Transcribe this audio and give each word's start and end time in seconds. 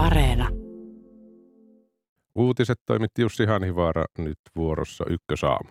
Areena. 0.00 0.48
Uutiset 2.34 2.78
toimitti 2.86 3.22
Jussi 3.22 3.44
Hanhivaara 3.46 4.04
nyt 4.18 4.38
vuorossa 4.56 5.04
Ykkösaamu. 5.08 5.70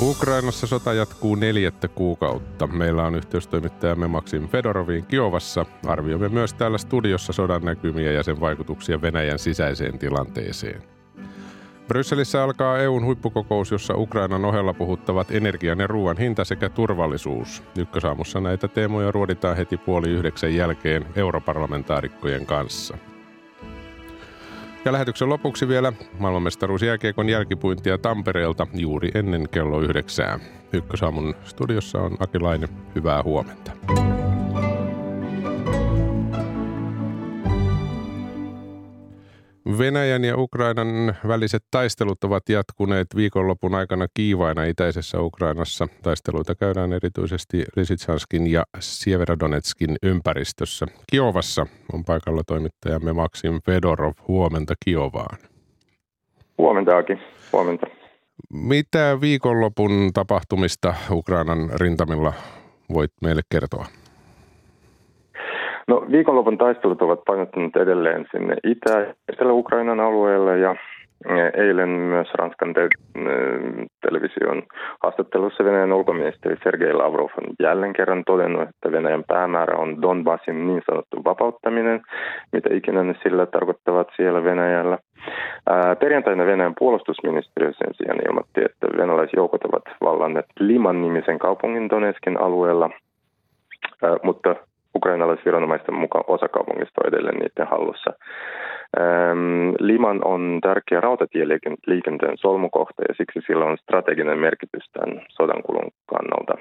Ukrainassa 0.00 0.66
sota 0.66 0.92
jatkuu 0.92 1.34
neljättä 1.34 1.88
kuukautta. 1.88 2.66
Meillä 2.66 3.04
on 3.04 3.14
yhteystoimittajamme 3.14 4.08
Maksim 4.08 4.48
Fedoroviin 4.48 5.06
Kiovassa. 5.06 5.66
Arvioimme 5.86 6.28
myös 6.28 6.54
täällä 6.54 6.78
studiossa 6.78 7.32
sodan 7.32 7.62
näkymiä 7.62 8.12
ja 8.12 8.22
sen 8.22 8.40
vaikutuksia 8.40 9.02
Venäjän 9.02 9.38
sisäiseen 9.38 9.98
tilanteeseen. 9.98 10.97
Brysselissä 11.88 12.42
alkaa 12.44 12.78
EUn 12.78 13.04
huippukokous, 13.04 13.70
jossa 13.70 13.94
Ukrainan 13.96 14.44
ohella 14.44 14.74
puhuttavat 14.74 15.30
energian 15.30 15.78
ja 15.78 15.86
ruoan 15.86 16.18
hinta 16.18 16.44
sekä 16.44 16.68
turvallisuus. 16.68 17.62
Ykkösaamussa 17.78 18.40
näitä 18.40 18.68
teemoja 18.68 19.12
ruoditaan 19.12 19.56
heti 19.56 19.76
puoli 19.76 20.10
yhdeksän 20.10 20.54
jälkeen 20.54 21.06
europarlamentaarikkojen 21.16 22.46
kanssa. 22.46 22.98
Ja 24.84 24.92
lähetyksen 24.92 25.28
lopuksi 25.28 25.68
vielä 25.68 25.92
maailmanmestaruus 26.18 26.82
jääkiekon 26.82 27.28
jälkipuintia 27.28 27.98
Tampereelta 27.98 28.66
juuri 28.74 29.10
ennen 29.14 29.48
kello 29.48 29.80
yhdeksää. 29.80 30.38
Ykkösaamun 30.72 31.34
studiossa 31.44 31.98
on 31.98 32.16
Akilainen. 32.20 32.68
Hyvää 32.94 33.22
huomenta. 33.22 33.72
Venäjän 39.78 40.24
ja 40.24 40.36
Ukrainan 40.36 41.14
väliset 41.28 41.64
taistelut 41.70 42.24
ovat 42.24 42.48
jatkuneet 42.48 43.06
viikonlopun 43.16 43.74
aikana 43.74 44.06
kiivaina 44.14 44.64
itäisessä 44.64 45.20
Ukrainassa. 45.20 45.88
Taisteluita 46.02 46.54
käydään 46.54 46.92
erityisesti 46.92 47.64
Lisitsanskin 47.76 48.52
ja 48.52 48.64
Sieverodonetskin 48.80 49.96
ympäristössä. 50.02 50.86
Kiovassa 51.10 51.66
on 51.92 52.04
paikalla 52.04 52.42
toimittajamme 52.46 53.12
Maksim 53.12 53.60
Fedorov. 53.66 54.12
Huomenta 54.28 54.74
Kiovaan. 54.84 55.38
Huomenta 56.58 56.96
Aki. 56.96 57.12
Huomenta. 57.52 57.86
Mitä 58.52 59.18
viikonlopun 59.20 60.10
tapahtumista 60.14 60.94
Ukrainan 61.10 61.70
rintamilla 61.80 62.32
voit 62.94 63.12
meille 63.22 63.42
kertoa? 63.48 63.86
No 65.88 66.04
viikonlopun 66.10 66.58
taistelut 66.58 67.02
ovat 67.02 67.20
painottuneet 67.26 67.76
edelleen 67.76 68.26
sinne 68.30 68.56
Itä- 68.64 69.14
Etelä-Ukrainan 69.32 70.00
alueelle 70.00 70.58
ja 70.58 70.76
e, 71.26 71.62
eilen 71.64 71.88
myös 71.88 72.28
Ranskan 72.34 72.74
te- 72.74 72.88
e, 73.16 73.20
television 74.06 74.62
haastattelussa 75.02 75.64
Venäjän 75.64 75.92
ulkoministeri 75.92 76.56
Sergei 76.62 76.92
Lavrov 76.92 77.24
on 77.24 77.54
jälleen 77.60 77.92
kerran 77.92 78.22
todennut, 78.26 78.62
että 78.62 78.92
Venäjän 78.92 79.24
päämäärä 79.26 79.76
on 79.76 80.02
Donbassin 80.02 80.66
niin 80.66 80.82
sanottu 80.86 81.24
vapauttaminen, 81.24 82.00
mitä 82.52 82.68
ikinä 82.74 83.02
ne 83.02 83.14
sillä 83.22 83.46
tarkoittavat 83.46 84.08
siellä 84.16 84.44
Venäjällä. 84.44 84.98
Perjantaina 86.00 86.46
Venäjän 86.46 86.74
puolustusministeriö 86.78 87.72
sen 87.72 87.94
sijaan 87.94 88.20
ilmoitti, 88.28 88.64
että 88.64 88.86
venäläisjoukot 88.96 89.64
ovat 89.64 89.84
vallanneet 90.00 90.46
Liman 90.60 91.02
nimisen 91.02 91.38
kaupungin 91.38 91.90
Donetskin 91.90 92.40
alueella, 92.40 92.90
mutta 94.22 94.56
ukrainalaisviranomaisten 94.96 95.94
mukaan 95.94 96.24
osa 96.28 96.48
kaupungista 96.48 97.00
on 97.00 97.08
edelleen 97.08 97.38
niiden 97.38 97.66
hallussa. 97.66 98.10
Ähm, 99.00 99.70
Liman 99.78 100.20
on 100.24 100.58
tärkeä 100.62 101.00
rautatieliikenteen 101.00 102.38
solmukohta 102.38 103.02
ja 103.08 103.14
siksi 103.14 103.40
sillä 103.46 103.64
on 103.64 103.78
strateginen 103.78 104.38
merkitys 104.38 104.90
tämän 104.92 105.22
sodankulun 105.28 105.90
kannalta. 106.06 106.54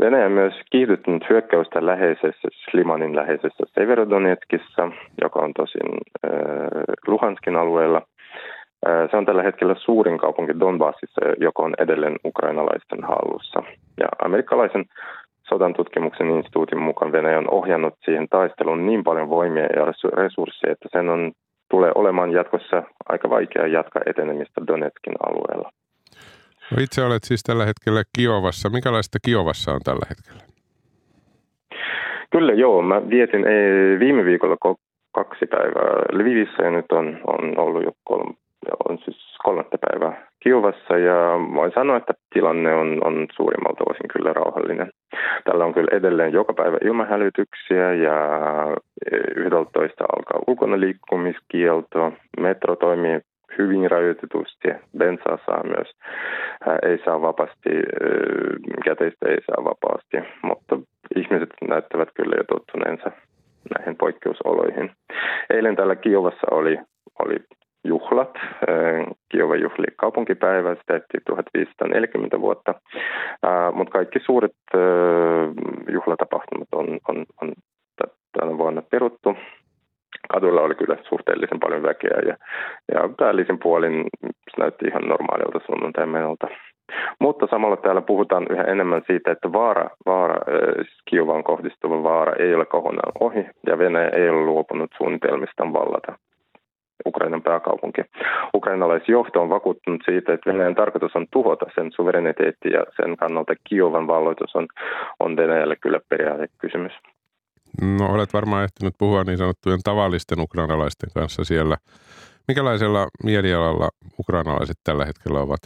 Venäjä 0.00 0.28
myös 0.28 0.54
kiihdyttänyt 0.70 1.30
hyökkäystä 1.30 1.86
läheisessä, 1.86 2.48
Limanin 2.72 3.16
läheisessä 3.16 3.64
Severodonetskissa, 3.74 4.90
joka 5.22 5.40
on 5.40 5.52
tosin 5.56 5.90
äh, 6.26 6.32
Luhanskin 7.06 7.56
alueella. 7.56 8.02
Äh, 8.88 9.10
se 9.10 9.16
on 9.16 9.26
tällä 9.26 9.42
hetkellä 9.42 9.74
suurin 9.78 10.18
kaupunki 10.18 10.60
Donbassissa, 10.60 11.20
joka 11.40 11.62
on 11.62 11.74
edelleen 11.78 12.16
ukrainalaisten 12.24 13.04
hallussa. 13.04 13.62
Ja 14.00 14.06
amerikkalaisen 14.24 14.84
sodan 15.48 15.74
tutkimuksen 15.74 16.30
instituutin 16.30 16.82
mukaan 16.82 17.12
Venäjä 17.12 17.38
on 17.38 17.50
ohjannut 17.50 17.94
siihen 18.04 18.28
taisteluun 18.28 18.86
niin 18.86 19.04
paljon 19.04 19.28
voimia 19.28 19.62
ja 19.62 19.84
resursseja, 20.16 20.72
että 20.72 20.88
sen 20.92 21.08
on, 21.08 21.32
tulee 21.70 21.92
olemaan 21.94 22.32
jatkossa 22.32 22.82
aika 23.08 23.30
vaikea 23.30 23.66
jatkaa 23.66 24.02
etenemistä 24.06 24.60
Donetskin 24.66 25.14
alueella. 25.26 25.70
No 26.70 26.76
itse 26.80 27.04
olet 27.04 27.24
siis 27.24 27.42
tällä 27.42 27.64
hetkellä 27.66 28.02
Kiovassa. 28.18 28.70
Minkälaista 28.70 29.18
Kiovassa 29.24 29.72
on 29.72 29.80
tällä 29.84 30.06
hetkellä? 30.08 30.42
Kyllä 32.30 32.52
joo. 32.52 32.82
Mä 32.82 33.10
vietin 33.10 33.44
viime 33.98 34.24
viikolla 34.24 34.56
kaksi 35.12 35.46
päivää 35.46 36.02
Lvivissä 36.12 36.62
ja 36.62 36.70
nyt 36.70 36.92
on, 36.92 37.20
on 37.26 37.58
ollut 37.58 37.84
jo 37.84 37.92
kolme, 38.04 38.34
on 38.88 38.98
siis 39.04 39.36
kolmatta 39.44 39.78
päivää 39.78 40.28
Kiovassa 40.46 40.98
ja 40.98 41.16
voin 41.54 41.72
sanoa, 41.74 41.96
että 41.96 42.14
tilanne 42.34 42.74
on, 42.74 43.00
on 43.04 43.26
suurimmalta 43.36 43.84
osin 43.90 44.08
kyllä 44.12 44.32
rauhallinen. 44.32 44.90
Tällä 45.44 45.64
on 45.64 45.74
kyllä 45.74 45.96
edelleen 45.98 46.32
joka 46.32 46.52
päivä 46.52 46.78
ilmahälytyksiä 46.84 47.94
ja 47.94 48.16
11 49.36 50.04
alkaa 50.16 50.42
ulkona 50.46 50.80
liikkumiskielto. 50.80 52.12
Metro 52.40 52.76
toimii 52.76 53.20
hyvin 53.58 53.90
rajoitetusti. 53.90 54.68
Bensaa 54.98 55.38
saa 55.46 55.62
myös, 55.64 55.90
ei 56.82 56.98
saa 57.04 57.20
vapaasti, 57.22 57.70
käteistä 58.84 59.28
ei 59.28 59.38
saa 59.46 59.64
vapaasti, 59.64 60.16
mutta 60.42 60.78
ihmiset 61.16 61.50
näyttävät 61.68 62.08
kyllä 62.14 62.36
jo 62.36 62.44
tottuneensa 62.44 63.10
näihin 63.78 63.96
poikkeusoloihin. 63.96 64.90
Eilen 65.50 65.76
täällä 65.76 65.96
Kiovassa 65.96 66.46
oli, 66.50 66.78
oli 67.24 67.36
juhlat. 67.86 68.30
Kiova 69.28 69.56
juhli 69.56 69.86
kaupunkipäivä, 69.96 70.74
sitä 70.74 70.84
tehtiin 70.92 71.22
1540 71.26 72.40
vuotta, 72.40 72.74
mutta 73.72 73.92
kaikki 73.92 74.18
suuret 74.26 74.56
juhlatapahtumat 75.92 76.68
on, 76.72 76.98
on, 77.08 77.24
on 77.42 77.52
tänä 78.40 78.58
vuonna 78.58 78.82
peruttu. 78.82 79.36
Kadulla 80.32 80.60
oli 80.60 80.74
kyllä 80.74 80.96
suhteellisen 81.08 81.60
paljon 81.60 81.82
väkeä 81.82 82.18
ja, 82.26 82.36
ja 82.94 83.08
päällisin 83.18 83.58
puolin 83.58 84.04
se 84.22 84.60
näytti 84.60 84.86
ihan 84.86 85.08
normaalilta 85.08 85.60
sunnuntai 85.66 86.06
menolta. 86.06 86.48
Mutta 87.20 87.46
samalla 87.50 87.76
täällä 87.76 88.00
puhutaan 88.00 88.46
yhä 88.50 88.62
enemmän 88.62 89.02
siitä, 89.06 89.32
että 89.32 89.52
vaara, 89.52 89.90
vaara 90.06 90.36
siis 90.74 90.98
Kiovaan 91.10 91.44
kohdistuva 91.44 92.02
vaara 92.02 92.32
ei 92.38 92.54
ole 92.54 92.64
kokonaan 92.64 93.12
ohi 93.20 93.46
ja 93.66 93.78
Venäjä 93.78 94.08
ei 94.08 94.28
ole 94.30 94.40
luopunut 94.40 94.90
suunnitelmistaan 94.96 95.72
vallata 95.72 96.18
Ukrainan 97.06 97.42
pääkaupunki. 97.42 98.02
Ukrainalaisjohto 98.54 99.42
on 99.42 99.48
vakuuttunut 99.48 100.02
siitä, 100.04 100.32
että 100.32 100.52
Venäjän 100.52 100.74
tarkoitus 100.74 101.16
on 101.16 101.26
tuhota 101.30 101.66
sen 101.74 101.92
suvereniteetti 101.92 102.68
ja 102.68 102.84
sen 102.96 103.16
kannalta 103.16 103.54
Kiovan 103.64 104.06
valloitus 104.06 104.56
on, 104.56 104.66
on 105.20 105.36
Venäjälle 105.36 105.76
kyllä 105.76 106.00
periaatekysymys. 106.08 106.92
No 107.98 108.06
olet 108.14 108.34
varmaan 108.34 108.64
ehtinyt 108.64 108.94
puhua 108.98 109.24
niin 109.24 109.38
sanottujen 109.38 109.80
tavallisten 109.84 110.40
ukrainalaisten 110.40 111.10
kanssa 111.14 111.44
siellä. 111.44 111.76
Mikälaisella 112.48 113.06
mielialalla 113.24 113.88
ukrainalaiset 114.18 114.76
tällä 114.84 115.04
hetkellä 115.04 115.40
ovat? 115.40 115.60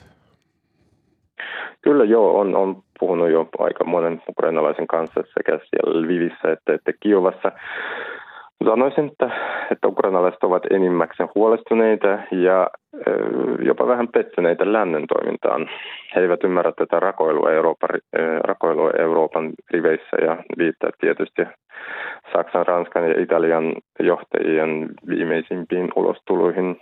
Kyllä 1.83 2.05
joo, 2.05 2.41
on, 2.41 2.57
on 2.57 2.83
puhunut 3.01 3.31
jo 3.31 3.49
aika 3.59 3.84
monen 3.84 4.22
ukrainalaisen 4.28 4.87
kanssa 4.87 5.21
sekä 5.21 5.59
siellä 5.59 6.03
Lvivissä 6.03 6.53
että, 6.53 6.75
että 6.75 6.93
Kiovassa. 7.01 7.53
Sanoisin, 8.65 9.06
että, 9.06 9.31
että 9.71 9.88
ukrainalaiset 9.88 10.44
ovat 10.44 10.62
enimmäkseen 10.71 11.28
huolestuneita 11.34 12.09
ja 12.31 12.71
jopa 13.65 13.87
vähän 13.87 14.09
pettyneitä 14.09 14.72
lännen 14.72 15.04
toimintaan. 15.06 15.71
He 16.15 16.21
eivät 16.21 16.45
ymmärrä 16.45 16.72
tätä 16.72 17.01
rakoilua, 17.01 17.53
Euroopan, 17.53 17.91
rakoilua 18.45 18.91
Euroopan 18.98 19.53
riveissä 19.71 20.16
ja 20.22 20.36
viittaa 20.59 20.91
tietysti 21.01 21.42
Saksan, 22.33 22.66
Ranskan 22.66 23.09
ja 23.09 23.22
Italian 23.22 23.74
johtajien 24.01 24.89
viimeisimpiin 25.09 25.89
ulostuluihin, 25.97 26.77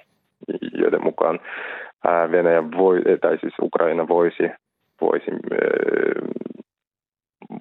joiden 0.72 1.04
mukaan 1.04 1.40
Venäjä 2.30 2.62
voi, 2.76 3.02
tai 3.20 3.38
siis 3.38 3.54
Ukraina 3.62 4.08
voisi, 4.08 4.50
voisi, 5.00 5.30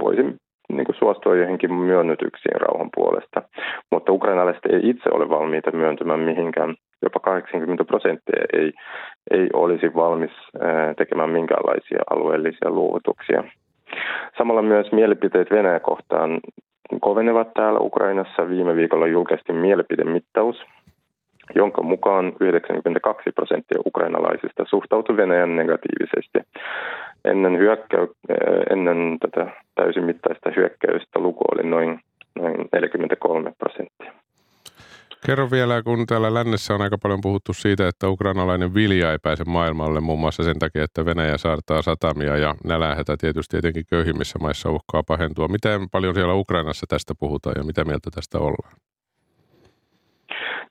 voisi 0.01 0.37
niin 0.73 0.85
kuin 0.85 0.95
suostua 0.95 1.35
johonkin 1.35 1.73
myönnytyksiin 1.73 2.61
rauhan 2.61 2.89
puolesta. 2.95 3.41
Mutta 3.91 4.11
ukrainalaiset 4.11 4.65
ei 4.65 4.89
itse 4.89 5.09
ole 5.13 5.29
valmiita 5.29 5.71
myöntymään 5.71 6.19
mihinkään. 6.19 6.75
Jopa 7.01 7.19
80 7.19 7.83
prosenttia 7.85 8.41
ei, 8.53 8.73
ei 9.31 9.49
olisi 9.53 9.93
valmis 9.95 10.31
tekemään 10.97 11.29
minkäänlaisia 11.29 11.99
alueellisia 12.09 12.69
luovutuksia. 12.69 13.43
Samalla 14.37 14.61
myös 14.61 14.91
mielipiteet 14.91 15.51
Venäjä 15.51 15.79
kohtaan 15.79 16.39
kovenevat 17.01 17.53
täällä 17.53 17.79
Ukrainassa. 17.79 18.49
Viime 18.49 18.75
viikolla 18.75 19.07
julkaistiin 19.07 19.57
mielipidemittaus, 19.57 20.65
jonka 21.55 21.83
mukaan 21.83 22.33
92 22.39 23.31
prosenttia 23.31 23.81
ukrainalaisista 23.85 24.65
suhtautui 24.69 25.17
Venäjän 25.17 25.55
negatiivisesti. 25.55 26.39
ennen, 27.25 27.57
hyökkäy, 27.57 28.07
ennen 28.69 29.17
tätä 29.19 29.51
täysimittaista 29.75 30.51
hyökkäystä 30.55 31.19
luku 31.19 31.44
oli 31.53 31.69
noin, 31.69 31.99
noin 32.35 32.55
43 32.73 33.53
prosenttia. 33.57 34.13
Kerro 35.25 35.51
vielä, 35.51 35.83
kun 35.83 36.05
täällä 36.05 36.33
lännessä 36.33 36.73
on 36.73 36.81
aika 36.81 36.97
paljon 36.97 37.21
puhuttu 37.21 37.53
siitä, 37.53 37.88
että 37.88 38.09
ukrainalainen 38.09 38.73
vilja 38.73 39.11
ei 39.11 39.17
pääse 39.23 39.44
maailmalle 39.47 40.01
muun 40.01 40.19
muassa 40.19 40.44
sen 40.44 40.59
takia, 40.59 40.83
että 40.83 41.05
Venäjä 41.05 41.38
saartaa 41.38 41.81
satamia 41.81 42.38
ja 42.38 42.55
nälähätä 42.63 43.15
tietysti 43.17 43.57
etenkin 43.57 43.85
köyhimmissä 43.89 44.39
maissa 44.39 44.71
uhkaa 44.71 45.03
pahentua. 45.07 45.47
Miten 45.47 45.89
paljon 45.91 46.15
siellä 46.15 46.33
Ukrainassa 46.33 46.85
tästä 46.89 47.13
puhutaan 47.19 47.55
ja 47.57 47.63
mitä 47.63 47.85
mieltä 47.85 48.09
tästä 48.11 48.39
ollaan? 48.39 48.73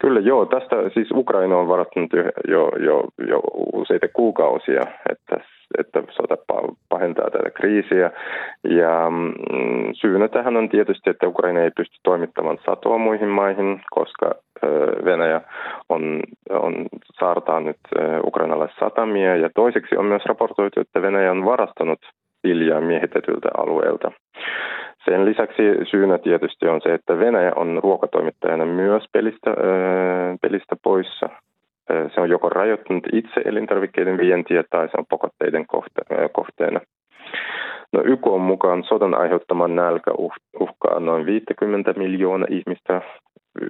Kyllä 0.01 0.21
joo, 0.21 0.47
tästä 0.47 0.77
siis 0.95 1.11
Ukraina 1.11 1.57
on 1.59 1.69
varattanut 1.69 2.11
jo, 2.49 2.69
jo, 2.79 3.05
jo, 3.29 3.41
useita 3.73 4.09
kuukausia, 4.09 4.81
että, 5.11 5.37
että 5.79 6.03
sota 6.11 6.37
pahentaa 6.89 7.31
tätä 7.31 7.51
kriisiä. 7.51 8.11
Ja 8.65 9.11
mm, 9.11 9.33
syynä 9.93 10.29
tähän 10.29 10.57
on 10.57 10.69
tietysti, 10.69 11.11
että 11.11 11.29
Ukraina 11.29 11.61
ei 11.61 11.71
pysty 11.77 11.97
toimittamaan 12.03 12.59
satoa 12.67 12.99
muihin 12.99 13.29
maihin, 13.29 13.81
koska 13.91 14.35
Venäjä 15.05 15.41
on, 15.89 16.21
on 16.51 16.75
saartaa 17.21 17.61
nyt 17.61 17.77
satamia. 18.81 19.37
Ja 19.37 19.51
toiseksi 19.55 19.97
on 19.97 20.05
myös 20.05 20.23
raportoitu, 20.27 20.81
että 20.81 21.03
Venäjä 21.03 21.31
on 21.31 21.45
varastanut 21.45 22.01
viljaa 22.47 22.81
miehitetyltä 22.81 23.49
alueelta. 23.59 24.13
Sen 25.05 25.25
lisäksi 25.25 25.63
syynä 25.91 26.19
tietysti 26.19 26.69
on 26.69 26.81
se, 26.83 26.95
että 26.95 27.19
Venäjä 27.19 27.53
on 27.57 27.81
ruokatoimittajana 27.83 28.65
myös 28.65 29.05
pelistä, 29.13 29.51
pelistä 30.43 30.77
poissa. 30.85 31.29
Se 32.15 32.21
on 32.21 32.31
joko 32.31 32.49
rajoittanut 32.49 33.05
itse 33.13 33.41
elintarvikkeiden 33.45 34.19
vientiä 34.19 34.65
tai 34.71 34.89
se 34.89 34.97
on 34.99 35.07
pakotteiden 35.11 35.67
kohteena. 36.33 36.81
No 37.93 38.03
YK 38.05 38.27
on 38.27 38.41
mukaan 38.41 38.85
sodan 38.85 39.15
aiheuttaman 39.15 39.77
nälkä 39.77 40.11
uhkaa 40.61 41.01
noin 41.01 41.27
50 41.27 41.93
miljoonaa 41.93 42.49
ihmistä 42.51 43.03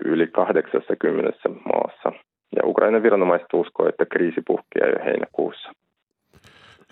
yli 0.04 0.26
80 0.26 1.32
maassa. 1.48 2.12
Ja 2.56 2.62
Ukrainan 2.64 3.02
viranomaiset 3.02 3.54
uskoo, 3.54 3.88
että 3.88 4.06
kriisi 4.06 4.42
puhkeaa 4.46 4.88
jo 4.88 5.04
heinäkuussa. 5.04 5.72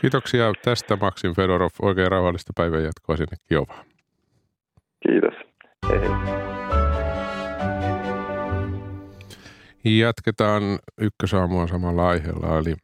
Kiitoksia 0.00 0.52
tästä 0.64 0.96
Maksim 0.96 1.34
Fedorov. 1.34 1.70
Oikein 1.82 2.10
rauhallista 2.10 2.52
päivän 2.56 2.84
jatkoa 2.84 3.16
sinne 3.16 3.36
Kiovaan. 3.48 3.86
Kiitos. 5.02 5.34
Hei 5.88 6.00
hei. 6.00 6.08
Jatketaan 9.98 10.62
ykkösaamua 10.98 11.66
samalla 11.66 12.08
aiheella, 12.08 12.58
eli 12.58 12.74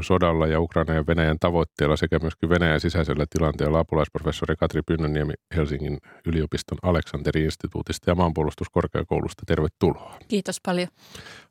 sodalla 0.00 0.46
ja 0.46 0.60
Ukrainan 0.60 0.96
ja 0.96 1.06
Venäjän 1.06 1.36
tavoitteella 1.40 1.96
sekä 1.96 2.18
myöskin 2.18 2.48
Venäjän 2.48 2.80
sisäisellä 2.80 3.24
tilanteella 3.30 3.78
apulaisprofessori 3.78 4.56
Katri 4.56 4.82
Pynnöniemi 4.86 5.32
Helsingin 5.56 5.98
yliopiston 6.26 6.78
Aleksanteri-instituutista 6.82 8.10
ja 8.10 8.14
maanpuolustuskorkeakoulusta. 8.14 9.42
Tervetuloa. 9.46 10.18
Kiitos 10.28 10.60
paljon. 10.66 10.88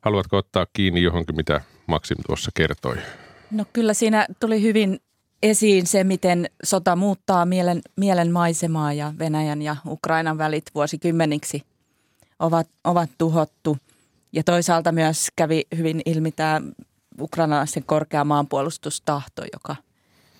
Haluatko 0.00 0.36
ottaa 0.36 0.66
kiinni 0.72 1.02
johonkin, 1.02 1.36
mitä 1.36 1.60
Maksim 1.86 2.18
tuossa 2.26 2.50
kertoi? 2.54 2.96
No 3.52 3.64
kyllä 3.72 3.94
siinä 3.94 4.26
tuli 4.40 4.62
hyvin 4.62 5.00
esiin 5.42 5.86
se, 5.86 6.04
miten 6.04 6.50
sota 6.64 6.96
muuttaa 6.96 7.46
mielen, 7.46 7.80
mielen 7.96 8.32
maisemaa 8.32 8.92
ja 8.92 9.12
Venäjän 9.18 9.62
ja 9.62 9.76
Ukrainan 9.86 10.38
välit 10.38 10.64
vuosikymmeniksi 10.74 11.62
ovat, 12.38 12.68
ovat 12.84 13.10
tuhottu. 13.18 13.78
Ja 14.32 14.42
toisaalta 14.42 14.92
myös 14.92 15.28
kävi 15.36 15.64
hyvin 15.76 16.02
ilmi 16.06 16.32
tämä 16.32 16.60
ukrainalaisten 17.20 17.84
korkea 17.84 18.24
maanpuolustustahto, 18.24 19.42
joka, 19.52 19.76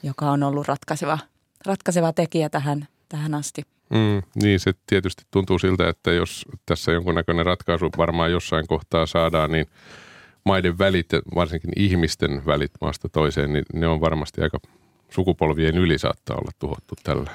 joka 0.03 0.31
on 0.31 0.43
ollut 0.43 0.69
ratkaiseva, 0.69 1.19
ratkaiseva 1.67 2.13
tekijä 2.13 2.49
tähän, 2.49 2.89
tähän 3.09 3.35
asti. 3.35 3.63
Mm, 3.91 4.23
niin, 4.43 4.61
se 4.61 4.73
tietysti 4.87 5.25
tuntuu 5.31 5.59
siltä, 5.59 5.89
että 5.89 6.13
jos 6.13 6.45
tässä 6.67 6.93
jonkunnäköinen 6.93 7.47
ratkaisu 7.47 7.91
varmaan 7.97 8.33
jossain 8.33 8.67
kohtaa 8.67 9.07
saadaan, 9.07 9.53
niin 9.53 9.67
maiden 10.45 10.79
välit, 10.79 11.09
varsinkin 11.35 11.71
ihmisten 11.77 12.47
välit 12.47 12.73
maasta 12.81 13.09
toiseen, 13.09 13.53
niin 13.53 13.65
ne 13.73 13.87
on 13.87 14.01
varmasti 14.01 14.43
aika 14.43 14.59
sukupolvien 15.11 15.79
yli 15.79 15.99
saattaa 15.99 16.37
olla 16.37 16.51
tuhottu 16.59 16.95
tällä. 17.05 17.31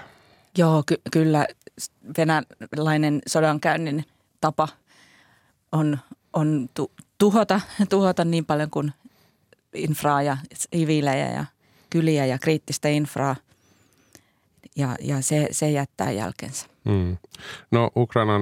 Joo, 0.58 0.84
ky- 0.86 1.02
kyllä 1.12 1.48
venäläinen 2.18 3.22
sodankäynnin 3.28 4.06
tapa 4.42 4.68
on, 5.72 5.98
on 6.34 6.70
tu- 6.74 6.92
tuhota, 7.18 7.62
tuhota 7.90 8.26
niin 8.26 8.46
paljon 8.46 8.70
kuin 8.70 8.92
infraa 9.74 10.22
ja 10.22 10.38
siviilejä 10.54 11.32
ja 11.32 11.46
kyliä 11.90 12.26
ja 12.26 12.38
kriittistä 12.38 12.90
infraa. 12.90 13.36
Ja, 14.76 14.96
ja 15.02 15.22
se, 15.22 15.48
se 15.52 15.70
jättää 15.70 16.12
jälkensä. 16.12 16.68
Mm. 16.86 17.18
No 17.72 17.92
Ukrainan 17.96 18.42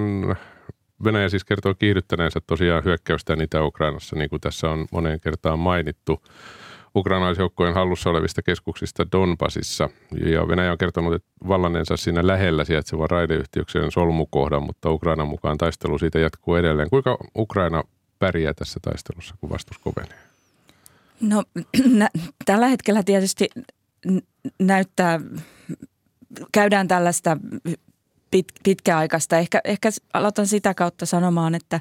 Venäjä 1.03 1.30
siis 1.30 1.45
kertoo 1.45 1.74
kiihdyttäneensä 1.74 2.39
tosiaan 2.47 2.83
hyökkäystä 2.83 3.38
Itä-Ukrainassa, 3.44 4.15
niin 4.15 4.30
kuin 4.30 4.42
tässä 4.42 4.69
on 4.69 4.86
moneen 4.92 5.19
kertaan 5.19 5.59
mainittu 5.59 6.21
ukrainaisjoukkojen 6.95 7.74
hallussa 7.74 8.09
olevista 8.09 8.42
keskuksista 8.42 9.12
Donbasissa. 9.12 9.89
Ja 10.25 10.47
Venäjä 10.47 10.71
on 10.71 10.77
kertonut, 10.77 11.13
että 11.13 11.27
vallanneensa 11.47 11.97
siinä 11.97 12.27
lähellä 12.27 12.65
sijaitsevan 12.65 13.09
raideyhtiökseen 13.09 13.92
solmukohdan, 13.92 14.63
mutta 14.63 14.92
Ukrainan 14.92 15.27
mukaan 15.27 15.57
taistelu 15.57 15.97
siitä 15.97 16.19
jatkuu 16.19 16.56
edelleen. 16.56 16.89
Kuinka 16.89 17.18
Ukraina 17.38 17.83
pärjää 18.19 18.53
tässä 18.53 18.80
taistelussa, 18.81 19.36
kun 19.42 19.50
vastus 19.50 19.77
kovenee? 19.77 20.18
No 21.21 21.44
nä- 22.00 22.09
tällä 22.45 22.68
hetkellä 22.68 23.03
tietysti 23.03 23.50
näyttää, 24.59 25.19
käydään 26.51 26.88
tällaista 26.88 27.38
pit, 28.35 28.47
pitkäaikaista. 28.63 29.37
Ehkä, 29.37 29.61
ehkä 29.63 29.89
aloitan 30.13 30.47
sitä 30.47 30.73
kautta 30.73 31.05
sanomaan, 31.05 31.55
että 31.55 31.79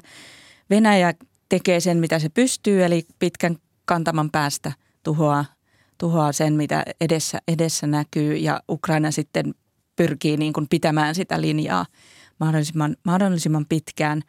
Venäjä 0.69 1.13
tekee 1.49 1.79
sen, 1.79 1.97
mitä 1.97 2.19
se 2.19 2.29
pystyy, 2.29 2.83
eli 2.83 3.05
pitkän 3.19 3.55
kantaman 3.85 4.31
päästä– 4.31 4.71
tuhoaa, 5.05 5.45
tuhoaa 5.97 6.31
sen, 6.31 6.53
mitä 6.53 6.83
edessä, 7.01 7.39
edessä 7.47 7.87
näkyy 7.87 8.35
ja 8.35 8.61
Ukraina 8.69 9.11
sitten 9.11 9.53
pyrkii 9.95 10.37
niin 10.37 10.53
kuin 10.53 10.67
pitämään 10.69 11.15
sitä 11.15 11.41
linjaa 11.41 11.85
mahdollisimman, 12.39 12.95
mahdollisimman 13.03 13.65
pitkään. 13.65 14.21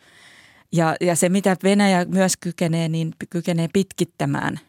Ja, 0.72 0.96
ja 1.00 1.16
se, 1.16 1.28
mitä 1.28 1.56
Venäjä 1.62 2.04
myös 2.04 2.36
kykenee, 2.36 2.88
niin 2.88 3.12
kykenee 3.30 3.68
pitkittämään, 3.72 4.60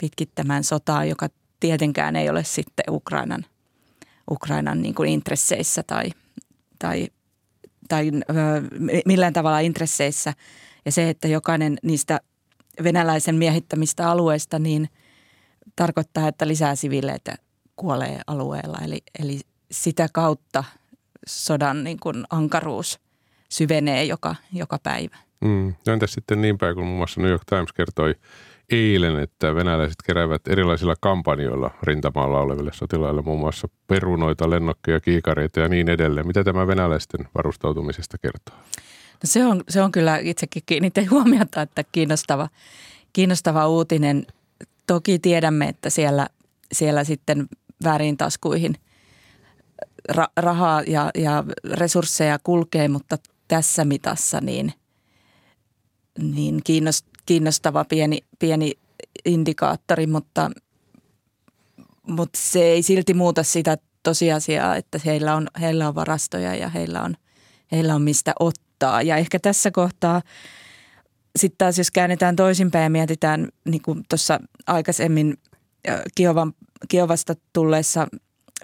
pitkittämään 0.00 0.64
sotaa, 0.64 1.04
joka 1.04 1.28
tietenkään 1.60 2.16
ei 2.16 2.30
ole 2.30 2.44
sitten 2.44 2.84
Ukrainan, 2.90 3.46
Ukrainan 4.30 4.82
niin 4.82 4.94
kuin 4.94 5.08
intresseissä 5.08 5.82
tai, 5.82 6.10
tai, 6.80 7.08
tai 7.88 8.10
millään 9.06 9.32
tavalla 9.32 9.60
intresseissä. 9.60 10.34
Ja 10.84 10.92
se, 10.92 11.10
että 11.10 11.28
jokainen 11.28 11.78
niistä 11.82 12.20
venäläisen 12.82 13.34
miehittämistä 13.34 14.10
alueista, 14.10 14.58
niin– 14.58 14.88
tarkoittaa, 15.76 16.28
että 16.28 16.48
lisää 16.48 16.74
siviileitä 16.74 17.34
kuolee 17.76 18.20
alueella. 18.26 18.78
Eli, 18.84 19.02
eli 19.18 19.40
sitä 19.70 20.08
kautta 20.12 20.64
sodan 21.26 21.84
niin 21.84 22.00
kuin 22.00 22.24
ankaruus 22.30 23.00
syvenee 23.48 24.04
joka, 24.04 24.34
joka 24.52 24.78
päivä. 24.82 25.16
Mm. 25.40 25.74
Entäs 25.86 26.12
sitten 26.12 26.42
niin 26.42 26.58
päin, 26.58 26.74
kun 26.74 26.84
muun 26.84 26.96
muassa 26.96 27.20
New 27.20 27.30
York 27.30 27.44
Times 27.44 27.72
kertoi 27.72 28.14
eilen, 28.70 29.20
että 29.20 29.54
venäläiset 29.54 30.02
keräävät 30.06 30.48
erilaisilla 30.48 30.94
kampanjoilla 31.00 31.70
rintamaalla 31.82 32.40
oleville 32.40 32.70
sotilaille 32.74 33.22
muun 33.22 33.40
muassa 33.40 33.68
perunoita, 33.86 34.50
lennokkeja, 34.50 35.00
kiikareita 35.00 35.60
ja 35.60 35.68
niin 35.68 35.88
edelleen. 35.88 36.26
Mitä 36.26 36.44
tämä 36.44 36.66
venäläisten 36.66 37.28
varustautumisesta 37.34 38.18
kertoo? 38.18 38.56
No 39.12 39.24
se, 39.24 39.46
on, 39.46 39.64
se 39.68 39.82
on 39.82 39.92
kyllä 39.92 40.18
itsekin 40.18 40.62
kiinnitin 40.66 41.10
huomiota, 41.10 41.62
että 41.62 41.84
kiinnostava, 41.92 42.48
kiinnostava 43.12 43.68
uutinen– 43.68 44.26
Toki 44.90 45.18
tiedämme, 45.18 45.68
että 45.68 45.90
siellä, 45.90 46.28
siellä 46.72 47.04
sitten 47.04 47.48
väärin 47.84 48.16
taskuihin 48.16 48.74
ra- 50.12 50.32
rahaa 50.36 50.82
ja, 50.82 51.10
ja 51.14 51.44
resursseja 51.64 52.38
kulkee, 52.44 52.88
mutta 52.88 53.18
tässä 53.48 53.84
mitassa 53.84 54.40
niin, 54.40 54.72
niin 56.18 56.60
kiinnostava 57.30 57.84
pieni, 57.84 58.18
pieni 58.38 58.72
indikaattori, 59.24 60.06
mutta, 60.06 60.50
mutta 62.06 62.38
se 62.42 62.62
ei 62.62 62.82
silti 62.82 63.14
muuta 63.14 63.42
sitä 63.42 63.78
tosiasiaa, 64.02 64.76
että 64.76 65.00
heillä 65.04 65.36
on, 65.36 65.48
heillä 65.60 65.88
on 65.88 65.94
varastoja 65.94 66.54
ja 66.54 66.68
heillä 66.68 67.02
on, 67.02 67.14
heillä 67.72 67.94
on 67.94 68.02
mistä 68.02 68.32
ottaa. 68.40 69.02
Ja 69.02 69.16
ehkä 69.16 69.38
tässä 69.38 69.70
kohtaa– 69.70 70.22
sitten 71.36 71.58
taas 71.58 71.78
jos 71.78 71.90
käännetään 71.90 72.36
toisinpäin 72.36 72.82
ja 72.82 72.90
mietitään, 72.90 73.48
niin 73.64 73.82
kuin 73.82 74.02
tuossa 74.08 74.40
aikaisemmin 74.66 75.38
Kiovan, 76.14 76.52
Kiovasta 76.88 77.34
tulleessa 77.52 78.06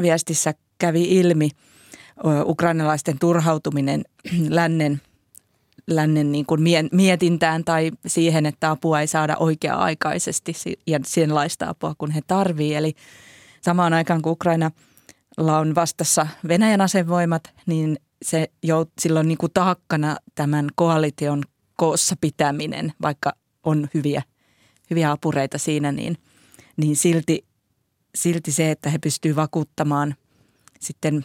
viestissä 0.03 0.55
kävi 0.79 1.19
ilmi, 1.19 1.51
ukrainalaisten 2.45 3.19
turhautuminen 3.19 4.05
lännen, 4.49 5.01
lännen 5.87 6.33
niin 6.33 6.47
kuin 6.47 6.61
mietintään 6.93 7.65
tai 7.65 7.91
siihen, 8.07 8.47
että 8.47 8.71
apua 8.71 9.01
ei 9.01 9.07
saada 9.07 9.37
oikea-aikaisesti 9.37 10.53
ja 10.87 11.01
senlaista 11.07 11.69
apua 11.69 11.95
kun 11.99 12.11
he 12.11 12.21
tarvii. 12.27 12.75
Eli 12.75 12.95
samaan 13.61 13.93
aikaan 13.93 14.23
kun 14.23 14.33
Ukrainalla 14.33 15.59
on 15.59 15.75
vastassa 15.75 16.27
Venäjän 16.49 16.81
asevoimat, 16.81 17.43
niin 17.67 17.97
se 18.23 18.51
jo 18.63 18.87
silloin 19.01 19.29
niin 19.29 19.39
kuin 19.39 19.53
taakkana 19.55 20.17
tämän 20.35 20.69
koalition 20.75 21.43
koossa 21.77 22.17
pitäminen, 22.21 22.93
vaikka 23.03 23.33
on 23.65 23.89
hyviä, 23.95 24.23
hyviä 24.91 25.11
apureita 25.11 25.59
siinä, 25.59 25.93
niin, 25.93 26.17
niin 26.77 26.97
silti, 26.97 27.45
silti 28.15 28.53
se, 28.53 28.71
että 28.71 28.91
he 28.91 28.99
pystyvät 28.99 29.37
vakuuttamaan 29.37 30.15
sitten 30.81 31.25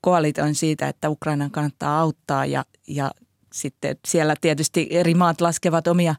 koalition 0.00 0.54
siitä, 0.54 0.88
että 0.88 1.10
Ukrainan 1.10 1.50
kannattaa 1.50 2.00
auttaa 2.00 2.46
ja, 2.46 2.64
ja 2.86 3.10
sitten 3.58 3.96
siellä 4.06 4.34
tietysti 4.40 4.86
eri 4.90 5.14
maat 5.14 5.40
laskevat 5.40 5.86
omia, 5.86 6.14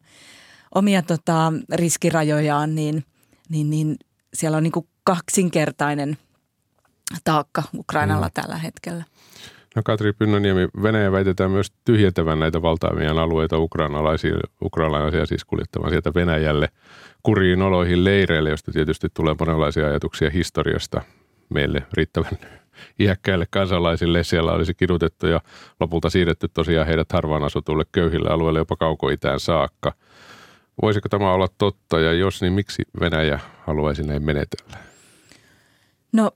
omia 0.76 1.02
tota, 1.02 1.54
riskirajojaan, 1.74 2.76
niin, 2.76 3.04
niin, 3.50 3.70
niin 3.70 3.96
siellä 4.34 4.58
on 4.58 4.64
niin 4.64 4.72
kuin 4.72 4.88
kaksinkertainen 5.04 6.18
taakka 7.24 7.64
Ukrainalla 7.78 8.28
mm. 8.28 8.32
tällä 8.34 8.58
hetkellä. 8.58 9.04
No 9.76 9.82
Katri 9.86 10.14
Pynnöniemi, 10.14 10.68
Venäjä 10.84 11.12
väitetään 11.12 11.52
myös 11.52 11.72
tyhjentävän 11.86 12.40
näitä 12.40 12.62
valtaamia 12.62 13.12
alueita 13.12 13.58
ukrainalaisia, 13.58 14.36
ukrainalaisia 14.62 15.26
siis 15.26 15.46
kuljettamaan 15.46 15.92
sieltä 15.92 16.14
Venäjälle 16.14 16.70
kuriin 17.24 17.62
oloihin 17.62 18.04
leireille, 18.04 18.50
josta 18.50 18.72
tietysti 18.72 19.08
tulee 19.14 19.36
monenlaisia 19.40 19.88
ajatuksia 19.88 20.30
historiasta 20.30 21.02
meille 21.50 21.84
riittävän 21.94 22.59
iäkkäille 23.00 23.46
kansalaisille. 23.50 24.24
Siellä 24.24 24.52
olisi 24.52 24.74
kidutettu 24.74 25.28
ja 25.28 25.42
lopulta 25.80 26.10
siirretty 26.10 26.48
tosiaan 26.48 26.88
heidät 26.88 27.12
harvaan 27.12 27.44
asutulle 27.44 27.84
köyhille 27.92 28.30
alueille 28.30 28.60
jopa 28.60 28.76
kaukoitään 28.76 29.40
saakka. 29.40 29.94
Voisiko 30.82 31.10
tämä 31.10 31.34
olla 31.34 31.48
totta 31.58 32.00
ja 32.00 32.14
jos, 32.14 32.42
niin 32.42 32.54
miksi 32.54 32.84
Venäjä 33.00 33.40
haluaisi 33.68 34.04
näin 34.04 34.24
menetellä? 34.26 34.78
No, 36.12 36.32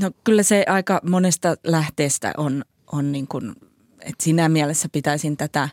no 0.00 0.10
kyllä 0.24 0.42
se 0.42 0.64
aika 0.68 1.00
monesta 1.02 1.56
lähteestä 1.64 2.32
on, 2.36 2.64
on 2.92 3.12
niin 3.12 3.28
kuin, 3.28 3.54
että 4.00 4.24
siinä 4.24 4.48
mielessä 4.48 4.88
pitäisin 4.92 5.36
tätä, 5.36 5.68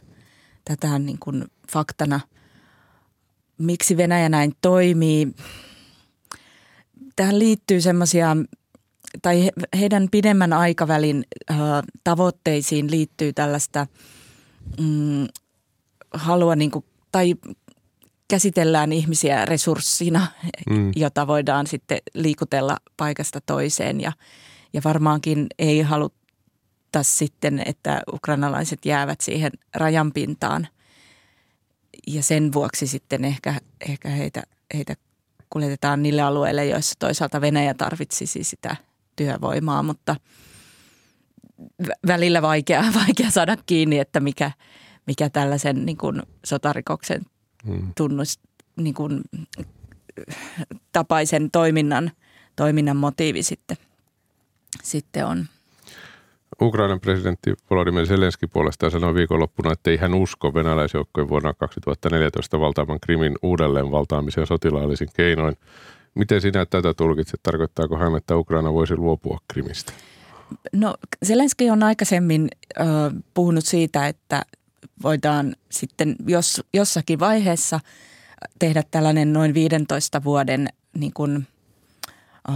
tätä 0.65 0.99
niin 0.99 1.19
kuin 1.19 1.45
faktana. 1.71 2.19
Miksi 3.57 3.97
Venäjä 3.97 4.29
näin 4.29 4.53
toimii? 4.61 5.27
Tähän 7.15 7.39
liittyy 7.39 7.81
semmoisia 7.81 8.37
tai 9.21 9.51
heidän 9.79 10.07
pidemmän 10.11 10.53
aikavälin 10.53 11.23
äh, 11.51 11.57
tavoitteisiin 12.03 12.91
liittyy 12.91 13.33
tällaista 13.33 13.87
mm, 14.79 15.27
halua 16.13 16.55
niin 16.55 16.71
kuin, 16.71 16.85
tai 17.11 17.35
käsitellään 18.27 18.91
ihmisiä 18.91 19.45
resurssina, 19.45 20.27
mm. 20.69 20.91
jota 20.95 21.27
voidaan 21.27 21.67
sitten 21.67 21.97
liikutella 22.13 22.77
paikasta 22.97 23.41
toiseen 23.41 24.01
ja, 24.01 24.11
ja 24.73 24.81
varmaankin 24.83 25.47
ei 25.59 25.81
haluta 25.81 26.13
sitten, 27.01 27.63
että 27.65 28.01
ukrainalaiset 28.13 28.85
jäävät 28.85 29.21
siihen 29.21 29.51
rajanpintaan 29.75 30.67
ja 32.07 32.23
sen 32.23 32.53
vuoksi 32.53 32.87
sitten 32.87 33.25
ehkä, 33.25 33.55
ehkä 33.89 34.09
heitä, 34.09 34.43
heitä 34.73 34.95
kuljetetaan 35.49 36.03
niille 36.03 36.21
alueille, 36.21 36.65
joissa 36.65 36.95
toisaalta 36.99 37.41
Venäjä 37.41 37.73
tarvitsisi 37.73 38.43
sitä– 38.43 38.75
työvoimaa, 39.15 39.83
mutta 39.83 40.15
välillä 42.07 42.41
vaikea, 42.41 42.83
vaikea 43.07 43.31
saada 43.31 43.57
kiinni, 43.65 43.99
että 43.99 44.19
mikä, 44.19 44.51
mikä 45.07 45.29
tällaisen 45.29 45.85
niin 45.85 45.97
kuin 45.97 46.21
sotarikoksen 46.45 47.21
hmm. 47.67 47.91
tunnus, 47.97 48.39
niin 48.75 48.93
kuin, 48.93 49.21
tapaisen 50.91 51.51
toiminnan, 51.51 52.11
toiminnan 52.55 52.97
motiivi 52.97 53.43
sitten, 53.43 53.77
sitten 54.83 55.25
on. 55.25 55.45
Ukrainan 56.61 56.99
presidentti 56.99 57.53
Volodymyr 57.69 58.05
Zelenski 58.05 58.47
puolestaan 58.47 58.91
sanoi 58.91 59.13
viikonloppuna, 59.13 59.71
että 59.71 59.91
ei 59.91 59.97
hän 59.97 60.13
usko 60.13 60.53
venäläisjoukkojen 60.53 61.29
vuonna 61.29 61.53
2014 61.53 62.59
valtaavan 62.59 62.99
Krimin 62.99 63.35
uudelleen 63.41 63.91
valtaamiseen 63.91 64.47
sotilaallisin 64.47 65.07
keinoin. 65.15 65.55
Miten 66.15 66.41
sinä 66.41 66.65
tätä 66.65 66.93
tulkitset? 66.93 67.39
Tarkoittaako 67.43 67.97
hän, 67.97 68.15
että 68.15 68.37
Ukraina 68.37 68.73
voisi 68.73 68.95
luopua 68.95 69.39
Krimistä? 69.47 69.93
No 70.73 70.95
Zelenski 71.25 71.69
on 71.69 71.83
aikaisemmin 71.83 72.47
ö, 72.79 72.83
puhunut 73.33 73.65
siitä, 73.65 74.07
että 74.07 74.41
voidaan 75.03 75.55
sitten 75.71 76.15
jos, 76.27 76.61
jossakin 76.73 77.19
vaiheessa 77.19 77.79
tehdä 78.59 78.83
tällainen 78.91 79.33
noin 79.33 79.53
15 79.53 80.23
vuoden 80.23 80.67
niin 80.97 81.13
kuin, 81.13 81.47
ö, 82.49 82.53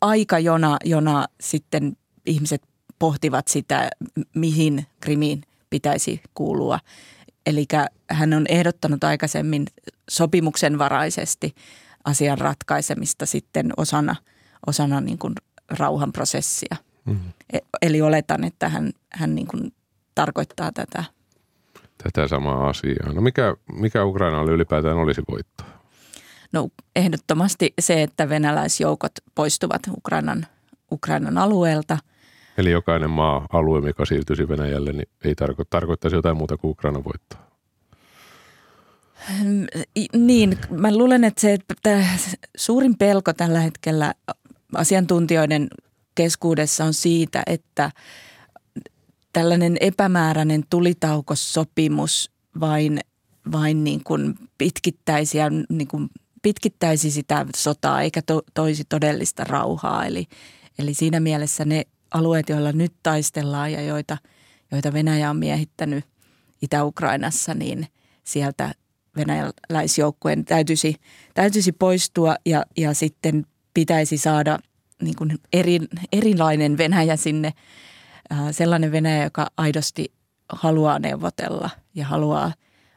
aika, 0.00 0.38
jona, 0.38 0.76
jona 0.84 1.26
sitten 1.40 1.96
ihmiset 2.26 2.62
pohtivat 2.98 3.48
sitä, 3.48 3.90
mihin 4.34 4.86
Krimiin 5.00 5.42
pitäisi 5.70 6.22
kuulua. 6.34 6.78
Eli 7.46 7.66
hän 8.10 8.32
on 8.32 8.46
ehdottanut 8.48 9.04
aikaisemmin 9.04 9.66
sopimuksen 10.10 10.78
varaisesti 10.78 11.54
asian 12.04 12.38
ratkaisemista 12.38 13.26
sitten 13.26 13.72
osana, 13.76 14.16
osana 14.66 15.00
niin 15.00 15.18
kuin 15.18 15.34
rauhanprosessia. 15.70 16.76
Mm-hmm. 17.04 17.32
Eli 17.82 18.02
oletan, 18.02 18.44
että 18.44 18.68
hän, 18.68 18.92
hän 19.10 19.34
niin 19.34 19.46
kuin 19.46 19.72
tarkoittaa 20.14 20.72
tätä. 20.72 21.04
Tätä 22.02 22.28
samaa 22.28 22.68
asiaa. 22.68 23.12
No 23.12 23.20
mikä, 23.20 23.54
mikä 23.72 24.04
Ukrainalle 24.04 24.52
ylipäätään 24.52 24.96
olisi 24.96 25.22
voittaa? 25.30 25.82
No 26.52 26.68
ehdottomasti 26.96 27.74
se, 27.80 28.02
että 28.02 28.28
venäläisjoukot 28.28 29.12
poistuvat 29.34 29.82
Ukrainan, 29.90 30.46
Ukrainan 30.92 31.38
alueelta. 31.38 31.98
Eli 32.58 32.70
jokainen 32.70 33.10
maa-alue, 33.10 33.80
mikä 33.80 34.04
siirtyisi 34.04 34.48
Venäjälle, 34.48 34.92
niin 34.92 35.08
ei 35.24 35.34
tarko- 35.34 35.64
tarkoittaisi 35.70 36.16
jotain 36.16 36.36
muuta 36.36 36.56
kuin 36.56 36.70
Ukraina 36.70 37.04
voittaa. 37.04 37.52
Niin, 40.16 40.58
mä 40.70 40.96
luulen, 40.96 41.24
että 41.24 41.40
se 41.40 41.52
että 41.52 42.04
suurin 42.56 42.98
pelko 42.98 43.32
tällä 43.32 43.60
hetkellä 43.60 44.14
asiantuntijoiden 44.74 45.68
keskuudessa 46.14 46.84
on 46.84 46.94
siitä, 46.94 47.42
että 47.46 47.90
tällainen 49.32 49.76
epämääräinen 49.80 50.62
tulitaukosopimus 50.70 52.30
vain, 52.60 53.00
vain 53.52 53.84
niin 53.84 54.04
kuin 54.04 54.34
pitkittäisi, 54.58 55.38
ja 55.38 55.50
niin 55.50 55.88
kuin 55.88 56.08
pitkittäisi 56.42 57.10
sitä 57.10 57.46
sotaa 57.56 58.02
eikä 58.02 58.22
to, 58.22 58.42
toisi 58.54 58.84
todellista 58.88 59.44
rauhaa. 59.44 60.06
Eli, 60.06 60.26
eli 60.78 60.94
siinä 60.94 61.20
mielessä 61.20 61.64
ne 61.64 61.84
alueet, 62.14 62.48
joilla 62.48 62.72
nyt 62.72 62.92
taistellaan 63.02 63.72
ja 63.72 63.82
joita, 63.82 64.18
joita 64.72 64.92
Venäjä 64.92 65.30
on 65.30 65.36
miehittänyt 65.36 66.04
Itä-Ukrainassa, 66.62 67.54
niin 67.54 67.86
sieltä 68.24 68.74
venäläisjoukkueen 69.16 70.44
täytyisi, 70.44 70.94
täytyisi 71.34 71.72
poistua 71.72 72.36
ja, 72.46 72.64
ja 72.76 72.94
sitten 72.94 73.46
pitäisi 73.74 74.18
saada 74.18 74.58
niin 75.02 75.16
kuin 75.16 75.38
eri, 75.52 75.78
erilainen 76.12 76.78
Venäjä 76.78 77.16
sinne, 77.16 77.52
sellainen 78.50 78.92
Venäjä, 78.92 79.24
joka 79.24 79.50
aidosti 79.56 80.12
haluaa 80.48 80.98
neuvotella 80.98 81.70
ja 81.94 82.06
haluaa 82.06 82.52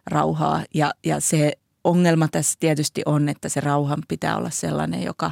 rauhaa. 0.05 0.63
Ja, 0.73 0.93
ja 1.05 1.19
se 1.19 1.53
ongelma 1.83 2.27
tässä 2.27 2.55
tietysti 2.59 3.01
on, 3.05 3.29
että 3.29 3.49
se 3.49 3.61
rauhan 3.61 4.03
pitää 4.07 4.37
olla 4.37 4.49
sellainen, 4.49 5.03
joka, 5.03 5.31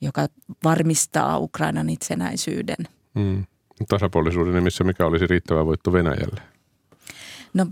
joka 0.00 0.28
varmistaa 0.64 1.38
Ukrainan 1.38 1.90
itsenäisyyden. 1.90 2.88
Mm. 3.14 3.44
Tasapuolisuuden 3.88 4.54
nimissä 4.54 4.84
mikä 4.84 5.06
olisi 5.06 5.26
riittävä 5.26 5.66
voitto 5.66 5.92
Venäjälle? 5.92 6.42
No 7.54 7.66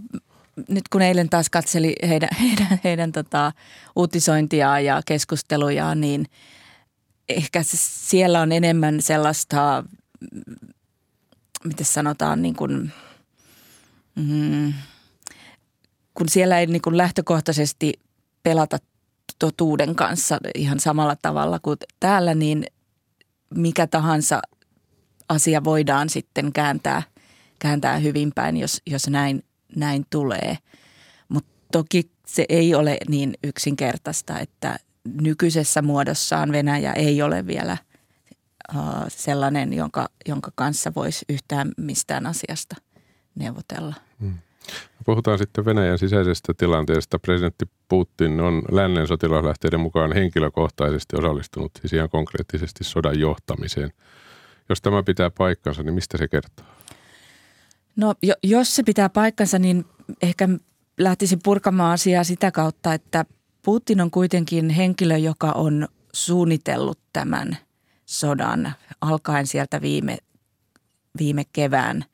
nyt 0.68 0.88
kun 0.88 1.02
eilen 1.02 1.30
taas 1.30 1.50
katseli 1.50 1.94
heidän, 2.08 2.28
heidän, 2.40 2.80
heidän 2.84 3.12
tota, 3.12 3.52
uutisointiaan 3.96 4.84
ja 4.84 5.02
keskustelujaan, 5.06 6.00
niin 6.00 6.26
ehkä 7.28 7.60
siellä 7.62 8.40
on 8.40 8.52
enemmän 8.52 9.02
sellaista, 9.02 9.84
miten 11.64 11.86
sanotaan, 11.86 12.42
niin 12.42 12.54
kuin, 12.56 12.92
mm, 14.16 14.72
kun 16.14 16.28
siellä 16.28 16.58
ei 16.58 16.66
niin 16.66 16.82
kuin 16.82 16.96
lähtökohtaisesti 16.96 17.92
pelata 18.42 18.78
totuuden 19.38 19.94
kanssa 19.94 20.38
ihan 20.54 20.80
samalla 20.80 21.16
tavalla 21.22 21.58
kuin 21.58 21.76
täällä, 22.00 22.34
niin 22.34 22.66
mikä 23.54 23.86
tahansa 23.86 24.42
asia 25.30 25.64
voidaan 25.64 26.08
sitten 26.08 26.52
kääntää, 26.52 27.02
kääntää 27.58 27.98
hyvin 27.98 28.32
päin, 28.34 28.56
jos, 28.56 28.82
jos 28.86 29.08
näin 29.08 29.42
näin 29.76 30.06
tulee. 30.10 30.58
Mutta 31.28 31.50
toki 31.72 32.10
se 32.26 32.44
ei 32.48 32.74
ole 32.74 32.96
niin 33.08 33.34
yksinkertaista, 33.44 34.38
että 34.38 34.76
nykyisessä 35.20 35.82
muodossaan 35.82 36.52
Venäjä 36.52 36.92
ei 36.92 37.22
ole 37.22 37.46
vielä 37.46 37.76
sellainen, 39.08 39.72
jonka, 39.72 40.08
jonka 40.28 40.50
kanssa 40.54 40.92
voisi 40.96 41.24
yhtään 41.28 41.72
mistään 41.76 42.26
asiasta 42.26 42.76
neuvotella. 43.34 43.94
Hmm. 44.20 44.38
Puhutaan 45.04 45.38
sitten 45.38 45.64
Venäjän 45.64 45.98
sisäisestä 45.98 46.54
tilanteesta. 46.54 47.18
Presidentti 47.18 47.64
Putin 47.88 48.40
on 48.40 48.62
lännen 48.70 49.06
sotilaslähteiden 49.06 49.80
mukaan 49.80 50.12
henkilökohtaisesti 50.12 51.16
osallistunut 51.16 51.72
siis 51.80 51.92
ihan 51.92 52.10
konkreettisesti 52.10 52.84
sodan 52.84 53.20
johtamiseen. 53.20 53.92
Jos 54.70 54.82
tämä 54.82 55.02
pitää 55.02 55.30
paikkansa, 55.30 55.82
niin 55.82 55.94
mistä 55.94 56.18
se 56.18 56.28
kertoo? 56.28 56.66
No 57.96 58.14
jos 58.42 58.76
se 58.76 58.82
pitää 58.82 59.08
paikkansa, 59.08 59.58
niin 59.58 59.84
ehkä 60.22 60.48
lähtisin 60.98 61.40
purkamaan 61.44 61.92
asiaa 61.92 62.24
sitä 62.24 62.50
kautta, 62.50 62.94
että 62.94 63.24
Putin 63.62 64.00
on 64.00 64.10
kuitenkin 64.10 64.70
henkilö, 64.70 65.16
joka 65.16 65.52
on 65.52 65.88
suunnitellut 66.12 66.98
tämän 67.12 67.58
sodan 68.06 68.74
alkaen 69.00 69.46
sieltä 69.46 69.80
viime, 69.80 70.18
viime 71.18 71.42
kevään 71.52 72.04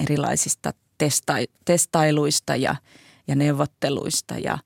erilaisista 0.00 0.72
testai, 0.98 1.46
testailuista 1.64 2.56
ja, 2.56 2.76
ja 3.28 3.36
neuvotteluista. 3.36 4.34
Ja, 4.34 4.58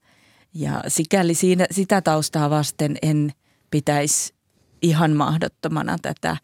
ja 0.55 0.83
sikäli 0.89 1.35
siinä, 1.35 1.67
sitä 1.71 2.01
taustaa 2.01 2.51
vasten 2.51 2.97
en 3.03 3.33
pitäisi 3.71 4.35
ihan 4.83 5.11
mahdottomana 5.11 5.97
tätä. 6.03 6.37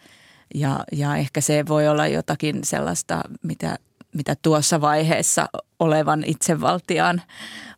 Ja, 0.54 0.84
ja 0.92 1.16
ehkä 1.16 1.40
se 1.40 1.64
voi 1.68 1.88
olla 1.88 2.06
jotakin 2.06 2.64
sellaista, 2.64 3.20
mitä, 3.42 3.78
mitä 4.14 4.36
tuossa 4.42 4.80
vaiheessa 4.80 5.48
olevan 5.78 6.24
itsevaltiaan 6.26 7.22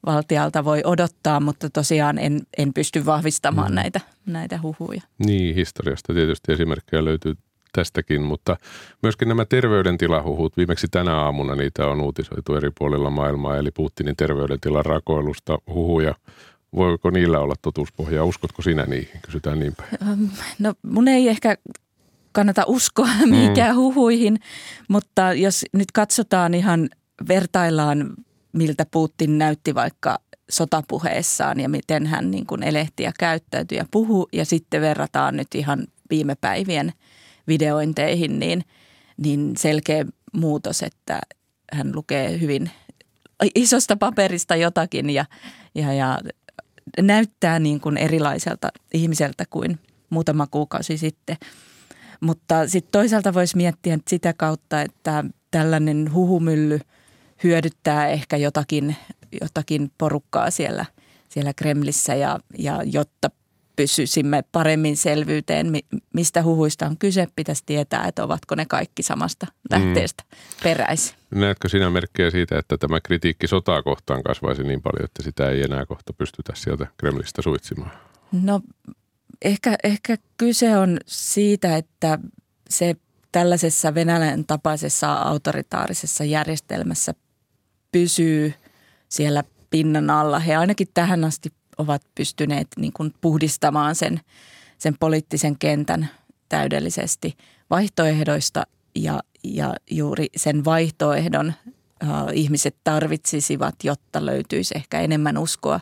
valtialta 0.06 0.64
voi 0.64 0.82
odottaa, 0.84 1.40
mutta 1.40 1.70
tosiaan 1.70 2.18
en, 2.18 2.40
en 2.58 2.74
pysty 2.74 3.06
vahvistamaan 3.06 3.72
mm. 3.72 3.74
näitä, 3.74 4.00
näitä 4.26 4.58
huhuja. 4.62 5.02
Niin, 5.18 5.54
historiasta 5.54 6.14
tietysti 6.14 6.52
esimerkkejä 6.52 7.04
löytyy 7.04 7.34
tästäkin, 7.72 8.22
mutta 8.22 8.56
myöskin 9.02 9.28
nämä 9.28 9.44
terveydentilahuhut, 9.44 10.56
viimeksi 10.56 10.86
tänä 10.90 11.16
aamuna 11.16 11.54
niitä 11.54 11.86
on 11.86 12.00
uutisoitu 12.00 12.54
eri 12.54 12.70
puolilla 12.78 13.10
maailmaa, 13.10 13.56
eli 13.56 13.70
Putinin 13.70 14.16
terveydentilan 14.16 14.84
rakoilusta 14.84 15.58
huhuja. 15.66 16.14
Voiko 16.74 17.10
niillä 17.10 17.38
olla 17.38 17.54
totuuspohjaa? 17.62 18.24
Uskotko 18.24 18.62
sinä 18.62 18.86
niihin? 18.86 19.20
Kysytään 19.22 19.58
niin 19.58 19.74
päin. 19.76 19.90
No 20.58 20.74
mun 20.82 21.08
ei 21.08 21.28
ehkä 21.28 21.56
kannata 22.38 22.64
uskoa 22.66 23.08
mihinkään 23.30 23.76
mm. 23.76 23.80
huhuihin, 23.80 24.38
mutta 24.88 25.32
jos 25.32 25.64
nyt 25.72 25.92
katsotaan 25.92 26.54
ihan 26.54 26.88
vertaillaan, 27.28 28.14
miltä 28.52 28.86
Putin 28.90 29.38
näytti 29.38 29.74
vaikka 29.74 30.18
sotapuheessaan 30.50 31.60
ja 31.60 31.68
miten 31.68 32.06
hän 32.06 32.30
niin 32.30 32.46
kuin 32.46 32.62
elehti 32.62 33.02
ja 33.02 33.12
käyttäytyi 33.18 33.78
ja 33.78 33.84
puhu 33.90 34.28
ja 34.32 34.44
sitten 34.44 34.80
verrataan 34.80 35.36
nyt 35.36 35.54
ihan 35.54 35.86
viime 36.10 36.34
päivien– 36.40 36.92
videointeihin, 37.48 38.38
niin, 38.38 38.64
niin 39.16 39.52
selkeä 39.56 40.04
muutos, 40.32 40.82
että 40.82 41.20
hän 41.72 41.94
lukee 41.94 42.40
hyvin 42.40 42.70
isosta 43.54 43.96
paperista 43.96 44.56
jotakin 44.56 45.10
ja, 45.10 45.24
ja, 45.74 45.92
ja 45.92 46.18
näyttää 47.02 47.58
niin 47.58 47.80
kuin 47.80 47.96
erilaiselta 47.96 48.68
ihmiseltä 48.94 49.44
kuin 49.50 49.78
muutama 50.10 50.46
kuukausi 50.46 50.98
sitten. 50.98 51.36
Mutta 52.20 52.68
sitten 52.68 52.92
toisaalta 52.92 53.34
voisi 53.34 53.56
miettiä 53.56 53.98
sitä 54.08 54.32
kautta, 54.32 54.82
että 54.82 55.24
tällainen 55.50 56.14
huhumylly 56.14 56.80
hyödyttää 57.44 58.08
ehkä 58.08 58.36
jotakin, 58.36 58.96
jotakin 59.40 59.90
porukkaa 59.98 60.50
siellä, 60.50 60.84
siellä 61.28 61.54
Kremlissä 61.54 62.14
ja, 62.14 62.38
ja 62.58 62.82
jotta 62.84 63.30
pysyisimme 63.76 64.44
paremmin 64.52 64.96
selvyyteen, 64.96 65.72
mistä 66.14 66.42
huhuista 66.42 66.86
on 66.86 66.98
kyse. 66.98 67.28
Pitäisi 67.36 67.62
tietää, 67.66 68.04
että 68.04 68.24
ovatko 68.24 68.54
ne 68.54 68.66
kaikki 68.66 69.02
samasta 69.02 69.46
lähteestä 69.70 70.24
mm. 70.30 70.38
peräisin. 70.62 71.16
Näetkö 71.30 71.68
sinä 71.68 71.90
merkkejä 71.90 72.30
siitä, 72.30 72.58
että 72.58 72.78
tämä 72.78 73.00
kritiikki 73.00 73.46
sotaa 73.46 73.82
kohtaan 73.82 74.22
kasvaisi 74.22 74.62
niin 74.62 74.82
paljon, 74.82 75.04
että 75.04 75.22
sitä 75.22 75.50
ei 75.50 75.62
enää 75.62 75.86
kohta 75.86 76.12
pystytä 76.12 76.52
sieltä 76.56 76.86
Kremlistä 76.96 77.42
suitsimaan? 77.42 77.90
No 78.32 78.60
ehkä, 79.42 79.76
ehkä 79.84 80.18
kyse 80.36 80.76
on 80.76 80.98
siitä, 81.06 81.76
että 81.76 82.18
se 82.70 82.96
tällaisessa 83.32 83.94
Venäjän 83.94 84.44
tapaisessa 84.44 85.12
autoritaarisessa 85.12 86.24
järjestelmässä 86.24 87.14
pysyy 87.92 88.54
siellä 89.08 89.44
pinnan 89.70 90.10
alla. 90.10 90.38
He 90.38 90.56
ainakin 90.56 90.88
tähän 90.94 91.24
asti 91.24 91.52
ovat 91.78 92.02
pystyneet 92.14 92.68
niin 92.76 92.92
kuin 92.92 93.14
puhdistamaan 93.20 93.94
sen, 93.94 94.20
sen 94.78 94.96
poliittisen 95.00 95.58
kentän 95.58 96.08
täydellisesti 96.48 97.36
vaihtoehdoista 97.70 98.62
ja, 98.94 99.20
ja 99.44 99.74
juuri 99.90 100.26
sen 100.36 100.64
vaihtoehdon 100.64 101.52
äh, 102.02 102.10
ihmiset 102.32 102.76
tarvitsisivat, 102.84 103.74
jotta 103.84 104.26
löytyisi 104.26 104.74
ehkä 104.76 105.00
enemmän 105.00 105.38
uskoa 105.38 105.80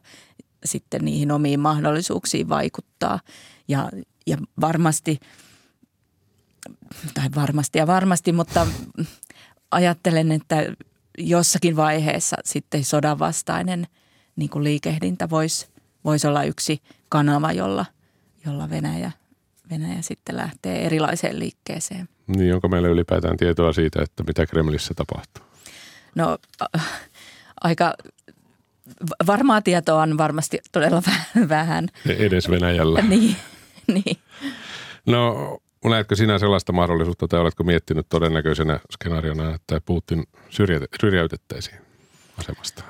sitten 0.64 1.04
niihin 1.04 1.32
omiin 1.32 1.60
mahdollisuuksiin 1.60 2.48
vaikuttaa. 2.48 3.20
Ja, 3.68 3.90
ja 4.26 4.36
varmasti, 4.60 5.20
tai 7.14 7.28
varmasti 7.34 7.78
ja 7.78 7.86
varmasti, 7.86 8.32
mutta 8.32 8.66
ajattelen, 9.70 10.32
että 10.32 10.56
jossakin 11.18 11.76
vaiheessa 11.76 12.36
sitten 12.44 12.84
sodan 12.84 13.18
vastainen 13.18 13.86
niin 14.36 14.50
kuin 14.50 14.64
liikehdintä 14.64 15.30
voisi 15.30 15.68
voisi 16.06 16.26
olla 16.26 16.44
yksi 16.44 16.82
kanava, 17.08 17.52
jolla, 17.52 17.86
jolla 18.46 18.70
Venäjä, 18.70 19.12
Venäjä 19.70 20.02
sitten 20.02 20.36
lähtee 20.36 20.86
erilaiseen 20.86 21.38
liikkeeseen. 21.38 22.08
Niin, 22.26 22.54
onko 22.54 22.68
meillä 22.68 22.88
ylipäätään 22.88 23.36
tietoa 23.36 23.72
siitä, 23.72 24.02
että 24.02 24.22
mitä 24.22 24.46
Kremlissä 24.46 24.94
tapahtuu? 24.94 25.44
No 26.14 26.38
aika 27.60 27.94
varmaa 29.26 29.62
tietoa 29.62 30.02
on 30.02 30.18
varmasti 30.18 30.58
todella 30.72 31.02
vähän. 31.48 31.88
Edes 32.06 32.50
Venäjällä. 32.50 33.02
niin, 33.02 33.36
niin. 33.94 34.16
No 35.06 35.58
näetkö 35.84 36.16
sinä 36.16 36.38
sellaista 36.38 36.72
mahdollisuutta 36.72 37.28
tai 37.28 37.40
oletko 37.40 37.64
miettinyt 37.64 38.06
todennäköisenä 38.08 38.80
skenaariona, 38.92 39.54
että 39.54 39.80
Putin 39.84 40.24
syrjäytettäisiin 41.00 41.78
asemasta? 42.38 42.82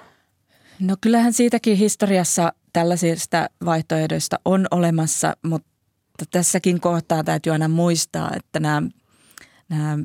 No 0.80 0.96
kyllähän 1.00 1.32
siitäkin 1.32 1.76
historiassa 1.76 2.52
tällaisista 2.72 3.50
vaihtoehdoista 3.64 4.38
on 4.44 4.66
olemassa, 4.70 5.36
mutta 5.42 6.24
tässäkin 6.30 6.80
kohtaa 6.80 7.24
täytyy 7.24 7.52
aina 7.52 7.68
muistaa, 7.68 8.30
että 8.36 8.60
nämä, 8.60 8.82
nämä 9.68 9.98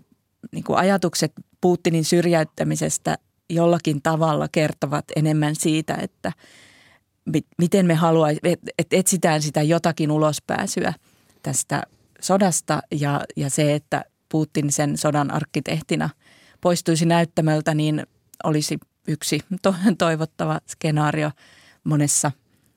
niin 0.52 0.64
kuin 0.64 0.80
ajatukset 0.80 1.32
Putinin 1.62 2.06
syrjäyttämisestä 2.06 3.18
jollakin 3.50 4.02
tavalla 4.02 4.48
kertovat 4.52 5.06
enemmän 5.16 5.56
siitä, 5.56 5.96
että 6.02 6.32
miten 7.58 7.86
me 7.86 7.94
haluaisimme, 7.94 8.58
että 8.78 8.96
etsitään 8.96 9.42
sitä 9.42 9.62
jotakin 9.62 10.12
ulospääsyä 10.12 10.94
tästä 11.44 11.84
sodasta 12.22 12.82
ja, 12.92 13.22
ja 13.36 13.50
se, 13.50 13.76
että 13.76 14.06
Putin 14.30 14.72
sen 14.72 14.98
sodan 14.98 15.32
arkkitehtina 15.32 16.10
poistuisi 16.62 17.06
näyttämöltä, 17.06 17.74
niin 17.74 18.08
olisi 18.44 18.78
yksi 19.08 19.40
toivottava 19.98 20.60
skenaario 20.68 21.32
monessa, 21.84 22.32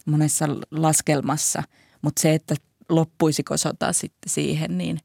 monessa 0.06 0.44
laskelmassa. 0.70 1.62
Mutta 2.02 2.22
se, 2.22 2.34
että 2.34 2.54
loppuisiko 2.88 3.56
sota 3.56 3.92
sitten 3.92 4.30
siihen, 4.30 4.78
niin 4.78 5.00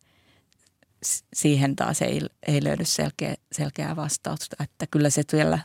siihen 1.34 1.76
taas 1.76 2.02
ei, 2.02 2.22
ei 2.48 2.64
löydy 2.64 2.86
selkeä, 2.86 3.36
selkeää 3.52 3.96
vastausta. 3.96 4.56
Että 4.64 4.88
kyllä 4.92 5.10
se 5.10 5.24
vielä 5.34 5.60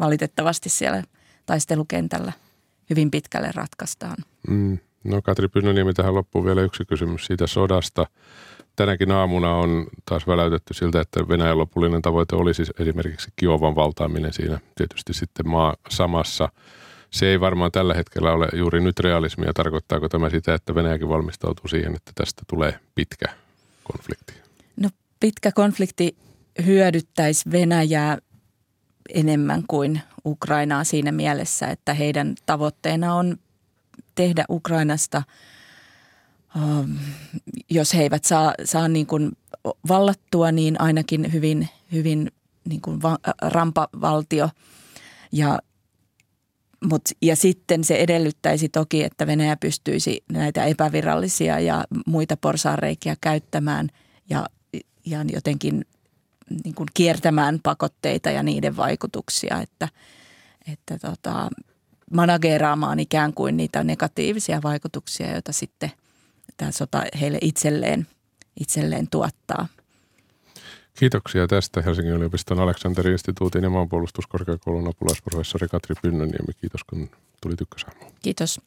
valitettavasti 0.00 0.68
siellä 0.68 1.02
taistelukentällä 1.46 2.32
hyvin 2.90 3.10
pitkälle 3.10 3.50
ratkaistaan. 3.54 4.16
Mm. 4.48 4.78
No 5.04 5.22
Katri 5.22 5.48
Pynnöniemi, 5.48 5.92
tähän 5.92 6.14
loppuun 6.14 6.44
vielä 6.44 6.62
yksi 6.62 6.84
kysymys 6.84 7.26
siitä 7.26 7.46
sodasta 7.46 8.06
tänäkin 8.76 9.10
aamuna 9.10 9.54
on 9.54 9.86
taas 10.04 10.26
väläytetty 10.26 10.74
siltä, 10.74 11.00
että 11.00 11.28
Venäjän 11.28 11.58
lopullinen 11.58 12.02
tavoite 12.02 12.36
olisi 12.36 12.62
esimerkiksi 12.78 13.30
Kiovan 13.36 13.74
valtaaminen 13.74 14.32
siinä 14.32 14.60
tietysti 14.74 15.14
sitten 15.14 15.48
maa 15.48 15.76
samassa. 15.88 16.48
Se 17.10 17.26
ei 17.26 17.40
varmaan 17.40 17.72
tällä 17.72 17.94
hetkellä 17.94 18.32
ole 18.32 18.48
juuri 18.52 18.80
nyt 18.80 19.00
realismia. 19.00 19.52
Tarkoittaako 19.54 20.08
tämä 20.08 20.30
sitä, 20.30 20.54
että 20.54 20.74
Venäjäkin 20.74 21.08
valmistautuu 21.08 21.68
siihen, 21.68 21.94
että 21.94 22.12
tästä 22.14 22.42
tulee 22.46 22.78
pitkä 22.94 23.26
konflikti? 23.84 24.32
No 24.76 24.88
pitkä 25.20 25.52
konflikti 25.52 26.16
hyödyttäisi 26.66 27.50
Venäjää 27.52 28.18
enemmän 29.14 29.64
kuin 29.68 30.00
Ukrainaa 30.24 30.84
siinä 30.84 31.12
mielessä, 31.12 31.66
että 31.66 31.94
heidän 31.94 32.34
tavoitteena 32.46 33.14
on 33.14 33.36
tehdä 34.14 34.44
Ukrainasta– 34.48 35.22
Ähm, 36.56 36.96
jos 37.70 37.94
he 37.94 38.02
eivät 38.02 38.24
saa, 38.24 38.54
saa 38.64 38.88
niin 38.88 39.06
kuin 39.06 39.32
vallattua, 39.88 40.52
niin 40.52 40.80
ainakin 40.80 41.32
hyvin, 41.32 41.68
hyvin 41.92 42.30
niin 42.68 42.80
kuin 42.80 43.02
va, 43.02 43.18
rampavaltio. 43.42 44.50
Ja, 45.32 45.58
mut, 46.84 47.02
ja 47.22 47.36
sitten 47.36 47.84
se 47.84 47.96
edellyttäisi 47.96 48.68
toki, 48.68 49.04
että 49.04 49.26
Venäjä 49.26 49.56
pystyisi 49.56 50.24
näitä 50.32 50.64
epävirallisia 50.64 51.60
ja 51.60 51.84
muita 52.06 52.36
porsaareikia 52.36 53.16
käyttämään 53.20 53.88
ja, 54.30 54.46
ja 55.06 55.24
jotenkin 55.32 55.84
niin 56.64 56.74
kuin 56.74 56.86
kiertämään 56.94 57.60
pakotteita 57.62 58.30
ja 58.30 58.42
niiden 58.42 58.76
vaikutuksia, 58.76 59.60
että, 59.60 59.88
että 60.72 60.98
tota, 60.98 61.50
manageraamaan 62.12 63.00
ikään 63.00 63.34
kuin 63.34 63.56
niitä 63.56 63.84
negatiivisia 63.84 64.60
vaikutuksia, 64.62 65.32
joita 65.32 65.52
sitten 65.52 65.92
tämä 66.56 66.70
sota 66.70 67.02
heille 67.20 67.38
itselleen, 67.42 68.06
itselleen 68.60 69.10
tuottaa. 69.10 69.66
Kiitoksia 70.98 71.46
tästä 71.46 71.82
Helsingin 71.82 72.14
yliopiston 72.14 72.60
Aleksander-instituutin 72.60 73.62
ja 73.64 73.70
maanpuolustuskorkeakoulun 73.70 74.88
apulaisprofessori 74.88 75.68
Katri 75.68 75.94
Pynnöniemi. 76.02 76.52
Kiitos 76.60 76.84
kun 76.84 77.10
tuli 77.42 77.54
Ykkösaamuun. 77.60 78.12
Kiitos. 78.22 78.60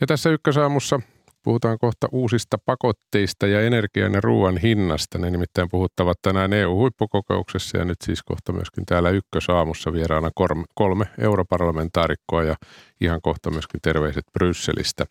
Ja 0.00 0.06
tässä 0.06 0.30
Ykkösaamussa 0.30 1.00
puhutaan 1.42 1.78
kohta 1.78 2.08
uusista 2.12 2.58
pakotteista 2.66 3.46
ja 3.46 3.60
energian 3.60 4.12
ja 4.12 4.20
ruoan 4.20 4.58
hinnasta. 4.58 5.18
Ne 5.18 5.30
nimittäin 5.30 5.68
puhuttavat 5.70 6.18
tänään 6.22 6.52
EU-huippukokouksessa 6.52 7.78
ja 7.78 7.84
nyt 7.84 7.98
siis 8.04 8.22
kohta 8.22 8.52
myöskin 8.52 8.86
täällä 8.86 9.10
Ykkösaamussa 9.10 9.92
vieraana 9.92 10.30
kolme, 10.74 11.04
europarlamentaarikkoa 11.18 12.42
ja 12.42 12.56
ihan 13.00 13.20
kohta 13.22 13.50
myöskin 13.50 13.80
terveiset 13.82 14.24
Brysselistä. 14.32 15.04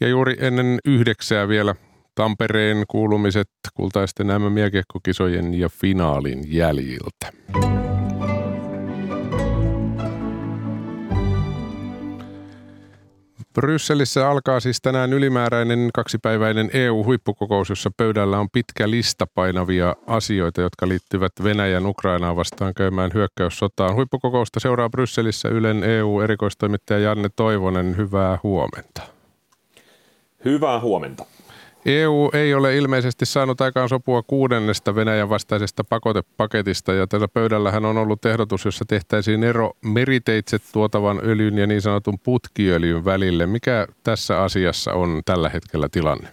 Ja 0.00 0.08
juuri 0.08 0.36
ennen 0.40 0.78
yhdeksää 0.84 1.48
vielä 1.48 1.74
Tampereen 2.14 2.84
kuulumiset 2.88 3.48
kultaisten 3.74 4.26
MM-jääkiekkokisojen 4.26 5.54
ja 5.54 5.68
finaalin 5.68 6.44
jäljiltä. 6.46 7.32
Brysselissä 13.54 14.30
alkaa 14.30 14.60
siis 14.60 14.80
tänään 14.82 15.12
ylimääräinen 15.12 15.90
kaksipäiväinen 15.94 16.70
EU-huippukokous, 16.72 17.68
jossa 17.68 17.90
pöydällä 17.96 18.38
on 18.38 18.50
pitkä 18.52 18.90
lista 18.90 19.26
painavia 19.34 19.96
asioita, 20.06 20.60
jotka 20.60 20.88
liittyvät 20.88 21.32
Venäjän 21.42 21.86
Ukrainaan 21.86 22.36
vastaan 22.36 22.74
käymään 22.74 23.10
hyökkäyssotaan. 23.14 23.94
Huippukokousta 23.94 24.60
seuraa 24.60 24.90
Brysselissä 24.90 25.48
Ylen 25.48 25.84
EU-erikoistoimittaja 25.84 27.00
Janne 27.00 27.30
Toivonen. 27.36 27.96
Hyvää 27.96 28.38
huomenta. 28.42 29.02
Hyvää 30.44 30.80
huomenta. 30.80 31.24
EU 31.86 32.30
ei 32.32 32.54
ole 32.54 32.76
ilmeisesti 32.76 33.26
saanut 33.26 33.60
aikaan 33.60 33.88
sopua 33.88 34.22
kuudennesta 34.22 34.94
Venäjän 34.94 35.28
vastaisesta 35.28 35.84
pakotepaketista 35.84 36.92
ja 36.92 37.06
tällä 37.06 37.28
pöydällähän 37.28 37.84
on 37.84 37.98
ollut 37.98 38.24
ehdotus, 38.24 38.64
jossa 38.64 38.84
tehtäisiin 38.88 39.44
ero 39.44 39.72
meriteitse 39.84 40.58
tuotavan 40.72 41.20
öljyn 41.24 41.58
ja 41.58 41.66
niin 41.66 41.82
sanotun 41.82 42.18
putkiöljyn 42.18 43.04
välille. 43.04 43.46
Mikä 43.46 43.86
tässä 44.02 44.42
asiassa 44.42 44.92
on 44.92 45.22
tällä 45.24 45.48
hetkellä 45.48 45.88
tilanne? 45.88 46.28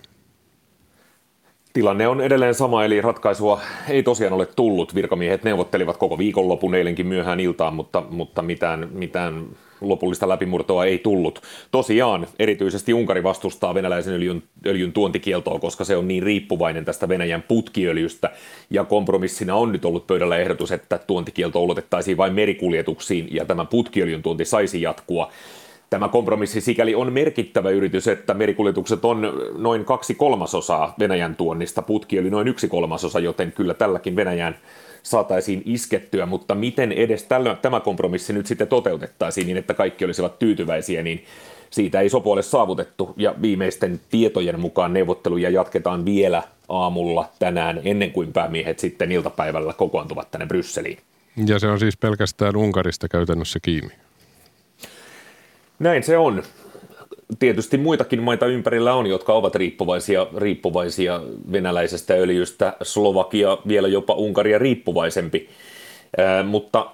Tilanne 1.74 2.08
on 2.08 2.22
edelleen 2.22 2.56
sama, 2.56 2.86
eli 2.86 3.02
ratkaisua 3.02 3.62
ei 3.90 4.04
tosiaan 4.04 4.34
ole 4.34 4.46
tullut. 4.46 4.96
Virkamiehet 4.96 5.44
neuvottelivat 5.44 5.98
koko 5.98 6.18
viikonlopun 6.18 6.76
eilenkin 6.76 7.08
myöhään 7.08 7.40
iltaan, 7.40 7.74
mutta, 7.74 8.04
mutta 8.10 8.42
mitään, 8.42 8.90
mitään 8.92 9.46
lopullista 9.82 10.30
läpimurtoa 10.30 10.86
ei 10.86 10.98
tullut. 10.98 11.42
Tosiaan, 11.72 12.28
erityisesti 12.40 12.94
Unkari 12.94 13.24
vastustaa 13.24 13.74
venäläisen 13.74 14.14
öljyn, 14.14 14.44
öljyn 14.66 14.94
tuontikieltoa, 14.94 15.60
koska 15.60 15.84
se 15.84 15.98
on 15.98 16.08
niin 16.08 16.24
riippuvainen 16.24 16.86
tästä 16.86 17.10
Venäjän 17.10 17.44
putkiöljystä. 17.48 18.32
Ja 18.70 18.84
kompromissina 18.84 19.56
on 19.56 19.72
nyt 19.72 19.86
ollut 19.86 20.08
pöydällä 20.08 20.38
ehdotus, 20.38 20.72
että 20.72 20.98
tuontikielto 20.98 21.64
ulotettaisiin 21.64 22.18
vain 22.18 22.34
merikuljetuksiin 22.34 23.28
ja 23.32 23.46
tämä 23.46 23.66
putkiöljyn 23.66 24.24
tuonti 24.24 24.46
saisi 24.46 24.82
jatkua. 24.82 25.32
Tämä 25.90 26.08
kompromissi 26.08 26.62
sikäli 26.62 26.96
on 26.96 27.14
merkittävä 27.14 27.70
yritys, 27.70 28.08
että 28.08 28.34
merikuljetukset 28.34 29.06
on 29.06 29.34
noin 29.58 29.86
kaksi 29.86 30.16
kolmasosaa 30.16 30.94
Venäjän 31.00 31.36
tuonnista, 31.36 31.82
putkiöljy 31.82 32.30
noin 32.32 32.48
yksi 32.48 32.68
kolmasosa, 32.68 33.20
joten 33.20 33.52
kyllä 33.52 33.74
tälläkin 33.74 34.16
Venäjän 34.16 34.56
saataisiin 35.04 35.62
iskettyä, 35.66 36.26
mutta 36.26 36.56
miten 36.56 36.92
edes 36.92 37.24
tällä, 37.24 37.58
tämä 37.62 37.80
kompromissi 37.80 38.34
nyt 38.34 38.46
sitten 38.46 38.68
toteutettaisiin 38.68 39.48
niin, 39.48 39.58
että 39.58 39.74
kaikki 39.74 40.06
olisivat 40.06 40.40
tyytyväisiä, 40.40 41.04
niin 41.04 41.24
siitä 41.70 42.02
ei 42.02 42.10
sopu 42.10 42.32
ole 42.32 42.42
saavutettu. 42.42 43.14
Ja 43.18 43.36
viimeisten 43.42 44.00
tietojen 44.10 44.60
mukaan 44.60 44.94
neuvotteluja 44.94 45.50
jatketaan 45.50 46.06
vielä 46.06 46.44
aamulla 46.70 47.30
tänään 47.40 47.82
ennen 47.84 48.12
kuin 48.12 48.34
päämiehet 48.34 48.80
sitten 48.80 49.12
iltapäivällä 49.12 49.74
kokoontuvat 49.74 50.32
tänne 50.32 50.46
Brysseliin. 50.46 50.98
Ja 51.46 51.60
se 51.60 51.68
on 51.68 51.80
siis 51.80 51.98
pelkästään 51.98 52.56
Unkarista 52.56 53.08
käytännössä 53.08 53.60
kiinni. 53.62 54.07
Näin 55.80 56.04
se 56.04 56.18
on 56.18 56.44
tietysti 57.40 57.78
muitakin 57.78 58.24
maita 58.24 58.46
ympärillä 58.46 58.94
on, 58.94 59.08
jotka 59.08 59.34
ovat 59.34 59.56
riippuvaisia, 59.56 60.28
riippuvaisia 60.38 61.22
venäläisestä 61.52 62.14
öljystä. 62.14 62.74
Slovakia 62.82 63.58
vielä 63.68 63.88
jopa 63.88 64.14
Unkaria 64.14 64.58
riippuvaisempi 64.58 65.50
mutta 66.48 66.92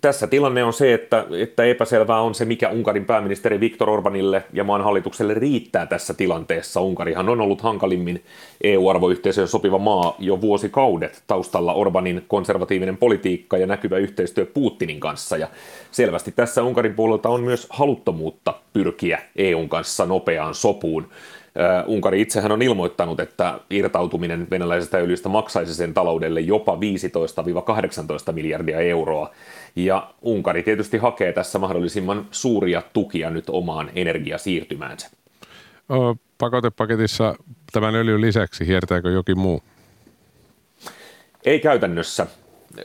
tässä 0.00 0.26
tilanne 0.26 0.64
on 0.64 0.72
se, 0.72 0.94
että, 0.94 1.24
että 1.38 1.64
epäselvää 1.64 2.20
on 2.20 2.34
se, 2.34 2.44
mikä 2.44 2.70
Unkarin 2.70 3.04
pääministeri 3.04 3.60
Viktor 3.60 3.90
Orbanille 3.90 4.44
ja 4.52 4.64
maan 4.64 4.84
hallitukselle 4.84 5.34
riittää 5.34 5.86
tässä 5.86 6.14
tilanteessa. 6.14 6.80
Unkarihan 6.80 7.28
on 7.28 7.40
ollut 7.40 7.60
hankalimmin 7.60 8.24
EU-arvoyhteisöön 8.64 9.48
sopiva 9.48 9.78
maa 9.78 10.14
jo 10.18 10.40
vuosikaudet. 10.40 11.22
Taustalla 11.26 11.72
Orbanin 11.72 12.24
konservatiivinen 12.28 12.96
politiikka 12.96 13.58
ja 13.58 13.66
näkyvä 13.66 13.98
yhteistyö 13.98 14.46
Putinin 14.46 15.00
kanssa. 15.00 15.36
Ja 15.36 15.48
selvästi 15.90 16.32
tässä 16.32 16.62
Unkarin 16.62 16.94
puolelta 16.94 17.28
on 17.28 17.40
myös 17.40 17.66
haluttomuutta 17.70 18.54
pyrkiä 18.72 19.22
EUn 19.36 19.68
kanssa 19.68 20.06
nopeaan 20.06 20.54
sopuun. 20.54 21.08
Unkari 21.86 22.20
itsehän 22.20 22.52
on 22.52 22.62
ilmoittanut, 22.62 23.20
että 23.20 23.60
irtautuminen 23.70 24.46
venäläisestä 24.50 24.98
öljystä 24.98 25.28
maksaisi 25.28 25.74
sen 25.74 25.94
taloudelle 25.94 26.40
jopa 26.40 26.78
15-18 28.30 28.32
miljardia 28.32 28.80
euroa. 28.80 29.30
Ja 29.76 30.10
Unkari 30.22 30.62
tietysti 30.62 30.98
hakee 30.98 31.32
tässä 31.32 31.58
mahdollisimman 31.58 32.26
suuria 32.30 32.82
tukia 32.92 33.30
nyt 33.30 33.44
omaan 33.48 33.90
energiasiirtymäänsä. 33.94 35.10
Pakotepaketissa 36.38 37.34
tämän 37.72 37.94
öljyn 37.94 38.20
lisäksi 38.20 38.66
hiertääkö 38.66 39.10
jokin 39.10 39.38
muu? 39.38 39.62
Ei 41.44 41.60
käytännössä. 41.60 42.26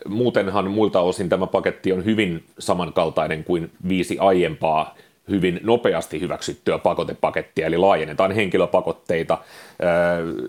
Muutenhan 0.07 0.71
muilta 0.71 1.01
osin 1.01 1.29
tämä 1.29 1.47
paketti 1.47 1.91
on 1.91 2.05
hyvin 2.05 2.43
samankaltainen 2.59 3.43
kuin 3.43 3.71
viisi 3.87 4.17
aiempaa 4.19 4.95
hyvin 5.29 5.59
nopeasti 5.63 6.21
hyväksyttyä 6.21 6.77
pakotepakettia, 6.77 7.67
eli 7.67 7.77
laajennetaan 7.77 8.31
henkilöpakotteita, 8.31 9.37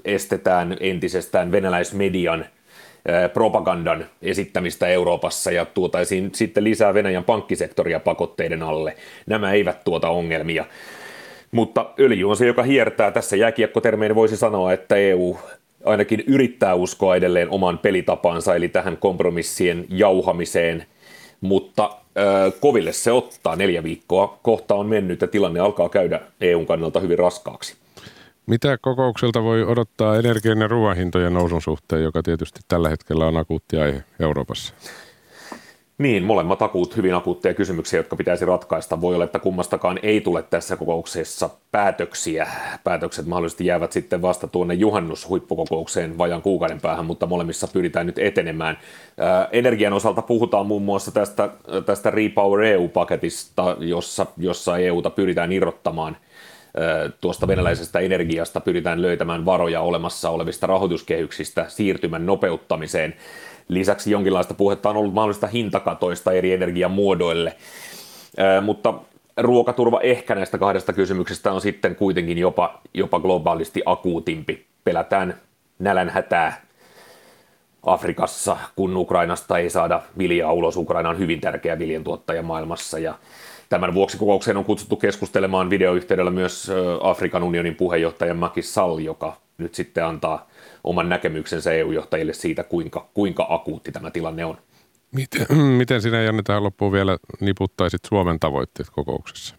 estetään 0.04 0.76
entisestään 0.80 1.52
venäläismedian 1.52 2.46
propagandan 3.32 4.06
esittämistä 4.22 4.88
Euroopassa 4.88 5.50
ja 5.50 5.64
tuotaisiin 5.64 6.30
sitten 6.34 6.64
lisää 6.64 6.94
Venäjän 6.94 7.24
pankkisektoria 7.24 8.00
pakotteiden 8.00 8.62
alle. 8.62 8.96
Nämä 9.26 9.52
eivät 9.52 9.84
tuota 9.84 10.08
ongelmia. 10.08 10.64
Mutta 11.50 11.86
öljy 12.00 12.30
on 12.30 12.36
se, 12.36 12.46
joka 12.46 12.62
hiertää. 12.62 13.10
Tässä 13.10 13.36
jääkiekkotermein 13.36 14.14
voisi 14.14 14.36
sanoa, 14.36 14.72
että 14.72 14.96
EU 14.96 15.38
ainakin 15.84 16.24
yrittää 16.26 16.74
uskoa 16.74 17.16
edelleen 17.16 17.50
oman 17.50 17.78
pelitapaansa, 17.78 18.56
eli 18.56 18.68
tähän 18.68 18.96
kompromissien 18.96 19.84
jauhamiseen, 19.88 20.86
mutta 21.40 21.90
koville 22.60 22.92
se 22.92 23.12
ottaa. 23.12 23.56
Neljä 23.56 23.82
viikkoa 23.82 24.38
kohta 24.42 24.74
on 24.74 24.86
mennyt 24.86 25.20
ja 25.20 25.28
tilanne 25.28 25.60
alkaa 25.60 25.88
käydä 25.88 26.20
EUn 26.40 26.66
kannalta 26.66 27.00
hyvin 27.00 27.18
raskaaksi. 27.18 27.76
Mitä 28.46 28.78
kokoukselta 28.80 29.42
voi 29.42 29.64
odottaa 29.64 30.16
energian 30.16 30.60
ja 30.60 30.68
ruoanhintojen 30.68 31.34
nousun 31.34 31.62
suhteen, 31.62 32.02
joka 32.02 32.22
tietysti 32.22 32.60
tällä 32.68 32.88
hetkellä 32.88 33.26
on 33.26 33.36
akuutti 33.36 33.76
aihe 33.76 34.04
Euroopassa? 34.20 34.74
Niin, 36.02 36.24
molemmat 36.24 36.62
akuut, 36.62 36.96
hyvin 36.96 37.14
akuutteja 37.14 37.54
kysymyksiä, 37.54 37.98
jotka 37.98 38.16
pitäisi 38.16 38.44
ratkaista. 38.44 39.00
Voi 39.00 39.14
olla, 39.14 39.24
että 39.24 39.38
kummastakaan 39.38 39.98
ei 40.02 40.20
tule 40.20 40.42
tässä 40.42 40.76
kokouksessa 40.76 41.50
päätöksiä. 41.72 42.46
Päätökset 42.84 43.26
mahdollisesti 43.26 43.66
jäävät 43.66 43.92
sitten 43.92 44.22
vasta 44.22 44.48
tuonne 44.48 44.74
juhannushuippukokoukseen 44.74 46.18
vajan 46.18 46.42
kuukauden 46.42 46.80
päähän, 46.80 47.06
mutta 47.06 47.26
molemmissa 47.26 47.68
pyritään 47.72 48.06
nyt 48.06 48.18
etenemään. 48.18 48.78
Ää, 49.18 49.48
energian 49.52 49.92
osalta 49.92 50.22
puhutaan 50.22 50.66
muun 50.66 50.82
muassa 50.82 51.10
tästä, 51.10 51.50
tästä 51.86 52.10
Repower 52.10 52.62
EU-paketista, 52.62 53.76
jossa, 53.78 54.26
jossa 54.38 54.78
EUta 54.78 55.10
pyritään 55.10 55.52
irrottamaan 55.52 56.16
tuosta 57.20 57.48
venäläisestä 57.48 57.98
energiasta 57.98 58.60
pyritään 58.60 59.02
löytämään 59.02 59.44
varoja 59.44 59.80
olemassa 59.80 60.30
olevista 60.30 60.66
rahoituskehyksistä 60.66 61.64
siirtymän 61.68 62.26
nopeuttamiseen. 62.26 63.14
Lisäksi 63.68 64.10
jonkinlaista 64.10 64.54
puhetta 64.54 64.90
on 64.90 64.96
ollut 64.96 65.14
mahdollista 65.14 65.46
hintakatoista 65.46 66.32
eri 66.32 66.52
energiamuodoille, 66.52 67.56
mutta 68.62 68.94
ruokaturva 69.36 70.00
ehkä 70.00 70.34
näistä 70.34 70.58
kahdesta 70.58 70.92
kysymyksestä 70.92 71.52
on 71.52 71.60
sitten 71.60 71.96
kuitenkin 71.96 72.38
jopa, 72.38 72.80
jopa 72.94 73.20
globaalisti 73.20 73.82
akuutimpi. 73.86 74.66
Pelätään 74.84 75.40
nälänhätää 75.78 76.62
Afrikassa, 77.82 78.56
kun 78.76 78.96
Ukrainasta 78.96 79.58
ei 79.58 79.70
saada 79.70 80.02
viljaa 80.18 80.52
ulos. 80.52 80.76
Ukraina 80.76 81.08
on 81.08 81.18
hyvin 81.18 81.40
tärkeä 81.40 81.78
viljantuottaja 81.78 82.42
maailmassa 82.42 82.98
ja 82.98 83.14
Tämän 83.72 83.94
vuoksi 83.94 84.18
kokoukseen 84.18 84.56
on 84.56 84.64
kutsuttu 84.64 84.96
keskustelemaan 84.96 85.70
videoyhteydellä 85.70 86.30
myös 86.30 86.70
Afrikan 87.00 87.42
unionin 87.42 87.74
puheenjohtaja 87.74 88.34
Macky 88.34 88.62
Sall, 88.62 88.98
joka 88.98 89.36
nyt 89.58 89.74
sitten 89.74 90.04
antaa 90.04 90.48
oman 90.84 91.08
näkemyksensä 91.08 91.72
EU-johtajille 91.72 92.32
siitä, 92.32 92.64
kuinka, 92.64 93.08
kuinka 93.14 93.46
akuutti 93.48 93.92
tämä 93.92 94.10
tilanne 94.10 94.44
on. 94.44 94.58
Miten, 95.12 95.46
miten 95.78 96.02
sinä 96.02 96.22
Janne 96.22 96.42
tähän 96.42 96.64
loppuun 96.64 96.92
vielä 96.92 97.18
niputtaisit 97.40 98.00
Suomen 98.08 98.40
tavoitteet 98.40 98.90
kokouksessa? 98.90 99.54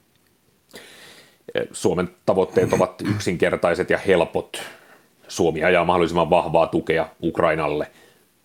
Suomen 1.71 2.09
tavoitteet 2.25 2.73
ovat 2.73 3.01
yksinkertaiset 3.01 3.89
ja 3.89 3.97
helpot. 3.97 4.61
Suomi 5.27 5.63
ajaa 5.63 5.85
mahdollisimman 5.85 6.29
vahvaa 6.29 6.67
tukea 6.67 7.09
Ukrainalle, 7.23 7.91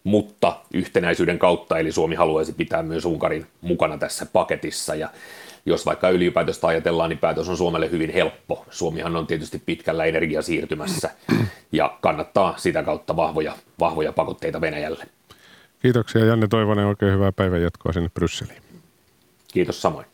mutta 0.05 0.57
yhtenäisyyden 0.75 1.39
kautta, 1.39 1.79
eli 1.79 1.93
Suomi 1.93 2.15
haluaisi 2.15 2.53
pitää 2.53 2.83
myös 2.83 3.05
Unkarin 3.05 3.47
mukana 3.61 3.99
tässä 3.99 4.27
paketissa. 4.27 4.95
Ja 4.95 5.09
jos 5.69 5.87
vaikka 5.87 6.07
öljypäätöstä 6.07 6.67
ajatellaan, 6.67 7.11
niin 7.11 7.19
päätös 7.19 7.49
on 7.49 7.57
Suomelle 7.57 7.91
hyvin 7.91 8.13
helppo. 8.13 8.67
Suomihan 8.71 9.17
on 9.17 9.27
tietysti 9.27 9.63
pitkällä 9.67 10.05
energiasiirtymässä 10.05 11.11
ja 11.73 11.99
kannattaa 12.01 12.55
sitä 12.57 12.83
kautta 12.83 13.17
vahvoja, 13.17 13.53
vahvoja 13.81 14.13
pakotteita 14.13 14.61
Venäjälle. 14.61 15.05
Kiitoksia 15.83 16.25
Janne 16.25 16.49
Toivonen, 16.49 16.87
oikein 16.87 17.13
hyvää 17.13 17.33
päivän 17.33 17.63
jatkoa 17.63 17.93
sinne 17.93 18.09
Brysseliin. 18.15 18.63
Kiitos 19.53 19.83
samoin. 19.83 20.07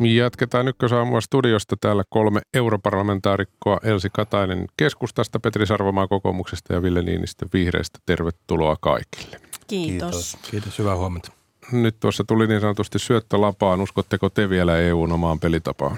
Jatketaan 0.00 0.68
ykkösaamua 0.68 1.20
studiosta. 1.20 1.76
Täällä 1.80 2.04
kolme 2.08 2.40
europarlamentaarikkoa. 2.54 3.78
Elsi 3.82 4.08
Katainen 4.12 4.66
keskustasta, 4.76 5.40
Petri 5.40 5.66
Sarvomaa 5.66 6.08
kokoomuksesta 6.08 6.72
ja 6.72 6.82
Ville 6.82 7.02
Niinistö 7.02 7.46
vihreistä. 7.52 7.98
Tervetuloa 8.06 8.76
kaikille. 8.80 9.40
Kiitos. 9.66 10.10
Kiitos, 10.10 10.50
Kiitos 10.50 10.78
hyvää 10.78 10.96
huomenta. 10.96 11.32
Nyt 11.72 12.00
tuossa 12.00 12.24
tuli 12.24 12.46
niin 12.46 12.60
sanotusti 12.60 12.98
syöttölapaan. 12.98 13.80
Uskotteko 13.80 14.30
te 14.30 14.48
vielä 14.48 14.78
EUn 14.78 15.12
omaan 15.12 15.40
pelitapaan? 15.40 15.96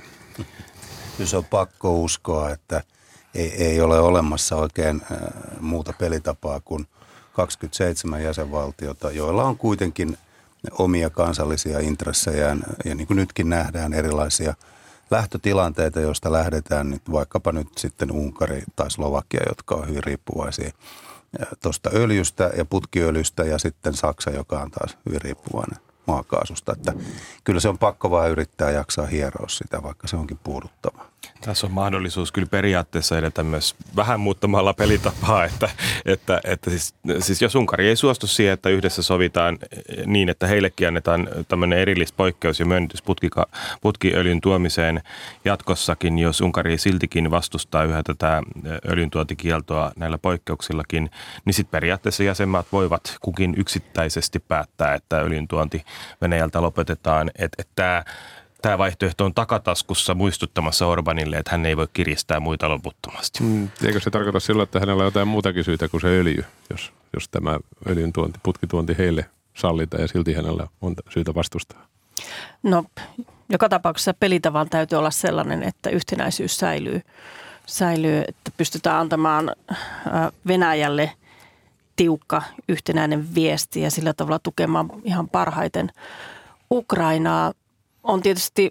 Kyllä 1.17 1.31
se 1.31 1.37
on 1.37 1.45
pakko 1.45 2.01
uskoa, 2.01 2.51
että 2.51 2.83
ei, 3.35 3.65
ei 3.65 3.81
ole 3.81 4.01
olemassa 4.01 4.57
oikein 4.57 5.03
äh, 5.13 5.19
muuta 5.61 5.93
pelitapaa 5.99 6.61
kuin 6.65 6.87
27 7.33 8.23
jäsenvaltiota, 8.23 9.11
joilla 9.11 9.45
on 9.45 9.57
kuitenkin 9.59 10.19
omia 10.71 11.11
kansallisia 11.11 11.81
intressejään 11.81 12.63
ja 12.85 12.95
niin 12.95 13.07
kuin 13.07 13.17
nytkin 13.17 13.49
nähdään 13.49 13.93
erilaisia 13.93 14.55
lähtötilanteita, 15.11 16.01
joista 16.01 16.33
lähdetään 16.33 16.91
nyt 16.91 17.03
vaikkapa 17.13 17.53
nyt 17.53 17.69
sitten 17.79 18.11
Unkari 18.11 18.63
tai 18.77 18.91
Slovakia, 18.91 19.41
jotka 19.49 19.75
on 19.75 19.89
hyvin 19.89 20.05
riippuvaisia 20.05 20.71
tuosta 21.63 21.91
öljystä 21.95 22.51
ja 22.57 22.65
putkiöljystä 22.65 23.45
ja 23.45 23.59
sitten 23.59 23.95
Saksa, 23.95 24.31
joka 24.31 24.61
on 24.61 24.71
taas 24.71 24.99
hyvin 25.07 25.21
riippuvainen 25.21 25.79
maakaasusta. 26.07 26.73
Että 26.73 26.93
kyllä 27.45 27.61
se 27.61 27.69
on 27.69 27.79
pakko 27.79 28.11
vaan 28.11 28.31
yrittää 28.31 28.71
jaksaa 28.71 29.07
hieroa 29.07 29.49
sitä, 29.49 29.83
vaikka 29.83 30.09
se 30.09 30.17
onkin 30.17 30.39
puuduttavaa. 30.45 31.11
Tässä 31.41 31.67
on 31.67 31.73
mahdollisuus 31.73 32.33
kyllä 32.33 32.49
periaatteessa 32.51 33.19
edetä 33.19 33.43
myös 33.43 33.75
vähän 33.97 34.21
muuttamalla 34.21 34.75
pelitapaa, 34.75 35.45
että, 35.45 35.69
että, 36.05 36.41
että 36.45 36.71
siis, 36.71 36.95
siis 37.19 37.43
jos 37.43 37.55
Unkari 37.55 37.89
ei 37.89 37.97
suostu 37.97 38.27
siihen, 38.27 38.55
että 38.55 38.69
yhdessä 38.69 39.03
sovitaan 39.03 39.59
niin, 40.07 40.29
että 40.29 40.47
heillekin 40.47 40.89
annetaan 40.89 41.29
tämmöinen 41.49 41.79
erillispoikkeus 41.79 42.61
ja 42.61 42.67
myönnytys 42.67 43.03
putkiöljyn 43.81 44.41
tuomiseen 44.41 45.03
jatkossakin, 45.45 46.19
jos 46.19 46.41
Unkari 46.41 46.79
siltikin 46.79 47.31
vastustaa 47.31 47.85
yhä 47.85 48.03
tätä 48.03 48.43
öljyntuotikieltoa 48.89 49.93
näillä 49.97 50.19
poikkeuksillakin, 50.19 51.11
niin 51.45 51.55
sitten 51.55 51.71
periaatteessa 51.71 52.23
jäsenmaat 52.23 52.67
voivat 52.73 53.17
kukin 53.21 53.55
yksittäisesti 53.57 54.39
päättää, 54.39 54.95
että 54.95 55.21
öljyntuonti 55.21 55.85
Venäjältä 56.21 56.63
lopetetaan. 56.63 57.31
Että, 57.39 57.57
että 57.59 57.73
tämä 57.75 58.05
tämä 58.63 58.79
vaihtoehto 58.79 59.25
on 59.25 59.35
takataskussa 59.35 60.15
muistuttamassa 60.15 60.87
Orbanille, 60.87 61.37
että 61.37 61.51
hän 61.51 61.67
ei 61.67 61.77
voi 61.77 61.89
kiristää 61.93 62.41
muita 62.41 62.69
loputtomasti. 62.69 63.43
Mm, 63.43 63.69
eikö 63.85 64.01
se 64.01 64.11
tarkoita 64.11 64.41
silloin, 64.41 64.65
että 64.65 64.81
hänellä 64.81 65.01
on 65.01 65.07
jotain 65.07 65.29
muutakin 65.29 65.65
syytä 65.65 65.89
kuin 65.89 66.01
se 66.01 66.07
öljy, 66.07 66.45
jos, 66.71 66.93
jos 67.15 67.29
tämä 67.29 67.59
öljyn 67.89 68.13
tuonti, 68.13 68.39
putkituonti 68.43 68.99
heille 68.99 69.27
sallitaan 69.55 70.01
ja 70.01 70.09
silti 70.09 70.35
hänellä 70.35 70.67
on 70.81 70.95
syytä 71.09 71.35
vastustaa? 71.35 71.87
No, 72.63 72.85
joka 73.49 73.69
tapauksessa 73.69 74.15
pelitavan 74.15 74.69
täytyy 74.69 74.99
olla 74.99 75.11
sellainen, 75.11 75.63
että 75.63 75.91
yhtenäisyys 75.91 76.57
säilyy, 76.57 77.01
säilyy 77.67 78.23
että 78.29 78.51
pystytään 78.57 79.01
antamaan 79.01 79.53
Venäjälle 80.47 81.13
tiukka 81.97 82.43
yhtenäinen 82.69 83.35
viesti 83.35 83.81
ja 83.81 83.91
sillä 83.91 84.13
tavalla 84.13 84.39
tukemaan 84.39 84.91
ihan 85.05 85.29
parhaiten 85.29 85.93
Ukrainaa 86.71 87.53
on 88.07 88.23
tietysti 88.23 88.71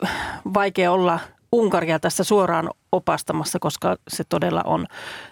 vaikea 0.53 0.91
olla 0.91 1.19
Unkaria 1.51 1.99
tässä 1.99 2.23
suoraan 2.23 2.69
opastamassa, 2.91 3.59
koska 3.59 3.95
se 4.07 4.23
todella 4.23 4.61
on 4.65 4.85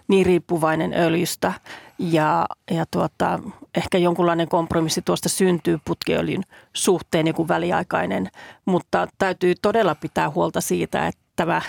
niin 0.07 0.25
riippuvainen 0.25 0.93
öljystä. 0.93 1.53
Ja, 1.99 2.45
ja 2.71 2.85
tuota, 2.91 3.39
ehkä 3.75 3.97
jonkunlainen 3.97 4.47
kompromissi 4.49 5.01
tuosta 5.01 5.29
syntyy 5.29 5.79
putkiöljyn 5.85 6.43
suhteen, 6.73 7.27
joku 7.27 7.47
väliaikainen, 7.47 8.29
mutta 8.65 9.07
täytyy 9.17 9.53
todella 9.61 9.95
pitää 9.95 10.29
huolta 10.29 10.61
siitä, 10.61 11.07
että 11.07 11.21
tämä, 11.35 11.61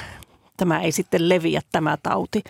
tämä 0.57 0.81
ei 0.81 0.93
sitten 0.93 1.29
leviä 1.29 1.61
tämä 1.73 1.97
tauti, 2.03 2.43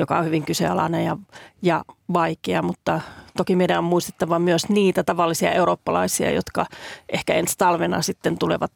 joka 0.00 0.18
on 0.18 0.24
hyvin 0.24 0.44
kyseenalainen 0.44 1.04
ja, 1.04 1.16
ja 1.62 1.84
vaikea, 2.12 2.62
mutta 2.62 3.00
toki 3.36 3.56
meidän 3.56 3.78
on 3.78 3.84
muistettava 3.84 4.38
myös 4.38 4.68
niitä 4.68 5.04
tavallisia 5.04 5.52
eurooppalaisia, 5.52 6.30
jotka 6.30 6.66
ehkä 7.08 7.34
ensi 7.34 7.54
talvena 7.58 8.02
sitten 8.02 8.38
tulevat 8.38 8.72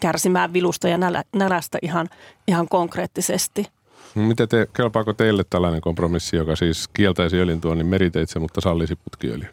kärsimään 0.00 0.52
vilusta 0.52 0.88
ja 0.88 0.98
nälästä 1.34 1.78
ihan, 1.82 2.08
ihan 2.48 2.68
konkreettisesti. 2.68 3.66
Miten 4.14 4.48
te, 4.48 4.66
kelpaako 4.76 5.12
teille 5.12 5.44
tällainen 5.50 5.80
kompromissi, 5.80 6.36
joka 6.36 6.56
siis 6.56 6.88
kieltäisi 6.88 7.36
öljyntuonnin 7.36 7.86
meriteitse, 7.86 8.38
mutta 8.38 8.60
sallisi 8.60 8.96
putkiöljyn? 8.96 9.50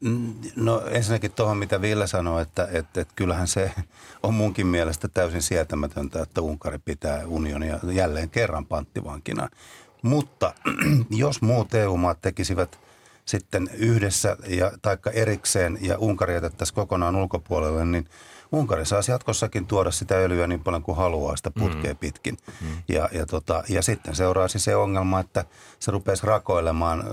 Mm, 0.00 0.34
no 0.56 0.82
ensinnäkin 0.90 1.32
tuohon, 1.32 1.56
mitä 1.56 1.80
Ville 1.80 2.06
sanoi, 2.06 2.42
että, 2.42 2.68
että, 2.72 3.00
että 3.00 3.14
kyllähän 3.16 3.48
se 3.48 3.72
on 4.22 4.34
munkin 4.34 4.66
mielestä 4.66 5.08
täysin 5.08 5.42
sietämätöntä, 5.42 6.22
että 6.22 6.40
Unkari 6.40 6.78
pitää 6.78 7.26
unionia 7.26 7.78
jälleen 7.92 8.30
kerran 8.30 8.66
panttivankina. 8.66 9.48
Mutta 10.06 10.54
jos 11.10 11.42
muut 11.42 11.74
EU-maat 11.74 12.20
tekisivät 12.20 12.78
sitten 13.24 13.70
yhdessä 13.74 14.36
ja 14.48 14.72
taikka 14.82 15.10
erikseen 15.10 15.78
ja 15.80 15.98
Unkari 15.98 16.34
jätettäisiin 16.34 16.74
kokonaan 16.74 17.16
ulkopuolelle, 17.16 17.84
niin 17.84 18.08
Unkari 18.52 18.86
saisi 18.86 19.10
jatkossakin 19.10 19.66
tuoda 19.66 19.90
sitä 19.90 20.14
öljyä 20.14 20.46
niin 20.46 20.60
paljon 20.60 20.82
kuin 20.82 20.96
haluaa 20.96 21.36
sitä 21.36 21.50
putkea 21.50 21.92
mm. 21.92 21.98
pitkin. 21.98 22.36
Mm. 22.60 22.66
Ja, 22.88 23.08
ja, 23.12 23.26
tota, 23.26 23.62
ja 23.68 23.82
sitten 23.82 24.14
seuraisi 24.14 24.58
se 24.58 24.76
ongelma, 24.76 25.20
että 25.20 25.44
se 25.78 25.90
rupesi 25.90 26.26
rakoilemaan. 26.26 27.04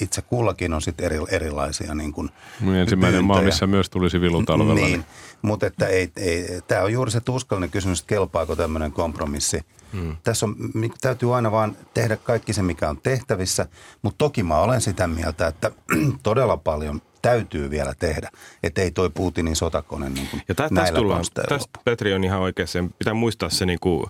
Itse 0.00 0.22
kullakin 0.22 0.74
on 0.74 0.82
sitten 0.82 1.06
eri, 1.06 1.18
erilaisia 1.30 1.94
niin 1.94 2.12
kuin 2.12 2.30
niin, 2.60 2.74
Ensimmäinen 2.74 3.18
pyyntöjä. 3.18 3.36
maa, 3.36 3.42
missä 3.42 3.66
myös 3.66 3.90
tulisi 3.90 4.20
vilutalvella. 4.20 4.74
Niin, 4.74 4.86
niin. 4.86 5.04
mutta 5.42 5.66
että 5.66 5.86
ei, 5.86 6.12
ei, 6.16 6.46
tämä 6.68 6.82
on 6.82 6.92
juuri 6.92 7.10
se 7.10 7.20
tuskallinen 7.20 7.70
kysymys, 7.70 8.00
että 8.00 8.08
kelpaako 8.08 8.56
tämmöinen 8.56 8.92
kompromissi– 8.92 9.60
Mm. 9.92 10.16
Tässä 10.22 10.46
on, 10.46 10.56
täytyy 11.00 11.36
aina 11.36 11.52
vaan 11.52 11.76
tehdä 11.94 12.16
kaikki 12.16 12.52
se, 12.52 12.62
mikä 12.62 12.90
on 12.90 12.98
tehtävissä, 13.02 13.66
mutta 14.02 14.18
toki 14.18 14.42
mä 14.42 14.58
olen 14.58 14.80
sitä 14.80 15.06
mieltä, 15.06 15.46
että 15.46 15.70
todella 16.22 16.56
paljon 16.56 17.02
täytyy 17.22 17.70
vielä 17.70 17.92
tehdä, 17.98 18.30
että 18.62 18.82
ei 18.82 18.90
toi 18.90 19.10
Putinin 19.10 19.56
sotakone 19.56 20.10
niin 20.10 20.28
kuin 20.30 20.42
ja 20.48 20.54
tästä 20.54 20.74
näillä 20.74 20.96
tullaan, 20.96 21.24
Tästä 21.48 21.78
Petri 21.84 22.14
on 22.14 22.24
ihan 22.24 22.40
oikeassa. 22.40 22.84
Pitää 22.98 23.14
muistaa 23.14 23.50
se, 23.50 23.66
niin 23.66 23.78
kuin, 23.80 24.06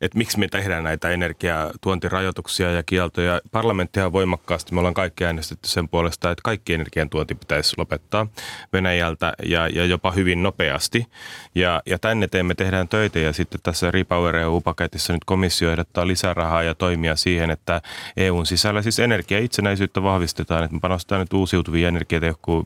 että 0.00 0.18
miksi 0.18 0.38
me 0.38 0.48
tehdään 0.48 0.84
näitä 0.84 1.10
energiatuontirajoituksia 1.10 2.72
ja 2.72 2.82
kieltoja. 2.82 3.40
Parlamenttihan 3.52 4.06
on 4.06 4.12
voimakkaasti, 4.12 4.74
me 4.74 4.80
ollaan 4.80 4.94
kaikki 4.94 5.24
äänestetty 5.24 5.68
sen 5.68 5.88
puolesta, 5.88 6.30
että 6.30 6.42
kaikki 6.42 6.74
energiantuonti 6.74 7.34
pitäisi 7.34 7.74
lopettaa 7.78 8.26
Venäjältä 8.72 9.32
ja, 9.44 9.68
ja 9.68 9.84
jopa 9.84 10.10
hyvin 10.10 10.42
nopeasti. 10.42 11.06
Ja, 11.54 11.82
ja 11.86 11.98
tänne 11.98 12.28
teemme 12.28 12.54
tehdään 12.54 12.88
töitä 12.88 13.18
ja 13.18 13.32
sitten 13.32 13.60
tässä 13.62 13.90
Repower 13.90 14.36
EU-paketissa 14.36 15.12
nyt 15.12 15.24
komissio 15.24 15.70
ehdottaa 15.70 16.06
lisärahaa 16.06 16.62
ja 16.62 16.74
toimia 16.74 17.16
siihen, 17.16 17.50
että 17.50 17.80
EUn 18.16 18.46
sisällä 18.46 18.82
siis 18.82 18.98
energiaitsenäisyyttä 18.98 20.02
vahvistetaan, 20.02 20.64
että 20.64 20.74
me 20.74 20.80
panostetaan 20.80 21.20
nyt 21.20 21.32
uusiutuviin 21.32 21.88
energiatehokkuuteen 21.88 22.47
nagu 22.48 22.64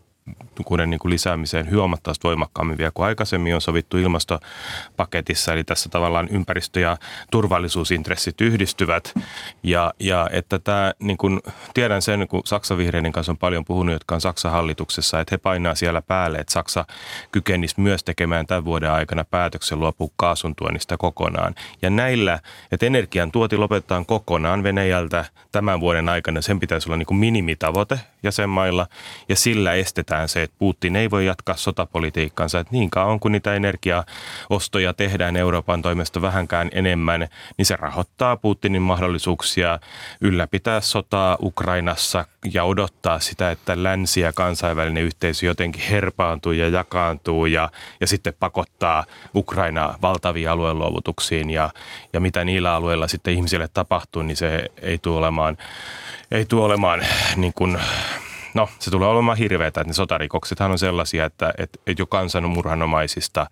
tehokkuuden 0.72 0.90
niin 0.90 1.00
kuin 1.00 1.12
lisäämiseen 1.12 1.70
huomattavasti 1.70 2.24
voimakkaammin 2.24 2.78
vielä 2.78 2.90
kuin 2.94 3.06
aikaisemmin 3.06 3.54
on 3.54 3.60
sovittu 3.60 3.98
ilmastopaketissa. 3.98 5.52
Eli 5.52 5.64
tässä 5.64 5.88
tavallaan 5.88 6.28
ympäristö- 6.28 6.80
ja 6.80 6.96
turvallisuusintressit 7.30 8.40
yhdistyvät. 8.40 9.14
Ja, 9.62 9.94
ja 10.00 10.28
että 10.32 10.58
tämä, 10.58 10.92
niin 10.98 11.16
kuin, 11.16 11.40
tiedän 11.74 12.02
sen, 12.02 12.28
kun 12.28 12.42
Saksan 12.44 12.78
vihreiden 12.78 13.12
kanssa 13.12 13.32
on 13.32 13.38
paljon 13.38 13.64
puhunut, 13.64 13.92
jotka 13.92 14.14
on 14.14 14.20
Saksan 14.20 14.52
hallituksessa, 14.52 15.20
että 15.20 15.34
he 15.34 15.38
painaa 15.38 15.74
siellä 15.74 16.02
päälle, 16.02 16.38
että 16.38 16.52
Saksa 16.52 16.84
kykenisi 17.32 17.80
myös 17.80 18.04
tekemään 18.04 18.46
tämän 18.46 18.64
vuoden 18.64 18.90
aikana 18.90 19.24
päätöksen 19.24 19.80
luopua 19.80 20.08
kaasun 20.16 20.54
tuonnista 20.56 20.96
kokonaan. 20.96 21.54
Ja 21.82 21.90
näillä, 21.90 22.38
että 22.72 22.86
energian 22.86 23.32
tuoti 23.32 23.56
lopetetaan 23.56 24.06
kokonaan 24.06 24.62
Venäjältä 24.62 25.24
tämän 25.52 25.80
vuoden 25.80 26.08
aikana, 26.08 26.40
sen 26.40 26.60
pitäisi 26.60 26.88
olla 26.88 26.96
niin 26.96 27.06
kuin 27.06 27.18
minimitavoite 27.18 28.00
jäsenmailla, 28.22 28.86
ja 29.28 29.36
sillä 29.36 29.72
estetään 29.72 30.11
tiedetään 30.12 30.28
se, 30.28 30.42
että 30.42 30.56
Putin 30.58 30.96
ei 30.96 31.10
voi 31.10 31.26
jatkaa 31.26 31.56
sotapolitiikkansa, 31.56 32.60
että 32.60 32.72
niin 32.72 32.90
kauan 32.90 33.20
kun 33.20 33.32
niitä 33.32 33.54
energiaostoja 33.54 34.94
tehdään 34.94 35.36
Euroopan 35.36 35.82
toimesta 35.82 36.22
vähänkään 36.22 36.68
enemmän, 36.72 37.28
niin 37.58 37.66
se 37.66 37.76
rahoittaa 37.76 38.36
Putinin 38.36 38.82
mahdollisuuksia 38.82 39.78
ylläpitää 40.20 40.80
sotaa 40.80 41.36
Ukrainassa 41.42 42.24
ja 42.52 42.64
odottaa 42.64 43.20
sitä, 43.20 43.50
että 43.50 43.82
länsi 43.82 44.20
ja 44.20 44.32
kansainvälinen 44.32 45.04
yhteisö 45.04 45.46
jotenkin 45.46 45.82
herpaantuu 45.90 46.52
ja 46.52 46.68
jakaantuu 46.68 47.46
ja, 47.46 47.70
ja 48.00 48.06
sitten 48.06 48.34
pakottaa 48.40 49.04
Ukraina 49.34 49.94
valtaviin 50.02 50.50
alueluovutuksiin 50.50 51.50
ja, 51.50 51.70
ja 52.12 52.20
mitä 52.20 52.44
niillä 52.44 52.74
alueilla 52.74 53.08
sitten 53.08 53.34
ihmisille 53.34 53.68
tapahtuu, 53.74 54.22
niin 54.22 54.36
se 54.36 54.70
ei 54.82 54.98
tule 54.98 55.18
olemaan, 55.18 55.56
ei 56.30 56.44
tule 56.44 56.64
olemaan 56.64 57.00
niin 57.36 57.52
kuin, 57.54 57.78
no 58.54 58.68
se 58.78 58.90
tulee 58.90 59.08
olemaan 59.08 59.38
hirveätä, 59.38 59.80
että 59.80 59.90
ne 59.90 59.94
sotarikoksethan 59.94 60.70
on 60.70 60.78
sellaisia, 60.78 61.24
että, 61.24 61.54
että, 61.58 61.78
että 61.86 62.02
jo 62.02 62.06
kansanmurhanomaisista 62.06 63.46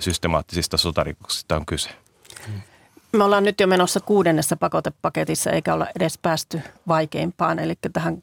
systemaattisista 0.00 0.76
sotarikoksista 0.76 1.56
on 1.56 1.66
kyse. 1.66 1.90
Me 3.12 3.24
ollaan 3.24 3.44
nyt 3.44 3.60
jo 3.60 3.66
menossa 3.66 4.00
kuudennessa 4.00 4.56
pakotepaketissa, 4.56 5.50
eikä 5.50 5.74
olla 5.74 5.86
edes 5.96 6.18
päästy 6.18 6.60
vaikeimpaan, 6.88 7.58
eli 7.58 7.74
tähän, 7.92 8.22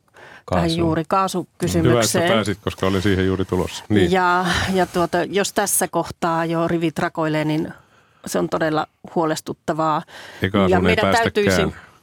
tähän 0.52 0.78
juuri 0.78 1.04
kaasukysymykseen. 1.08 2.24
Hyvä, 2.24 2.26
että 2.26 2.36
pääsit, 2.36 2.58
koska 2.62 2.88
olin 2.88 3.02
siihen 3.02 3.26
juuri 3.26 3.46
tulossa. 3.46 3.84
Niin. 3.90 4.12
Ja, 4.12 4.46
ja 4.74 4.86
tuota, 4.86 5.18
jos 5.24 5.54
tässä 5.54 5.88
kohtaa 5.88 6.46
jo 6.46 6.68
rivit 6.68 7.00
rakoilee, 7.00 7.46
niin 7.46 7.74
se 8.26 8.40
on 8.40 8.50
todella 8.50 8.88
huolestuttavaa. 9.16 10.02
ja 10.70 10.80
meidän 10.80 11.16
täytyisi, 11.16 11.62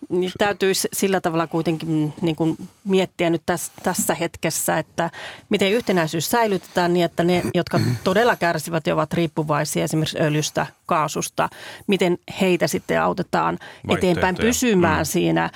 niin 0.08 0.32
täytyisi 0.38 0.88
sillä 0.92 1.20
tavalla 1.20 1.46
kuitenkin 1.46 2.14
niin 2.20 2.36
kuin 2.36 2.56
miettiä 2.84 3.30
nyt 3.30 3.42
tässä, 3.46 3.72
tässä 3.82 4.14
hetkessä, 4.14 4.78
että 4.78 5.10
miten 5.48 5.72
yhtenäisyys 5.72 6.30
säilytetään 6.30 6.94
niin, 6.94 7.04
että 7.04 7.24
ne, 7.24 7.42
jotka 7.54 7.80
todella 8.04 8.36
kärsivät 8.36 8.86
ja 8.86 8.94
ovat 8.94 9.12
riippuvaisia 9.12 9.84
esimerkiksi 9.84 10.20
öljystä, 10.20 10.66
kaasusta, 10.86 11.48
miten 11.86 12.18
heitä 12.40 12.66
sitten 12.66 13.02
autetaan 13.02 13.58
eteenpäin 13.88 14.36
pysymään 14.36 15.00
mm. 15.00 15.04
siinä 15.04 15.50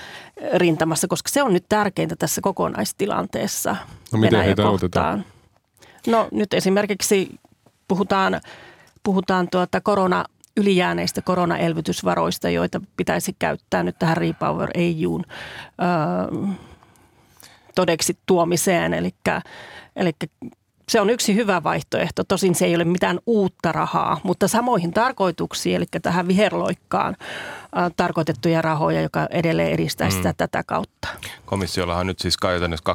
rintamassa, 0.55 1.09
koska 1.09 1.29
se 1.29 1.43
on 1.43 1.53
nyt 1.53 1.65
tärkeintä 1.69 2.17
tässä 2.17 2.41
kokonaistilanteessa. 2.41 3.77
No 4.13 4.19
miten 4.19 4.45
heitä 4.45 4.63
kohtaan. 4.63 4.73
autetaan? 4.73 5.25
No 6.07 6.29
nyt 6.33 6.55
esimerkiksi 6.55 7.41
puhutaan, 7.89 8.41
puhutaan 9.03 9.49
tuota 9.51 9.81
korona 9.81 10.25
ylijääneistä 10.59 11.23
koronaelvytysvaroista, 11.23 12.51
joita 12.51 12.81
pitäisi 12.97 13.37
käyttää 13.39 13.83
nyt 13.83 13.99
tähän 13.99 14.17
Repower 14.17 14.71
EUn 14.75 15.25
öö, 15.83 16.57
todeksi 17.75 18.19
tuomiseen. 18.27 18.95
Eli, 18.95 19.15
eli 19.97 20.13
se 20.89 21.01
on 21.01 21.11
yksi 21.11 21.35
hyvä 21.35 21.63
vaihtoehto. 21.63 22.25
Tosin 22.25 22.55
se 22.55 22.67
ei 22.67 22.75
ole 22.75 22.85
mitään 22.85 23.19
uutta 23.27 23.73
rahaa, 23.73 24.21
mutta 24.23 24.49
samoihin 24.49 24.93
tarkoituksiin, 24.93 25.77
eli 25.77 25.85
tähän 26.03 26.29
viherloikkaan 26.29 27.17
tarkoitettuja 27.97 28.63
rahoja, 28.63 29.03
joka 29.03 29.27
edelleen 29.31 29.73
edistää 29.73 30.11
sitä 30.11 30.29
mm. 30.29 30.35
tätä 30.37 30.63
kautta. 30.67 31.09
Komissiolla 31.47 31.97
on 31.97 32.07
nyt 32.07 32.19
siis 32.19 32.37
käytännössä 32.37 32.95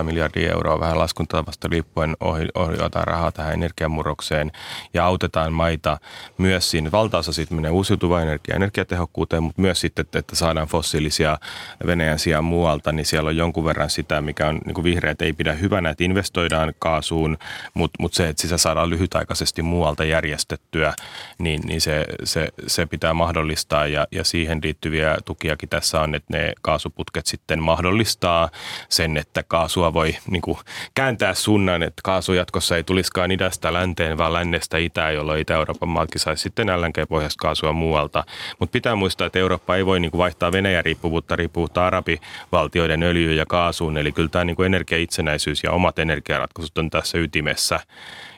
200-300 0.00 0.02
miljardia 0.02 0.52
euroa 0.52 0.80
vähän 0.80 0.98
laskuntavasta 0.98 1.68
liippuen 1.70 2.16
ohjataan 2.54 3.06
rahaa 3.06 3.32
tähän 3.32 3.52
energiamurrokseen 3.52 4.52
ja 4.94 5.04
autetaan 5.04 5.52
maita 5.52 5.98
myös 6.38 6.70
siinä. 6.70 6.90
Valtaosa 6.92 7.32
siitä 7.32 7.54
menee 7.54 7.70
uusiutuvaan 7.70 8.22
energia- 8.22 8.56
energiatehokkuuteen, 8.56 9.42
mutta 9.42 9.62
myös 9.62 9.80
sitten, 9.80 10.06
että 10.14 10.36
saadaan 10.36 10.68
fossiilisia 10.68 11.38
Venäjän 11.86 12.18
sijaan 12.18 12.44
muualta, 12.44 12.92
niin 12.92 13.06
siellä 13.06 13.28
on 13.28 13.36
jonkun 13.36 13.64
verran 13.64 13.90
sitä, 13.90 14.20
mikä 14.20 14.48
on 14.48 14.60
niin 14.64 14.74
kuin 14.74 14.84
vihreät 14.84 15.22
ei 15.22 15.32
pidä 15.32 15.52
hyvänä, 15.52 15.90
että 15.90 16.04
investoidaan 16.04 16.74
kaasuun, 17.02 17.38
mutta, 17.74 17.96
mutta 18.02 18.16
se, 18.16 18.28
että 18.28 18.42
sitä 18.42 18.58
saadaan 18.58 18.90
lyhytaikaisesti 18.90 19.62
muualta 19.62 20.04
järjestettyä, 20.04 20.94
niin, 21.38 21.60
niin 21.64 21.80
se, 21.80 22.06
se, 22.24 22.48
se 22.66 22.86
pitää 22.86 23.14
mahdollistaa 23.14 23.86
ja, 23.86 24.06
ja 24.12 24.24
siihen 24.24 24.60
liittyviä 24.62 25.16
tukiakin 25.24 25.68
tässä 25.68 26.00
on, 26.00 26.14
että 26.14 26.36
ne 26.36 26.52
kaasuputket 26.62 27.26
sitten 27.26 27.62
mahdollistaa 27.62 28.48
sen, 28.88 29.16
että 29.16 29.42
kaasua 29.42 29.94
voi 29.94 30.16
niin 30.30 30.42
kuin 30.42 30.58
kääntää 30.94 31.34
sunnan, 31.34 31.82
että 31.82 32.00
kaasu 32.04 32.32
jatkossa 32.32 32.76
ei 32.76 32.84
tulisikaan 32.84 33.30
idästä 33.30 33.72
länteen, 33.72 34.18
vaan 34.18 34.32
lännestä 34.32 34.78
itään, 34.78 35.14
jolloin 35.14 35.40
Itä-Euroopan 35.40 35.88
maatkin 35.88 36.20
saisi 36.20 36.42
sitten 36.42 36.66
LNG-pohjaista 36.66 37.42
kaasua 37.42 37.72
muualta. 37.72 38.24
Mutta 38.58 38.72
pitää 38.72 38.94
muistaa, 38.94 39.26
että 39.26 39.38
Eurooppa 39.38 39.76
ei 39.76 39.86
voi 39.86 40.00
niin 40.00 40.10
kuin 40.10 40.18
vaihtaa 40.18 40.52
Venäjän 40.52 40.84
riippuvuutta 40.84 41.36
riippuvuutta 41.36 41.86
arabivaltioiden 41.86 43.02
öljyyn 43.02 43.36
ja 43.36 43.46
kaasuun, 43.46 43.96
eli 43.96 44.12
kyllä 44.12 44.28
tämä 44.28 44.44
niin 44.44 44.56
kuin 44.56 44.66
energiaitsenäisyys 44.66 45.64
ja 45.64 45.72
omat 45.72 45.98
energiaratkaisut 45.98 46.78
on 46.78 46.90
tässä 46.92 47.18
ytimessä. 47.18 47.80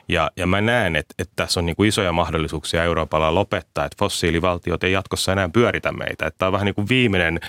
Ja, 0.07 0.31
ja 0.37 0.47
mä 0.47 0.61
näen, 0.61 0.95
että, 0.95 1.13
että 1.19 1.33
tässä 1.35 1.59
on 1.59 1.65
niin 1.65 1.75
kuin 1.75 1.89
isoja 1.89 2.11
mahdollisuuksia 2.11 2.83
Euroopalla 2.83 3.35
lopettaa, 3.35 3.85
että 3.85 3.95
fossiilivaltiot 3.99 4.83
ei 4.83 4.91
jatkossa 4.91 5.31
enää 5.31 5.49
pyöritä 5.49 5.91
meitä. 5.91 6.25
Että 6.25 6.37
tämä 6.37 6.47
on 6.47 6.53
vähän 6.53 6.65
niin 6.65 6.75
kuin 6.75 6.89
viimeinen 6.89 7.39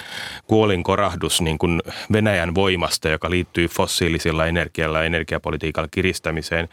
kuolinkorahdus 0.46 1.40
niin 1.40 1.58
kuin 1.58 1.82
Venäjän 2.12 2.54
voimasta, 2.54 3.08
joka 3.08 3.30
liittyy 3.30 3.68
fossiilisilla 3.68 4.46
energialla 4.46 4.98
ja 4.98 5.04
energiapolitiikalla 5.04 5.88
kiristämiseen. 5.90 6.68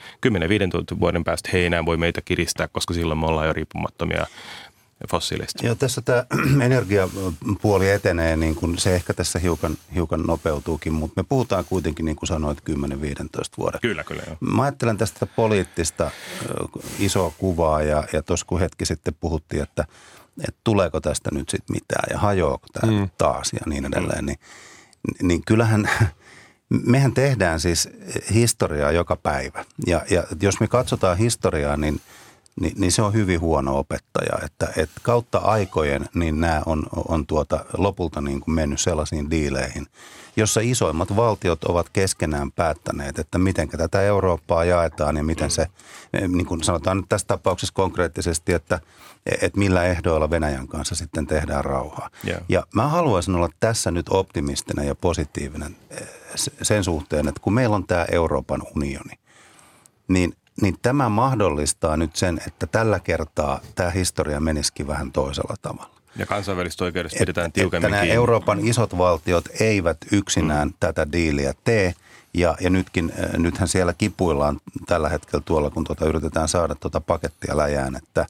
10-15 0.95 0.99
vuoden 0.99 1.23
päästä 1.23 1.49
he 1.53 1.57
ei 1.57 1.65
enää 1.65 1.85
voi 1.85 1.97
meitä 1.97 2.21
kiristää, 2.25 2.67
koska 2.67 2.93
silloin 2.93 3.19
me 3.19 3.25
ollaan 3.25 3.47
jo 3.47 3.53
riippumattomia 3.53 4.25
fossiilista. 5.11 5.65
Joo, 5.65 5.75
tässä 5.75 6.01
tämä 6.01 6.25
energiapuoli 6.65 7.89
etenee, 7.89 8.35
niin 8.35 8.55
kuin 8.55 8.77
se 8.77 8.95
ehkä 8.95 9.13
tässä 9.13 9.39
hiukan, 9.39 9.77
hiukan 9.95 10.21
nopeutuukin, 10.21 10.93
mutta 10.93 11.21
me 11.21 11.25
puhutaan 11.29 11.65
kuitenkin, 11.65 12.05
niin 12.05 12.15
kuin 12.15 12.27
sanoit, 12.27 12.61
10-15 12.69 12.73
vuoden. 13.57 13.79
Kyllä, 13.81 14.03
kyllä. 14.03 14.23
Joo. 14.27 14.37
Mä 14.39 14.63
ajattelen 14.63 14.97
tästä 14.97 15.25
poliittista 15.25 16.11
isoa 16.99 17.33
kuvaa 17.37 17.81
ja, 17.81 18.03
ja 18.13 18.23
tuossa 18.23 18.45
kun 18.45 18.59
hetki 18.59 18.85
sitten 18.85 19.15
puhuttiin, 19.19 19.63
että, 19.63 19.85
että 20.47 20.61
tuleeko 20.63 21.01
tästä 21.01 21.29
nyt 21.33 21.49
sitten 21.49 21.75
mitään 21.75 22.07
ja 22.09 22.19
hajoako 22.19 22.67
tämä 22.73 22.99
mm. 22.99 23.09
taas 23.17 23.53
ja 23.53 23.59
niin 23.65 23.85
edelleen, 23.85 24.25
niin, 24.25 24.39
niin 25.21 25.41
kyllähän 25.45 25.89
mehän 26.69 27.13
tehdään 27.13 27.59
siis 27.59 27.89
historiaa 28.33 28.91
joka 28.91 29.15
päivä. 29.15 29.65
Ja, 29.87 30.01
ja 30.09 30.23
jos 30.41 30.59
me 30.59 30.67
katsotaan 30.67 31.17
historiaa, 31.17 31.77
niin– 31.77 32.01
niin, 32.61 32.73
niin 32.77 32.91
se 32.91 33.01
on 33.01 33.13
hyvin 33.13 33.41
huono 33.41 33.77
opettaja. 33.77 34.45
Että, 34.45 34.67
että 34.77 35.01
kautta 35.03 35.37
aikojen 35.37 36.05
niin 36.13 36.39
nämä 36.39 36.61
on, 36.65 36.83
on 37.07 37.27
tuota, 37.27 37.65
lopulta 37.77 38.21
niin 38.21 38.41
kuin 38.41 38.55
mennyt 38.55 38.79
sellaisiin 38.79 39.29
diileihin, 39.29 39.87
jossa 40.35 40.61
isoimmat 40.63 41.15
valtiot 41.15 41.63
ovat 41.63 41.89
keskenään 41.89 42.51
päättäneet, 42.51 43.19
että 43.19 43.37
miten 43.37 43.69
tätä 43.69 44.01
Eurooppaa 44.01 44.65
jaetaan 44.65 45.17
ja 45.17 45.23
miten 45.23 45.51
se, 45.51 45.67
niin 46.27 46.45
kuin 46.45 46.63
sanotaan 46.63 46.97
nyt 46.97 47.09
tässä 47.09 47.27
tapauksessa 47.27 47.73
konkreettisesti, 47.73 48.53
että, 48.53 48.79
että 49.41 49.59
millä 49.59 49.83
ehdoilla 49.83 50.29
Venäjän 50.29 50.67
kanssa 50.67 50.95
sitten 50.95 51.27
tehdään 51.27 51.65
rauhaa. 51.65 52.09
Yeah. 52.27 52.41
Ja 52.49 52.63
mä 52.75 52.87
haluaisin 52.87 53.35
olla 53.35 53.49
tässä 53.59 53.91
nyt 53.91 54.05
optimistinen 54.09 54.87
ja 54.87 54.95
positiivinen 54.95 55.75
eh, 55.89 56.07
sen 56.61 56.83
suhteen, 56.83 57.27
että 57.27 57.41
kun 57.41 57.53
meillä 57.53 57.75
on 57.75 57.87
tämä 57.87 58.05
Euroopan 58.11 58.61
unioni, 58.75 59.13
niin 60.07 60.33
niin 60.61 60.75
tämä 60.81 61.09
mahdollistaa 61.09 61.97
nyt 61.97 62.15
sen, 62.15 62.41
että 62.47 62.67
tällä 62.67 62.99
kertaa 62.99 63.59
tämä 63.75 63.89
historia 63.89 64.39
menisikin 64.39 64.87
vähän 64.87 65.11
toisella 65.11 65.55
tavalla. 65.61 65.93
Ja 66.15 66.25
kansainvälistä 66.25 66.83
oikeudesta 66.83 67.19
pidetään 67.19 67.51
tiukemmin 67.51 67.85
että 67.85 68.05
nämä 68.05 68.13
Euroopan 68.13 68.67
isot 68.67 68.97
valtiot 68.97 69.45
eivät 69.59 69.97
yksinään 70.11 70.67
mm. 70.67 70.73
tätä 70.79 71.11
diiliä 71.11 71.53
tee. 71.63 71.93
Ja, 72.33 72.55
ja 72.61 72.69
nytkin, 72.69 73.13
äh, 73.23 73.39
nythän 73.39 73.67
siellä 73.67 73.93
kipuillaan 73.93 74.59
tällä 74.85 75.09
hetkellä 75.09 75.43
tuolla, 75.45 75.69
kun 75.69 75.83
tuota 75.83 76.05
yritetään 76.05 76.47
saada 76.47 76.75
tuota 76.75 77.01
pakettia 77.01 77.57
läjään, 77.57 77.95
että 77.95 78.25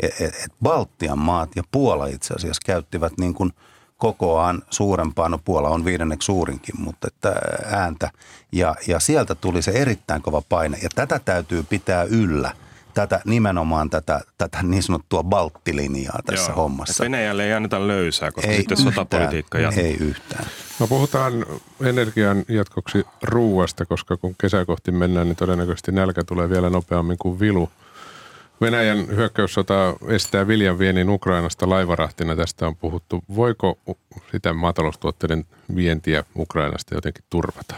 et, 0.00 0.20
et 0.20 0.52
Baltian 0.62 1.18
maat 1.18 1.50
ja 1.56 1.62
Puola 1.70 2.06
itse 2.06 2.34
asiassa 2.34 2.62
käyttivät 2.66 3.12
niin 3.18 3.34
kuin– 3.34 3.52
kokoaan 4.04 4.62
suurempaa, 4.70 5.28
no 5.28 5.38
Puola 5.44 5.68
on 5.68 5.84
viidenneksi 5.84 6.26
suurinkin, 6.26 6.74
mutta 6.80 7.08
että 7.08 7.34
ääntä. 7.64 8.10
Ja, 8.52 8.74
ja 8.86 9.00
sieltä 9.00 9.34
tuli 9.34 9.62
se 9.62 9.70
erittäin 9.70 10.22
kova 10.22 10.42
paine 10.48 10.78
ja 10.82 10.88
tätä 10.94 11.20
täytyy 11.24 11.62
pitää 11.62 12.02
yllä 12.02 12.52
tätä, 12.94 13.20
nimenomaan 13.24 13.90
tätä, 13.90 14.20
tätä 14.38 14.62
niin 14.62 14.82
sanottua 14.82 15.22
balttilinjaa 15.22 16.18
tässä 16.26 16.52
Joo. 16.52 16.56
hommassa. 16.56 17.04
Venäjälle 17.04 17.44
ei 17.46 17.52
anneta 17.52 17.86
löysää, 17.86 18.30
koska 18.32 18.50
ei 18.50 18.56
sitten 18.56 18.78
yhtään, 18.78 18.94
sotapolitiikka 18.94 19.58
jatkuu. 19.58 19.84
Ei 19.84 19.94
yhtään. 19.94 20.44
No 20.80 20.86
puhutaan 20.86 21.46
energian 21.80 22.44
jatkoksi 22.48 23.04
ruuasta, 23.22 23.86
koska 23.86 24.16
kun 24.16 24.34
kesäkohti 24.40 24.92
mennään, 24.92 25.26
niin 25.26 25.36
todennäköisesti 25.36 25.92
nälkä 25.92 26.24
tulee 26.24 26.50
vielä 26.50 26.70
nopeammin 26.70 27.18
kuin 27.18 27.40
vilu. 27.40 27.70
Venäjän 28.64 29.06
hyökkäyssota 29.06 29.94
estää 30.08 30.46
viljan 30.46 30.78
viennin 30.78 31.10
Ukrainasta 31.10 31.68
laivarahtina. 31.68 32.36
Tästä 32.36 32.66
on 32.66 32.76
puhuttu. 32.76 33.24
Voiko 33.36 33.78
sitä 34.32 34.52
maataloustuotteiden 34.52 35.44
vientiä 35.76 36.24
Ukrainasta 36.36 36.94
jotenkin 36.94 37.24
turvata? 37.30 37.74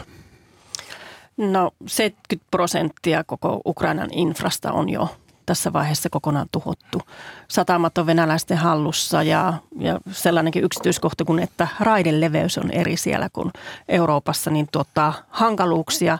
No 1.37 1.71
70 1.87 2.47
prosenttia 2.51 3.23
koko 3.23 3.61
Ukrainan 3.65 4.09
infrasta 4.11 4.71
on 4.71 4.89
jo 4.89 5.15
tässä 5.45 5.73
vaiheessa 5.73 6.09
kokonaan 6.09 6.47
tuhottu. 6.51 7.01
Satamat 7.47 7.97
on 7.97 8.05
venäläisten 8.05 8.57
hallussa 8.57 9.23
ja, 9.23 9.53
ja 9.79 9.99
sellainenkin 10.11 10.63
yksityiskohta 10.63 11.25
kuin, 11.25 11.39
että 11.39 11.67
raiden 11.79 12.21
leveys 12.21 12.57
on 12.57 12.71
eri 12.71 12.97
siellä 12.97 13.29
kuin 13.33 13.51
Euroopassa, 13.89 14.51
niin 14.51 14.67
tuottaa 14.71 15.13
hankaluuksia. 15.29 16.17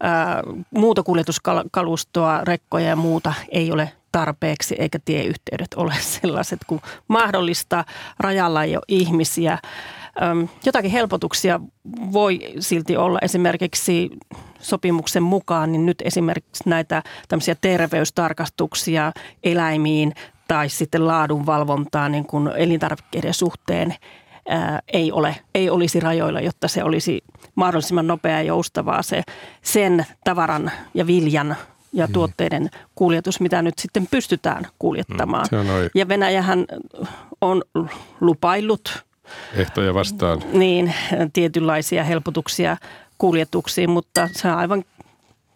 Ää, 0.00 0.42
muuta 0.70 1.02
kuljetuskalustoa, 1.02 2.40
rekkoja 2.44 2.88
ja 2.88 2.96
muuta 2.96 3.34
ei 3.48 3.72
ole 3.72 3.92
tarpeeksi 4.14 4.74
eikä 4.78 4.98
tieyhteydet 5.04 5.74
ole 5.76 5.94
sellaiset 6.20 6.60
kuin 6.66 6.80
mahdollista. 7.08 7.84
Rajalla 8.20 8.62
ei 8.62 8.76
ole 8.76 8.84
ihmisiä. 8.88 9.58
Jotakin 10.66 10.90
helpotuksia 10.90 11.60
voi 12.12 12.40
silti 12.58 12.96
olla 12.96 13.18
esimerkiksi 13.22 14.10
sopimuksen 14.60 15.22
mukaan, 15.22 15.72
niin 15.72 15.86
nyt 15.86 16.02
esimerkiksi 16.04 16.68
näitä 16.68 17.02
tämmöisiä 17.28 17.54
terveystarkastuksia 17.60 19.12
eläimiin 19.44 20.12
tai 20.48 20.68
sitten 20.68 21.06
laadunvalvontaa 21.06 22.08
niin 22.08 22.26
kuin 22.26 22.48
elintarvikkeiden 22.56 23.34
suhteen 23.34 23.94
ää, 24.48 24.80
ei, 24.92 25.12
ole, 25.12 25.36
ei 25.54 25.70
olisi 25.70 26.00
rajoilla, 26.00 26.40
jotta 26.40 26.68
se 26.68 26.84
olisi 26.84 27.24
mahdollisimman 27.54 28.06
nopea 28.06 28.32
ja 28.32 28.42
joustavaa 28.42 29.02
se 29.02 29.22
sen 29.62 30.06
tavaran 30.24 30.70
ja 30.94 31.06
viljan 31.06 31.56
ja 31.94 32.06
mm. 32.06 32.12
tuotteiden 32.12 32.70
kuljetus, 32.94 33.40
mitä 33.40 33.62
nyt 33.62 33.78
sitten 33.78 34.06
pystytään 34.10 34.66
kuljettamaan. 34.78 35.46
Mm, 35.52 35.90
ja 35.94 36.08
Venäjähän 36.08 36.64
on 37.40 37.62
lupaillut 38.20 39.04
ehtoja 39.54 39.94
vastaan. 39.94 40.42
Niin, 40.52 40.94
tietynlaisia 41.32 42.04
helpotuksia 42.04 42.76
kuljetuksiin, 43.18 43.90
mutta 43.90 44.28
se 44.32 44.48
on 44.48 44.54
aivan 44.54 44.84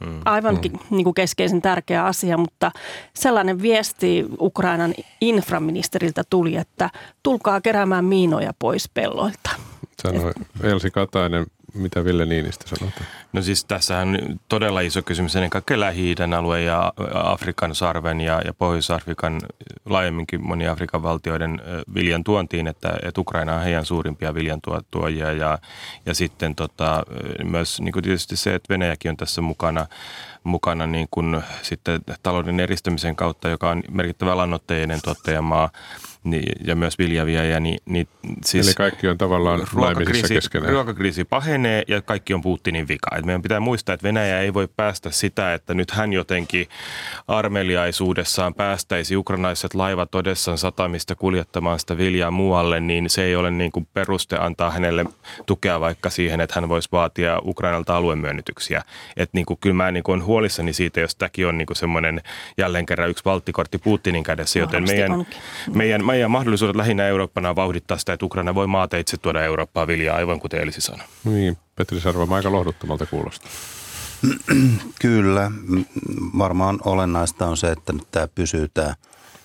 Mm, 0.07 0.21
Aivan 0.25 0.55
mm. 0.55 0.79
Niin 0.91 1.05
kuin 1.05 1.15
keskeisen 1.15 1.63
tärkeä 1.63 2.05
asia, 2.05 2.39
mutta 2.39 2.71
sellainen 3.15 3.63
viesti 3.63 4.27
Ukrainan 4.41 4.95
infraministeriltä 5.21 6.23
tuli, 6.31 6.57
että 6.57 6.91
tulkaa 7.23 7.61
keräämään 7.61 8.05
miinoja 8.05 8.53
pois 8.59 8.91
pelloilta. 8.95 9.51
Sanoi 10.03 10.33
Elsi 10.63 10.91
Katainen 10.91 11.47
mitä 11.79 12.05
Ville 12.05 12.27
Niinistä 12.27 12.69
sanotaan? 12.69 13.07
No 13.33 13.43
siis 13.43 13.65
tässä 13.65 13.99
on 13.99 14.19
todella 14.49 14.81
iso 14.81 15.03
kysymys 15.03 15.37
ennen 15.37 15.51
kaikkea 15.51 15.81
lähi 15.81 16.15
alue 16.37 16.63
ja 16.63 16.93
Afrikan 17.15 17.75
sarven 17.75 18.21
ja, 18.21 18.43
ja 18.45 18.55
Pohjois-Afrikan 18.55 19.41
laajemminkin 19.85 20.47
moni 20.47 20.69
Afrikan 20.69 21.03
valtioiden 21.03 21.61
viljan 21.95 22.25
tuontiin, 22.25 22.67
että, 22.67 22.99
että 23.03 23.21
Ukraina 23.21 23.55
on 23.55 23.63
heidän 23.63 23.85
suurimpia 23.85 24.35
viljan 24.35 24.61
tuojia 24.91 25.33
ja, 25.33 25.59
ja 26.07 26.15
sitten 26.15 26.55
tota, 26.55 27.03
myös 27.45 27.81
niin 27.81 27.93
kuin 27.93 28.03
tietysti 28.03 28.37
se, 28.37 28.55
että 28.55 28.75
Venäjäkin 28.75 29.11
on 29.11 29.17
tässä 29.17 29.41
mukana 29.41 29.87
mukana 30.45 30.87
niin 30.87 31.09
kuin 31.11 31.43
sitten 31.63 32.01
talouden 32.23 32.61
eristämisen 32.61 33.17
kautta, 33.17 33.49
joka 33.49 33.71
on 33.71 33.83
merkittävä 33.91 34.37
lannoitteiden 34.37 35.01
tuottajamaa 35.05 35.71
niin, 36.25 36.53
ja 36.65 36.77
myös 36.77 36.99
viljaviejä. 36.99 37.61
Niin, 37.61 37.79
niin 37.87 38.09
siis 38.45 38.67
Eli 38.67 38.75
kaikki 38.75 39.09
on 39.09 39.19
tavallaan 39.19 39.61
ruokakriisi, 39.73 40.35
keskenään. 40.35 40.73
Ruokakriisi 40.73 41.25
pahenee 41.25 41.83
ja 41.89 42.03
kaikki 42.03 42.35
on 42.35 42.41
Putinin 42.41 42.89
vika. 42.89 43.17
Et 43.17 43.25
meidän 43.25 43.43
pitää 43.43 43.61
muistaa, 43.61 43.93
että 43.93 44.09
Venäjä 44.09 44.41
ei 44.41 44.55
voi 44.55 44.69
päästä 44.77 45.11
sitä, 45.11 45.55
että 45.55 45.75
nyt 45.75 45.91
hän 45.91 46.13
jotenkin 46.13 46.69
armeliaisuudessaan 47.29 48.55
päästäisi 48.55 49.17
ukrainaiset 49.17 49.75
laivat 49.75 50.15
Odessan 50.15 50.59
satamista 50.59 51.15
kuljettamaan 51.15 51.79
sitä 51.79 51.97
viljaa 51.97 52.31
muualle, 52.31 52.81
niin 52.81 53.11
se 53.11 53.25
ei 53.25 53.37
ole 53.37 53.51
niin 53.51 53.73
kuin 53.73 53.89
peruste 53.95 54.37
antaa 54.37 54.71
hänelle 54.71 55.05
tukea 55.47 55.81
vaikka 55.81 56.11
siihen, 56.11 56.41
että 56.41 56.61
hän 56.61 56.69
voisi 56.69 56.89
vaatia 56.93 57.39
Ukrainalta 57.45 57.97
aluemyönnytyksiä. 57.97 58.83
Että 59.17 59.37
niin 59.37 59.47
kuin, 59.47 59.59
kyllä 59.61 59.77
mä 59.77 59.91
niin 59.93 60.05
kuin 60.05 60.25
huolissani 60.29 60.73
siitä, 60.73 61.01
jos 61.01 61.17
tämäkin 61.17 61.47
on 61.47 61.59
niin 61.59 61.67
kuin 61.67 61.77
semmoinen 61.77 62.23
jälleen 62.59 62.87
kerran 62.87 63.11
yksi 63.11 63.25
valttikortti 63.25 63.79
Putinin 63.79 64.25
kädessä, 64.25 64.59
joten 64.59 64.85
meidän, 64.87 65.27
meidän, 65.75 66.07
meidän 66.07 66.31
mahdollisuudet 66.31 66.77
lähinnä 66.77 67.07
Eurooppana 67.07 67.57
vauhdittaa 67.57 67.99
sitä, 67.99 68.13
että 68.13 68.27
Ukraina 68.27 68.55
voi 68.55 68.67
maateitse 68.67 69.17
tuoda 69.17 69.45
Eurooppaa 69.45 69.87
viljaa, 69.87 70.17
aivan 70.17 70.41
kuten 70.41 70.61
Elisi 70.61 70.81
sanoi. 70.81 71.07
Niin, 71.25 71.57
Petri 71.77 72.01
Sarva, 72.01 72.37
aika 72.37 72.53
lohduttomalta 72.53 73.07
kuulostaa. 73.07 73.51
Kyllä, 75.01 75.51
varmaan 76.39 76.79
olennaista 76.85 77.47
on 77.47 77.57
se, 77.57 77.73
että 77.73 77.93
nyt 77.93 78.11
tämä 78.11 78.29
pysyy 78.35 78.69
tämä 78.75 78.95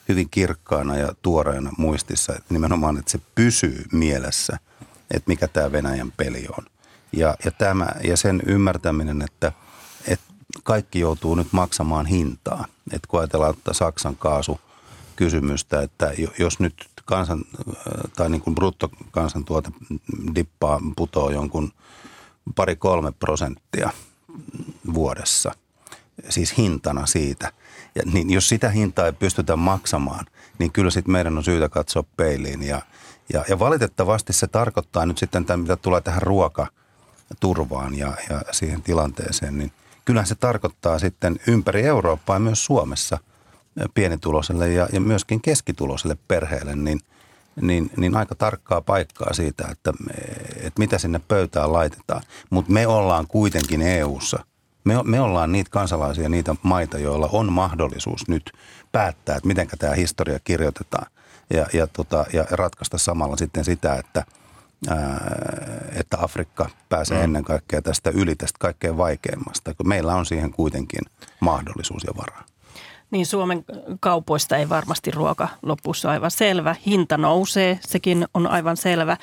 hyvin 0.09 0.29
kirkkaana 0.29 0.97
ja 0.97 1.13
tuoreena 1.21 1.71
muistissa, 1.77 2.33
että 2.35 2.53
nimenomaan, 2.53 2.97
että 2.97 3.11
se 3.11 3.19
pysyy 3.35 3.85
mielessä, 3.91 4.59
että 5.11 5.27
mikä 5.27 5.47
tämä 5.47 5.71
Venäjän 5.71 6.11
peli 6.17 6.45
on. 6.57 6.65
Ja, 7.11 7.35
ja, 7.45 7.51
tämä, 7.51 7.87
ja 8.03 8.17
sen 8.17 8.41
ymmärtäminen, 8.45 9.21
että, 9.21 9.51
että 10.07 10.32
kaikki 10.63 10.99
joutuu 10.99 11.35
nyt 11.35 11.53
maksamaan 11.53 12.05
hintaa. 12.05 12.65
Että 12.91 13.07
kun 13.07 13.19
ajatellaan 13.19 13.53
että 13.53 13.73
Saksan 13.73 14.15
kaasu 14.15 14.59
kysymystä, 15.15 15.81
että 15.81 16.11
jos 16.39 16.59
nyt 16.59 16.89
kansan, 17.05 17.41
tai 18.15 18.29
niin 18.29 18.41
kuin 18.41 18.55
bruttokansantuote 18.55 19.71
dippaa, 20.35 20.79
putoo 20.95 21.29
jonkun 21.29 21.71
pari-kolme 22.55 23.11
prosenttia 23.11 23.89
vuodessa, 24.93 25.51
siis 26.29 26.57
hintana 26.57 27.05
siitä. 27.05 27.51
Ja 27.95 28.01
niin 28.05 28.29
jos 28.29 28.49
sitä 28.49 28.69
hintaa 28.69 29.05
ei 29.05 29.13
pystytä 29.13 29.55
maksamaan, 29.55 30.25
niin 30.59 30.71
kyllä 30.71 30.91
sitten 30.91 31.11
meidän 31.11 31.37
on 31.37 31.43
syytä 31.43 31.69
katsoa 31.69 32.03
peiliin. 32.17 32.63
Ja, 32.63 32.81
ja, 33.33 33.45
ja 33.49 33.59
valitettavasti 33.59 34.33
se 34.33 34.47
tarkoittaa 34.47 35.05
nyt 35.05 35.17
sitten, 35.17 35.45
tämän, 35.45 35.59
mitä 35.59 35.75
tulee 35.75 36.01
tähän 36.01 36.21
ruokaturvaan 36.21 37.95
ja, 37.95 38.13
ja 38.29 38.41
siihen 38.51 38.81
tilanteeseen, 38.81 39.57
niin 39.57 39.71
kyllähän 40.05 40.27
se 40.27 40.35
tarkoittaa 40.35 40.99
sitten 40.99 41.39
ympäri 41.47 41.81
Eurooppaa 41.81 42.35
ja 42.35 42.39
myös 42.39 42.65
Suomessa– 42.65 43.17
pienituloiselle 43.93 44.69
ja, 44.69 44.87
ja 44.93 45.01
myöskin 45.01 45.41
keskituloiselle 45.41 46.17
perheelle, 46.27 46.75
niin, 46.75 46.99
niin, 47.61 47.89
niin 47.97 48.15
aika 48.15 48.35
tarkkaa 48.35 48.81
paikkaa 48.81 49.33
siitä, 49.33 49.67
että, 49.71 49.93
että 50.55 50.79
mitä 50.79 50.97
sinne 50.97 51.21
pöytään 51.27 51.73
laitetaan. 51.73 52.21
Mutta 52.49 52.71
me 52.71 52.87
ollaan 52.87 53.27
kuitenkin 53.27 53.81
EU-ssa. 53.81 54.45
Me, 54.83 54.93
me 55.03 55.21
ollaan 55.21 55.51
niitä 55.51 55.69
kansalaisia, 55.69 56.29
niitä 56.29 56.55
maita, 56.63 56.97
joilla 56.97 57.29
on 57.31 57.51
mahdollisuus 57.51 58.27
nyt 58.27 58.51
päättää, 58.91 59.35
että 59.35 59.47
miten 59.47 59.67
tämä 59.79 59.93
historia 59.93 60.39
kirjoitetaan 60.43 61.11
ja, 61.53 61.65
ja, 61.73 61.87
tota, 61.87 62.25
ja 62.33 62.45
ratkaista 62.51 62.97
samalla 62.97 63.37
sitten 63.37 63.65
sitä, 63.65 63.95
että, 63.95 64.25
että 65.95 66.17
Afrikka 66.21 66.69
pääsee 66.89 67.17
mm. 67.17 67.23
ennen 67.23 67.43
kaikkea 67.43 67.81
tästä 67.81 68.09
yli 68.09 68.35
tästä 68.35 68.57
kaikkein 68.59 68.97
vaikeimmasta, 68.97 69.73
kun 69.73 69.87
meillä 69.87 70.15
on 70.15 70.25
siihen 70.25 70.51
kuitenkin 70.51 71.01
mahdollisuus 71.39 72.03
ja 72.03 72.13
varaa. 72.17 72.43
Niin 73.11 73.25
Suomen 73.25 73.65
kaupoista 73.99 74.57
ei 74.57 74.69
varmasti 74.69 75.11
ruoka 75.11 75.47
lopussa 75.61 76.11
aivan 76.11 76.31
selvä. 76.31 76.75
Hinta 76.85 77.17
nousee, 77.17 77.79
sekin 77.81 78.27
on 78.33 78.47
aivan 78.47 78.77
selvä. 78.77 79.17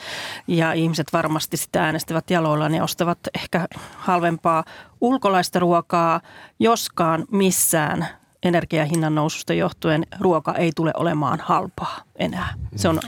Ja 0.47 0.73
ihmiset 0.73 1.07
varmasti 1.13 1.57
sitä 1.57 1.85
äänestävät 1.85 2.31
jaloillaan 2.31 2.75
ja 2.75 2.85
ostavat 2.85 3.19
ehkä 3.35 3.69
halvempaa 3.97 4.65
ulkolaista 5.01 5.59
ruokaa, 5.59 6.21
joskaan 6.59 7.25
missään 7.31 8.09
energiahinnan 8.43 9.15
noususta 9.15 9.55
johtuen 9.55 10.07
ruoka 10.21 10.55
ei 10.55 10.73
tule 10.77 10.93
olemaan 10.97 11.41
halpaa 11.43 12.03
enää. 12.17 12.55
Se 12.77 12.89
on 12.89 13.01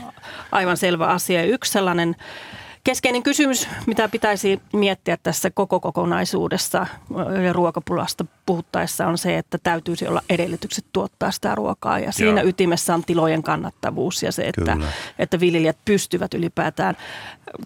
aivan 0.51 0.77
selvä 0.77 1.07
asia. 1.07 1.43
Yksi 1.43 1.71
sellainen 1.71 2.15
Keskeinen 2.83 3.23
kysymys, 3.23 3.67
mitä 3.87 4.09
pitäisi 4.09 4.61
miettiä 4.73 5.17
tässä 5.17 5.51
koko 5.51 5.79
kokonaisuudessa 5.79 6.87
ja 7.45 7.53
ruokapulasta 7.53 8.25
puhuttaessa 8.45 9.07
on 9.07 9.17
se, 9.17 9.37
että 9.37 9.57
täytyisi 9.63 10.07
olla 10.07 10.21
edellytykset 10.29 10.85
tuottaa 10.93 11.31
sitä 11.31 11.55
ruokaa. 11.55 11.99
Ja 11.99 12.11
siinä 12.11 12.41
Joo. 12.41 12.49
ytimessä 12.49 12.93
on 12.93 13.03
tilojen 13.03 13.43
kannattavuus 13.43 14.23
ja 14.23 14.31
se, 14.31 14.43
että, 14.43 14.77
että 15.19 15.39
viljelijät 15.39 15.77
pystyvät 15.85 16.33
ylipäätään 16.33 16.97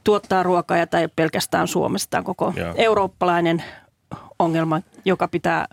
tuottaa 0.04 0.44
ruokaa 0.44 0.78
ja 0.78 0.88
tai 0.88 1.08
pelkästään 1.16 1.68
Suomesta 1.68 2.24
koko 2.24 2.54
Joo. 2.56 2.74
eurooppalainen 2.78 3.64
ongelma, 4.40 4.82
joka 5.06 5.28
pitää 5.28 5.68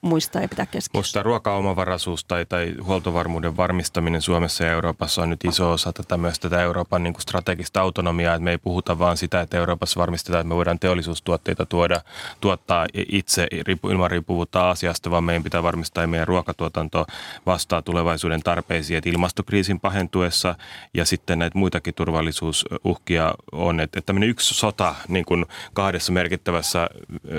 muistaa 0.00 0.42
ja 0.42 0.48
pitää 0.48 0.66
keskiössä. 0.66 0.98
Musta 0.98 1.22
ruokaomavaraisuus 1.22 2.24
tai, 2.24 2.46
tai 2.46 2.74
huoltovarmuuden 2.82 3.56
varmistaminen 3.56 4.22
Suomessa 4.22 4.64
ja 4.64 4.72
Euroopassa 4.72 5.22
on 5.22 5.30
nyt 5.30 5.44
iso 5.44 5.72
osa 5.72 5.92
tätä 5.92 6.16
myös 6.16 6.38
tätä 6.38 6.62
Euroopan 6.62 7.02
niin 7.02 7.12
kuin 7.12 7.22
strategista 7.22 7.80
autonomiaa, 7.80 8.34
että 8.34 8.44
me 8.44 8.50
ei 8.50 8.58
puhuta 8.58 8.98
vaan 8.98 9.16
sitä, 9.16 9.40
että 9.40 9.56
Euroopassa 9.56 10.00
varmistetaan, 10.00 10.40
että 10.40 10.48
me 10.48 10.54
voidaan 10.54 10.78
teollisuustuotteita 10.78 11.66
tuoda, 11.66 12.00
tuottaa 12.40 12.86
itse 13.08 13.46
ilman 13.90 14.10
riippuvuutta 14.10 14.70
asiasta, 14.70 15.10
vaan 15.10 15.24
meidän 15.24 15.42
pitää 15.42 15.62
varmistaa, 15.62 16.04
että 16.04 16.10
meidän 16.10 16.28
ruokatuotanto 16.28 17.06
vastaa 17.46 17.82
tulevaisuuden 17.82 18.42
tarpeisiin, 18.42 18.98
että 18.98 19.10
ilmastokriisin 19.10 19.80
pahentuessa 19.80 20.54
ja 20.94 21.04
sitten 21.04 21.38
näitä 21.38 21.58
muitakin 21.58 21.94
turvallisuusuhkia 21.94 23.34
on, 23.52 23.80
että, 23.80 23.98
että 23.98 24.06
tämmöinen 24.06 24.28
yksi 24.28 24.54
sota 24.54 24.94
niin 25.08 25.24
kuin 25.24 25.46
kahdessa 25.74 26.12
merkittävässä 26.12 26.88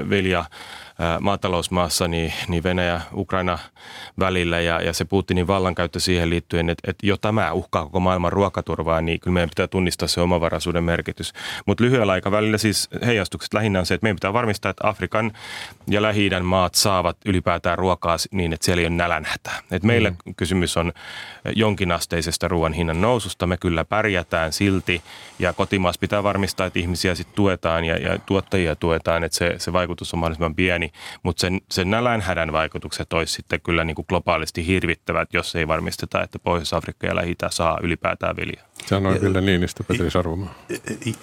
vilja 0.09 0.45
maatalousmaassa 1.19 2.07
niin, 2.07 2.33
niin 2.47 2.63
Venäjä-Ukraina 2.63 3.59
välillä 4.19 4.59
ja, 4.59 4.81
ja 4.81 4.93
se 4.93 5.05
Putinin 5.05 5.47
vallankäyttö 5.47 5.99
siihen 5.99 6.29
liittyen, 6.29 6.69
että, 6.69 6.91
että 6.91 7.07
jo 7.07 7.17
tämä 7.17 7.51
uhkaa 7.51 7.83
koko 7.83 7.99
maailman 7.99 8.31
ruokaturvaa, 8.31 9.01
niin 9.01 9.19
kyllä 9.19 9.33
meidän 9.33 9.49
pitää 9.49 9.67
tunnistaa 9.67 10.07
se 10.07 10.21
omavaraisuuden 10.21 10.83
merkitys. 10.83 11.33
Mutta 11.65 11.83
lyhyellä 11.83 12.11
aikavälillä 12.11 12.57
siis 12.57 12.89
heijastukset 13.05 13.53
lähinnä 13.53 13.79
on 13.79 13.85
se, 13.85 13.93
että 13.93 14.05
meidän 14.05 14.15
pitää 14.15 14.33
varmistaa, 14.33 14.69
että 14.69 14.87
Afrikan 14.87 15.31
ja 15.87 16.01
lähi 16.01 16.29
maat 16.43 16.75
saavat 16.75 17.17
ylipäätään 17.25 17.77
ruokaa 17.77 18.17
niin, 18.31 18.53
että 18.53 18.65
siellä 18.65 18.81
ei 18.81 18.87
ole 18.87 18.95
nälänhätä. 18.95 19.51
Et 19.71 19.83
meillä 19.83 20.09
mm. 20.09 20.35
kysymys 20.37 20.77
on 20.77 20.93
jonkinasteisesta 21.55 22.47
ruoan 22.47 22.73
hinnan 22.73 23.01
noususta. 23.01 23.47
Me 23.47 23.57
kyllä 23.57 23.85
pärjätään 23.85 24.53
silti 24.53 25.01
ja 25.39 25.53
kotimaassa 25.53 25.99
pitää 25.99 26.23
varmistaa, 26.23 26.67
että 26.67 26.79
ihmisiä 26.79 27.15
sitten 27.15 27.35
tuetaan 27.35 27.85
ja, 27.85 27.97
ja 27.97 28.19
tuottajia 28.25 28.75
tuetaan, 28.75 29.23
että 29.23 29.37
se, 29.37 29.55
se 29.57 29.73
vaikutus 29.73 30.13
on 30.13 30.19
mahdollisimman 30.19 30.55
pieni. 30.55 30.88
Mutta 31.23 31.41
sen, 31.41 31.61
sen 31.71 31.89
nälänhädän 31.89 32.51
vaikutukset 32.51 33.13
olisi 33.13 33.33
sitten 33.33 33.61
kyllä 33.61 33.83
niin 33.83 33.95
kuin 33.95 34.05
globaalisti 34.09 34.67
hirvittävät, 34.67 35.33
jos 35.33 35.55
ei 35.55 35.67
varmisteta, 35.67 36.23
että 36.23 36.39
Pohjois-Afrikka 36.39 37.07
ja 37.07 37.15
lähi 37.15 37.35
saa 37.49 37.79
ylipäätään 37.81 38.35
viljaa. 38.35 38.65
Sanoi 38.85 39.19
kyllä 39.19 39.41
Niinistö, 39.41 39.83
Petri 39.83 40.11
Sarvomaa. 40.11 40.53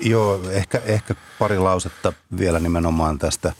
Joo, 0.01 0.51
ehkä, 0.51 0.81
ehkä 0.85 1.15
pari 1.39 1.59
lausetta 1.59 2.13
vielä 2.39 2.61
nimenomaan 2.61 3.19
tästä 3.19 3.53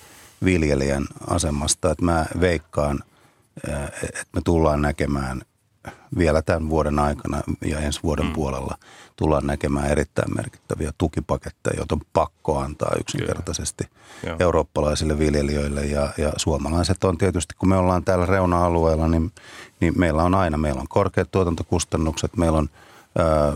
viljelijän 0.45 1.07
asemasta. 1.29 1.91
Että 1.91 2.05
mä 2.05 2.27
veikkaan, 2.41 3.03
että 4.03 4.25
me 4.35 4.41
tullaan 4.45 4.83
näkemään 4.83 5.43
vielä 6.19 6.43
tämän 6.43 6.71
vuoden 6.71 6.99
aikana 6.99 7.43
ja 7.65 7.79
ensi 7.79 8.01
vuoden 8.03 8.27
mm. 8.27 8.33
puolella 8.33 8.79
tullaan 9.17 9.47
näkemään 9.47 9.91
erittäin 9.91 10.35
merkittäviä 10.37 10.93
tukipaketteja, 10.99 11.77
joita 11.77 11.95
on 11.95 12.01
pakko 12.13 12.59
antaa 12.59 12.93
yksinkertaisesti 13.01 13.85
Kyllä. 14.21 14.37
eurooppalaisille 14.41 15.19
viljelijöille. 15.19 15.85
Ja, 15.85 16.09
ja 16.19 16.33
suomalaiset 16.37 17.05
on 17.05 17.19
tietysti, 17.19 17.55
kun 17.59 17.69
me 17.69 17.77
ollaan 17.77 18.05
täällä 18.05 18.27
reuna-alueella, 18.27 19.09
niin, 19.09 19.33
niin 19.81 19.99
meillä 19.99 20.23
on 20.23 20.35
aina, 20.35 20.59
meillä 20.59 20.81
on 20.81 20.89
korkeat 20.89 21.31
tuotantokustannukset, 21.31 22.37
meillä 22.37 22.59
on 22.59 22.69
Öö, 23.19 23.53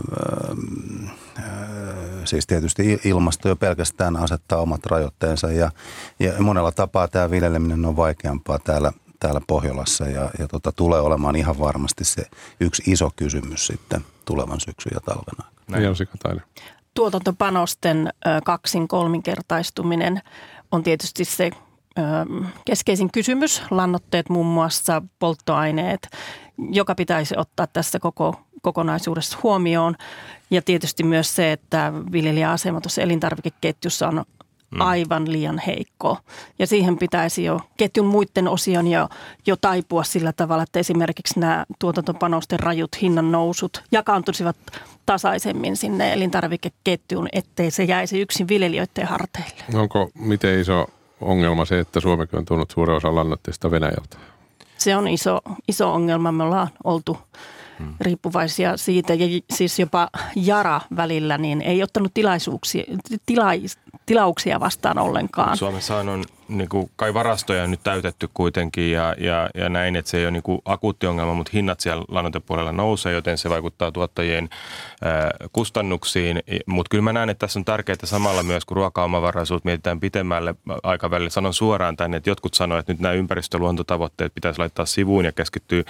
öö, 1.39 2.25
siis 2.25 2.47
tietysti 2.47 2.99
ilmasto 3.03 3.49
jo 3.49 3.55
pelkästään 3.55 4.17
asettaa 4.17 4.59
omat 4.59 4.85
rajoitteensa 4.85 5.51
ja, 5.51 5.71
ja 6.19 6.33
monella 6.39 6.71
tapaa 6.71 7.07
tämä 7.07 7.31
viljeleminen 7.31 7.85
on 7.85 7.95
vaikeampaa 7.95 8.59
täällä, 8.59 8.91
täällä 9.21 9.41
Pohjolassa 9.47 10.07
ja, 10.07 10.29
ja 10.39 10.47
tota, 10.47 10.71
tulee 10.71 10.99
olemaan 10.99 11.35
ihan 11.35 11.59
varmasti 11.59 12.05
se 12.05 12.25
yksi 12.59 12.83
iso 12.91 13.11
kysymys 13.15 13.67
sitten 13.67 14.01
tulevan 14.25 14.59
syksyn 14.59 14.91
ja 14.93 14.99
talven 14.99 15.35
aikana. 15.39 15.51
Tuotantopanosten 16.93 18.09
kaksin 18.43 18.87
kolminkertaistuminen 18.87 20.21
on 20.71 20.83
tietysti 20.83 21.25
se 21.25 21.51
keskeisin 22.65 23.11
kysymys, 23.11 23.61
lannotteet 23.71 24.29
muun 24.29 24.45
muassa, 24.45 25.01
polttoaineet, 25.19 26.07
joka 26.57 26.95
pitäisi 26.95 27.35
ottaa 27.37 27.67
tässä 27.67 27.99
koko 27.99 28.35
kokonaisuudessa 28.61 29.37
huomioon. 29.43 29.95
Ja 30.51 30.61
tietysti 30.61 31.03
myös 31.03 31.35
se, 31.35 31.51
että 31.51 31.93
viljelijäasema 32.11 32.81
tuossa 32.81 33.01
elintarvikeketjussa 33.01 34.07
on 34.07 34.25
mm. 34.71 34.81
aivan 34.81 35.31
liian 35.31 35.61
heikko. 35.67 36.17
Ja 36.59 36.67
siihen 36.67 36.97
pitäisi 36.97 37.43
jo 37.43 37.59
ketjun 37.77 38.05
muiden 38.05 38.47
osien 38.47 38.87
jo, 38.87 39.09
jo 39.47 39.55
taipua 39.55 40.03
sillä 40.03 40.33
tavalla, 40.33 40.63
että 40.63 40.79
esimerkiksi 40.79 41.39
nämä 41.39 41.65
tuotantopanosten 41.79 42.59
rajut 42.59 43.01
hinnan 43.01 43.31
nousut 43.31 43.83
jakaantuisivat 43.91 44.57
tasaisemmin 45.05 45.77
sinne 45.77 46.13
elintarvikeketjuun, 46.13 47.27
ettei 47.31 47.71
se 47.71 47.83
jäisi 47.83 48.21
yksin 48.21 48.47
viljelijöiden 48.47 49.07
harteille. 49.07 49.63
Onko 49.73 50.09
miten 50.15 50.59
iso 50.59 50.87
ongelma 51.21 51.65
se, 51.65 51.79
että 51.79 51.99
Suomikin 51.99 52.39
on 52.39 52.45
tuonut 52.45 52.71
suuren 52.71 52.95
osan 52.95 53.15
lannoitteista 53.15 53.71
Venäjältä? 53.71 54.17
Se 54.77 54.95
on 54.95 55.07
iso, 55.07 55.39
iso 55.67 55.93
ongelma. 55.93 56.31
Me 56.31 56.43
ollaan 56.43 56.69
oltu 56.83 57.17
riippuvaisia 58.01 58.77
siitä 58.77 59.13
ja 59.13 59.41
siis 59.53 59.79
jopa 59.79 60.09
Jara 60.35 60.81
välillä 60.95 61.37
niin 61.37 61.61
ei 61.61 61.83
ottanut 61.83 62.13
tilaisuuksia, 62.13 62.83
tilais, 63.25 63.77
tilauksia 64.05 64.59
vastaan 64.59 64.99
ollenkaan. 64.99 65.57
Suomessa 65.57 65.97
on 65.97 66.23
niin 66.51 66.69
kuin, 66.69 66.91
kai 66.95 67.13
varastoja 67.13 67.67
nyt 67.67 67.83
täytetty 67.83 68.29
kuitenkin 68.33 68.91
ja, 68.91 69.15
ja, 69.17 69.49
ja 69.55 69.69
näin, 69.69 69.95
että 69.95 70.11
se 70.11 70.17
ei 70.17 70.25
ole 70.25 70.31
niin 70.31 70.43
kuin 70.43 70.61
akuutti 70.65 71.07
ongelma, 71.07 71.33
mutta 71.33 71.51
hinnat 71.53 71.79
siellä 71.79 72.03
lannoitepuolella 72.07 72.71
nousee, 72.71 73.13
joten 73.13 73.37
se 73.37 73.49
vaikuttaa 73.49 73.91
tuottajien 73.91 74.49
ää, 75.01 75.31
kustannuksiin. 75.51 76.43
Mutta 76.65 76.89
kyllä 76.89 77.03
mä 77.03 77.13
näen, 77.13 77.29
että 77.29 77.39
tässä 77.47 77.59
on 77.59 77.65
tärkeää 77.65 77.97
samalla 78.03 78.43
myös, 78.43 78.65
kun 78.65 78.77
ruokaomavaraisuus 78.77 79.63
mietitään 79.63 79.99
pitemmälle 79.99 80.55
aikavälille. 80.83 81.29
Sanon 81.29 81.53
suoraan 81.53 81.97
tänne, 81.97 82.17
että 82.17 82.29
jotkut 82.29 82.53
sanoivat, 82.53 82.79
että 82.79 82.93
nyt 82.93 82.99
nämä 82.99 83.13
ympäristöluontotavoitteet 83.13 84.33
pitäisi 84.35 84.59
laittaa 84.59 84.85
sivuun 84.85 85.25
ja 85.25 85.31
keskittyä 85.31 85.83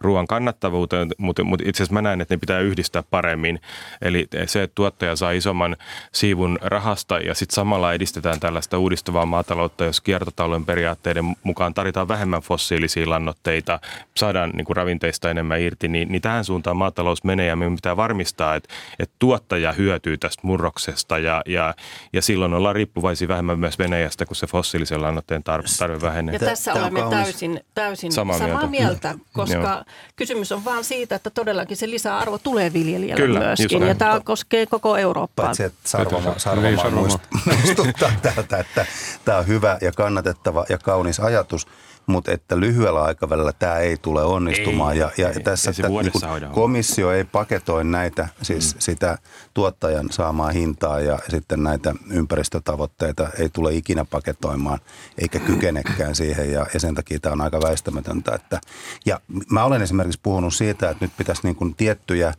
ruoan 0.00 0.26
kannattavuuteen, 0.26 1.08
mutta, 1.18 1.44
mutta 1.44 1.64
itse 1.68 1.82
asiassa 1.82 1.94
mä 1.94 2.02
näen, 2.02 2.20
että 2.20 2.34
ne 2.34 2.38
pitää 2.38 2.60
yhdistää 2.60 3.02
paremmin. 3.10 3.60
Eli 4.02 4.28
se, 4.46 4.62
että 4.62 4.74
tuottaja 4.74 5.16
saa 5.16 5.30
isomman 5.30 5.76
siivun 6.12 6.58
rahasta 6.62 7.18
ja 7.18 7.34
sitten 7.34 7.54
samalla 7.54 7.92
edistetään 7.92 8.40
tällaista 8.40 8.78
uudistuvaa 8.78 9.26
maataloutta, 9.26 9.84
jos 9.84 10.00
kiertotalouden 10.08 10.66
periaatteiden 10.66 11.24
mukaan 11.42 11.74
tarvitaan 11.74 12.08
vähemmän 12.08 12.42
fossiilisia 12.42 13.10
lannoitteita, 13.10 13.80
saadaan 14.16 14.50
niin 14.50 14.64
kuin 14.64 14.76
ravinteista 14.76 15.30
enemmän 15.30 15.60
irti, 15.60 15.88
niin, 15.88 16.08
niin 16.08 16.22
tähän 16.22 16.44
suuntaan 16.44 16.76
maatalous 16.76 17.24
menee 17.24 17.46
ja 17.46 17.56
meidän 17.56 17.74
pitää 17.74 17.96
varmistaa, 17.96 18.54
että, 18.54 18.74
että 18.98 19.14
tuottaja 19.18 19.72
hyötyy 19.72 20.18
tästä 20.18 20.40
murroksesta 20.44 21.18
ja, 21.18 21.42
ja, 21.46 21.74
ja 22.12 22.22
silloin 22.22 22.54
ollaan 22.54 22.74
riippuvaisia 22.74 23.28
vähemmän 23.28 23.58
myös 23.58 23.78
Venäjästä, 23.78 24.26
kun 24.26 24.36
se 24.36 24.46
fossiilisen 24.46 25.02
lannoitteen 25.02 25.42
tarve, 25.42 25.66
tarve 25.78 26.00
vähenee. 26.00 26.32
Ja 26.32 26.38
tässä 26.38 26.72
Tämä 26.72 26.86
olemme 26.86 27.10
täysin, 27.10 27.60
täysin 27.74 28.12
samaa, 28.12 28.38
samaa 28.38 28.66
mieltä, 28.66 29.08
mieltä 29.08 29.14
koska 29.32 29.54
Joo. 29.54 29.84
kysymys 30.16 30.52
on 30.52 30.64
vaan 30.64 30.84
siitä, 30.84 31.14
että 31.14 31.30
todellakin 31.30 31.76
se 31.76 31.90
lisäarvo 31.90 32.38
tulee 32.38 32.72
viljelijälle 32.72 33.24
Kyllä, 33.24 33.40
myöskin. 33.40 33.82
Ja 33.82 33.94
tämä 33.94 34.20
koskee 34.24 34.66
koko 34.66 34.96
Eurooppaa. 34.96 35.46
Paitsi, 35.46 35.62
että 35.62 35.78
Sarvoma, 35.84 36.34
Sarvoma 36.36 37.18
muistuttaa 37.46 38.12
tältä, 38.22 38.58
että 38.58 38.86
tämä 39.24 39.38
on 39.38 39.46
hyvä 39.46 39.78
ja 39.80 39.92
kannatettava 39.98 40.64
ja 40.68 40.78
kaunis 40.78 41.20
ajatus, 41.20 41.66
mutta 42.06 42.32
että 42.32 42.60
lyhyellä 42.60 43.02
aikavälillä 43.02 43.52
tämä 43.52 43.78
ei 43.78 43.96
tule 43.96 44.22
onnistumaan. 44.22 44.92
Ei, 44.92 44.98
ja, 44.98 45.10
ja 45.16 45.28
ei, 45.28 45.42
tässä 45.42 45.70
ei 45.70 45.76
niin 46.02 46.12
komissio 46.52 47.12
ei 47.12 47.24
paketoi 47.24 47.84
näitä, 47.84 48.28
siis 48.42 48.74
mm. 48.74 48.80
sitä 48.80 49.18
tuottajan 49.54 50.06
saamaa 50.10 50.50
hintaa 50.50 51.00
ja 51.00 51.18
sitten 51.28 51.62
näitä 51.62 51.94
ympäristötavoitteita 52.10 53.28
ei 53.38 53.48
tule 53.48 53.74
ikinä 53.74 54.04
paketoimaan, 54.04 54.78
eikä 55.18 55.38
kykenekään 55.38 56.14
siihen 56.14 56.52
ja, 56.52 56.66
ja 56.74 56.80
sen 56.80 56.94
takia 56.94 57.20
tämä 57.20 57.32
on 57.32 57.40
aika 57.40 57.60
väistämätöntä. 57.60 58.34
Että, 58.34 58.60
ja 59.06 59.20
mä 59.50 59.64
olen 59.64 59.82
esimerkiksi 59.82 60.20
puhunut 60.22 60.54
siitä, 60.54 60.90
että 60.90 61.04
nyt 61.04 61.12
pitäisi 61.16 61.42
niin 61.44 61.56
kuin 61.56 61.74
tiettyjä 61.74 62.34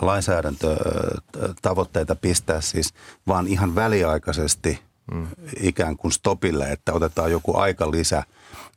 lainsäädäntötavoitteita 0.00 2.16
pistää 2.16 2.60
siis 2.60 2.94
vaan 3.26 3.46
ihan 3.46 3.74
väliaikaisesti– 3.74 4.80
mm. 5.12 5.26
ikään 5.60 5.96
kuin 5.96 6.12
stopille, 6.12 6.72
että 6.72 6.92
otetaan 6.92 7.30
joku 7.30 7.56
aika 7.56 7.90
lisä 7.90 8.22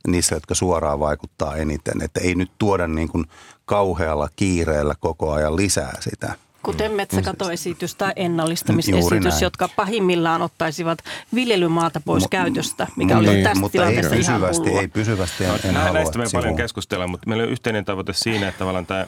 niissä, 0.06 0.36
jotka 0.36 0.54
suoraan 0.54 1.00
vaikuttaa 1.00 1.56
eniten. 1.56 2.02
Että 2.02 2.20
ei 2.20 2.34
nyt 2.34 2.50
tuoda 2.58 2.86
niin 2.86 3.08
kuin 3.08 3.24
kauhealla 3.64 4.28
kiireellä 4.36 4.94
koko 5.00 5.32
ajan 5.32 5.56
lisää 5.56 5.96
sitä. 6.00 6.34
Kuten 6.62 6.92
metsäkatoesitys 6.92 7.94
tai 7.94 8.12
ennallistamisesitys, 8.16 9.42
jotka 9.42 9.68
pahimmillaan 9.76 10.42
ottaisivat 10.42 10.98
viljelymaata 11.34 12.00
pois 12.04 12.24
M- 12.24 12.28
käytöstä, 12.30 12.86
mikä 12.96 13.18
oli 13.18 13.28
niin, 13.28 13.44
tästä 13.44 13.60
mutta 13.60 13.72
tilanteesta 13.72 14.14
ei 14.14 14.18
pysyvästi, 14.20 14.70
ei 14.70 14.88
pysyvästi 14.88 15.44
en, 15.44 15.50
en 15.64 15.74
halua. 15.76 15.92
Näistä 15.92 16.18
me 16.18 16.24
paljon 16.32 16.56
keskustella, 16.56 17.06
mutta 17.06 17.28
meillä 17.28 17.44
on 17.44 17.50
yhteinen 17.50 17.84
tavoite 17.84 18.12
siinä, 18.12 18.48
että 18.48 18.58
tavallaan 18.58 18.86
tämä 18.86 19.06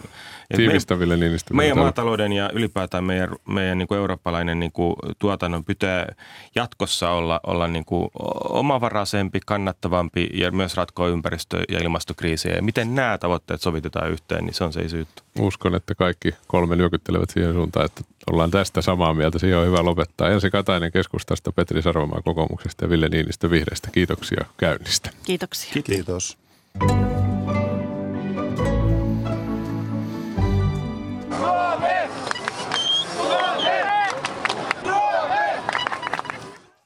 Tiivistäville 0.56 1.16
meidän, 1.16 1.38
meidän 1.52 1.78
maatalouden 1.78 2.32
ja 2.32 2.50
ylipäätään 2.52 3.04
meidän, 3.04 3.28
meidän 3.48 3.78
niin 3.78 3.88
kuin 3.88 3.98
eurooppalainen 3.98 4.60
niin 4.60 4.72
kuin 4.72 4.96
tuotannon 5.18 5.64
pitää 5.64 6.14
jatkossa 6.54 7.10
olla, 7.10 7.40
olla 7.46 7.68
niin 7.68 7.84
kuin 7.84 8.08
omavaraisempi, 8.48 9.40
kannattavampi 9.46 10.28
ja 10.34 10.50
myös 10.50 10.76
ratkoa 10.76 11.08
ympäristö- 11.08 11.62
ja 11.68 11.78
ilmastokriisiä. 11.78 12.52
Ja 12.54 12.62
miten 12.62 12.94
nämä 12.94 13.18
tavoitteet 13.18 13.60
sovitetaan 13.60 14.10
yhteen, 14.10 14.44
niin 14.44 14.54
se 14.54 14.64
on 14.64 14.72
se 14.72 14.88
syyttä. 14.88 15.22
Uskon, 15.38 15.74
että 15.74 15.94
kaikki 15.94 16.34
kolme 16.46 16.76
nyökyttelevät 16.76 17.30
siihen 17.30 17.52
suuntaan, 17.52 17.86
että 17.86 18.02
ollaan 18.30 18.50
tästä 18.50 18.82
samaa 18.82 19.14
mieltä. 19.14 19.38
Siihen 19.38 19.58
on 19.58 19.66
hyvä 19.66 19.84
lopettaa. 19.84 20.30
Ensi 20.30 20.50
Katainen 20.50 20.92
keskustasta, 20.92 21.52
Petri 21.52 21.82
Sarvamaa 21.82 22.22
kokoomuksesta 22.24 22.84
ja 22.84 22.90
Ville 22.90 23.08
Niinistö 23.08 23.50
vihreistä. 23.50 23.88
Kiitoksia 23.92 24.44
käynnistä. 24.56 25.10
Kiitoksia. 25.24 25.72
Kiitos. 25.72 26.36
Kiitos. 26.78 27.29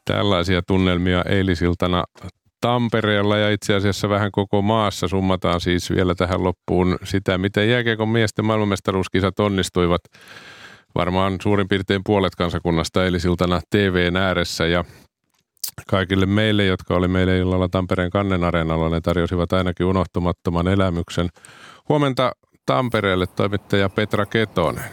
Tällaisia 0.05 0.63
tunnelmia 0.67 1.23
eilisiltana 1.29 2.05
Tampereella 2.61 3.37
ja 3.37 3.51
itse 3.51 3.75
asiassa 3.75 4.09
vähän 4.09 4.33
koko 4.33 4.63
maassa 4.63 5.09
summataan 5.09 5.61
siis 5.61 5.91
vielä 5.91 6.15
tähän 6.15 6.45
loppuun 6.45 6.99
sitä, 7.05 7.39
miten 7.39 7.71
jääkiekon 7.71 8.09
miesten 8.09 8.45
maailmanmestaruuskisat 8.45 9.41
onnistuivat. 9.41 10.01
Varmaan 10.95 11.39
suurin 11.43 11.69
piirtein 11.69 12.01
puolet 12.05 12.35
kansakunnasta 12.35 13.05
eilisiltana 13.05 13.61
TVn 13.71 14.17
ääressä 14.17 14.67
ja 14.67 14.85
Kaikille 15.87 16.27
meille, 16.27 16.65
jotka 16.65 16.95
oli 16.95 17.09
meille 17.09 17.39
illalla 17.39 17.69
Tampereen 17.69 18.11
Kannen 18.11 18.45
areenalla, 18.45 18.89
ne 18.89 19.01
tarjosivat 19.01 19.53
ainakin 19.53 19.87
unohtumattoman 19.87 20.69
elämyksen. 20.69 21.29
Huomenta 21.89 22.33
Tampereelle 22.67 23.27
toimittaja 23.27 23.89
Petra 23.89 24.27
Ketonen. 24.27 24.85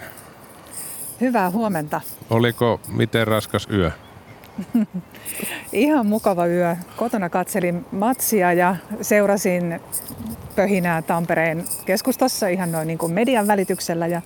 Hyvää 1.22 1.49
huomenta. 1.49 2.01
Oliko 2.30 2.80
miten 2.88 3.28
raskas 3.28 3.68
yö? 3.74 3.91
Ihan 5.74 6.05
mukava 6.05 6.47
yö. 6.47 6.76
Kotona 6.95 7.30
katselin 7.30 7.86
matsia 7.91 8.53
ja 8.53 8.76
seurasin 9.01 9.80
pöhinää 10.55 11.01
Tampereen 11.01 11.66
keskustassa 11.86 12.47
ihan 12.47 12.72
noin 12.72 12.88
niin 12.88 12.97
kuin 12.97 13.14
median 13.14 13.47
välityksellä 13.47 14.07
ja 14.07 14.22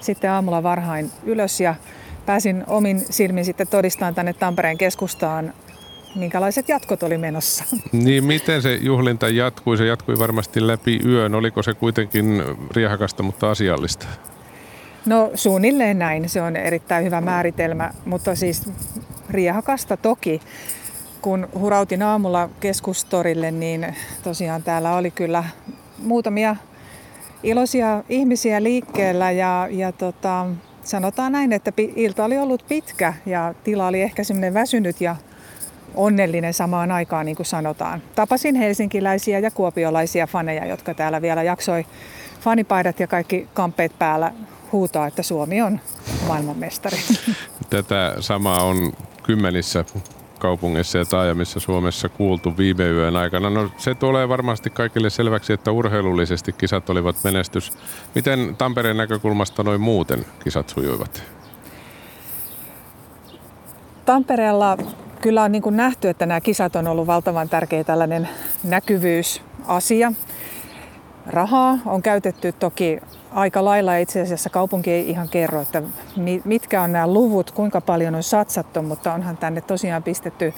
sitten 0.00 0.30
aamulla 0.30 0.62
varhain 0.62 1.10
ylös 1.24 1.60
ja 1.60 1.74
pääsin 2.26 2.64
omin 2.66 3.00
silmin 3.10 3.44
sitten 3.44 3.66
todistamaan 3.68 4.14
tänne 4.14 4.32
Tampereen 4.32 4.78
keskustaan 4.78 5.52
minkälaiset 6.14 6.68
jatkot 6.68 7.02
oli 7.02 7.18
menossa. 7.18 7.64
Niin, 7.92 8.24
miten 8.24 8.62
se 8.62 8.74
juhlinta 8.74 9.28
jatkui? 9.28 9.76
Se 9.76 9.86
jatkui 9.86 10.18
varmasti 10.18 10.66
läpi 10.66 11.00
yön. 11.04 11.34
Oliko 11.34 11.62
se 11.62 11.74
kuitenkin 11.74 12.42
riehakasta, 12.70 13.22
mutta 13.22 13.50
asiallista? 13.50 14.06
No 15.06 15.30
suunnilleen 15.34 15.98
näin. 15.98 16.28
Se 16.28 16.42
on 16.42 16.56
erittäin 16.56 17.04
hyvä 17.04 17.20
määritelmä, 17.20 17.90
mutta 18.04 18.34
siis 18.34 18.70
riehakasta 19.30 19.96
toki. 19.96 20.40
Kun 21.22 21.48
hurautin 21.58 22.02
aamulla 22.02 22.50
keskustorille, 22.60 23.50
niin 23.50 23.96
tosiaan 24.22 24.62
täällä 24.62 24.96
oli 24.96 25.10
kyllä 25.10 25.44
muutamia 25.98 26.56
iloisia 27.42 28.04
ihmisiä 28.08 28.62
liikkeellä 28.62 29.30
ja, 29.30 29.68
ja 29.70 29.92
tota, 29.92 30.46
sanotaan 30.84 31.32
näin, 31.32 31.52
että 31.52 31.72
ilta 31.76 32.24
oli 32.24 32.38
ollut 32.38 32.64
pitkä 32.68 33.14
ja 33.26 33.54
tila 33.64 33.86
oli 33.86 34.02
ehkä 34.02 34.24
semmoinen 34.24 34.54
väsynyt 34.54 35.00
ja 35.00 35.16
onnellinen 35.94 36.54
samaan 36.54 36.90
aikaan, 36.90 37.26
niin 37.26 37.36
kuin 37.36 37.46
sanotaan. 37.46 38.02
Tapasin 38.14 38.54
helsinkiläisiä 38.54 39.38
ja 39.38 39.50
kuopiolaisia 39.50 40.26
faneja, 40.26 40.66
jotka 40.66 40.94
täällä 40.94 41.22
vielä 41.22 41.42
jaksoi 41.42 41.86
fanipaidat 42.40 43.00
ja 43.00 43.06
kaikki 43.06 43.48
kampeet 43.54 43.98
päällä 43.98 44.32
huutaa, 44.72 45.06
että 45.06 45.22
Suomi 45.22 45.62
on 45.62 45.80
maailmanmestari. 46.26 46.96
Tätä 47.70 48.14
samaa 48.20 48.62
on 48.62 48.92
kymmenissä 49.28 49.84
kaupungeissa 50.38 50.98
ja 50.98 51.04
taajamissa 51.04 51.60
Suomessa 51.60 52.08
kuultu 52.08 52.56
viime 52.56 52.84
yön 52.84 53.16
aikana. 53.16 53.50
No 53.50 53.70
se 53.76 53.94
tulee 53.94 54.28
varmasti 54.28 54.70
kaikille 54.70 55.10
selväksi, 55.10 55.52
että 55.52 55.70
urheilullisesti 55.70 56.52
kisat 56.52 56.90
olivat 56.90 57.16
menestys. 57.24 57.72
Miten 58.14 58.56
Tampereen 58.58 58.96
näkökulmasta 58.96 59.62
noin 59.62 59.80
muuten 59.80 60.26
kisat 60.44 60.68
sujuivat? 60.68 61.22
Tampereella 64.04 64.76
kyllä 65.20 65.42
on 65.42 65.52
niin 65.52 65.62
kuin 65.62 65.76
nähty, 65.76 66.08
että 66.08 66.26
nämä 66.26 66.40
kisat 66.40 66.76
on 66.76 66.88
ollut 66.88 67.06
valtavan 67.06 67.48
tärkeä 67.48 67.84
tällainen 67.84 68.28
näkyvyysasia. 68.64 70.12
Rahaa 71.26 71.78
on 71.86 72.02
käytetty 72.02 72.52
toki 72.52 73.00
aika 73.32 73.64
lailla. 73.64 73.96
Itse 73.96 74.20
asiassa 74.20 74.50
kaupunki 74.50 74.90
ei 74.90 75.10
ihan 75.10 75.28
kerro, 75.28 75.60
että 75.60 75.82
mitkä 76.44 76.82
on 76.82 76.92
nämä 76.92 77.06
luvut, 77.06 77.50
kuinka 77.50 77.80
paljon 77.80 78.14
on 78.14 78.22
satsattu, 78.22 78.82
mutta 78.82 79.14
onhan 79.14 79.36
tänne 79.36 79.60
tosiaan 79.60 80.02
pistetty 80.02 80.54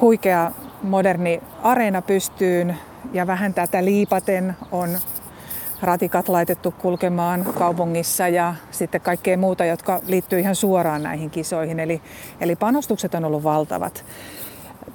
huikea 0.00 0.52
moderni 0.82 1.42
areena 1.62 2.02
pystyyn 2.02 2.76
ja 3.12 3.26
vähän 3.26 3.54
tätä 3.54 3.84
liipaten 3.84 4.56
on 4.72 4.98
ratikat 5.82 6.28
laitettu 6.28 6.74
kulkemaan 6.78 7.44
kaupungissa 7.58 8.28
ja 8.28 8.54
sitten 8.70 9.00
kaikkea 9.00 9.38
muuta, 9.38 9.64
jotka 9.64 10.00
liittyy 10.06 10.40
ihan 10.40 10.54
suoraan 10.54 11.02
näihin 11.02 11.30
kisoihin. 11.30 11.80
Eli, 11.80 12.02
eli 12.40 12.56
panostukset 12.56 13.14
on 13.14 13.24
ollut 13.24 13.44
valtavat. 13.44 14.04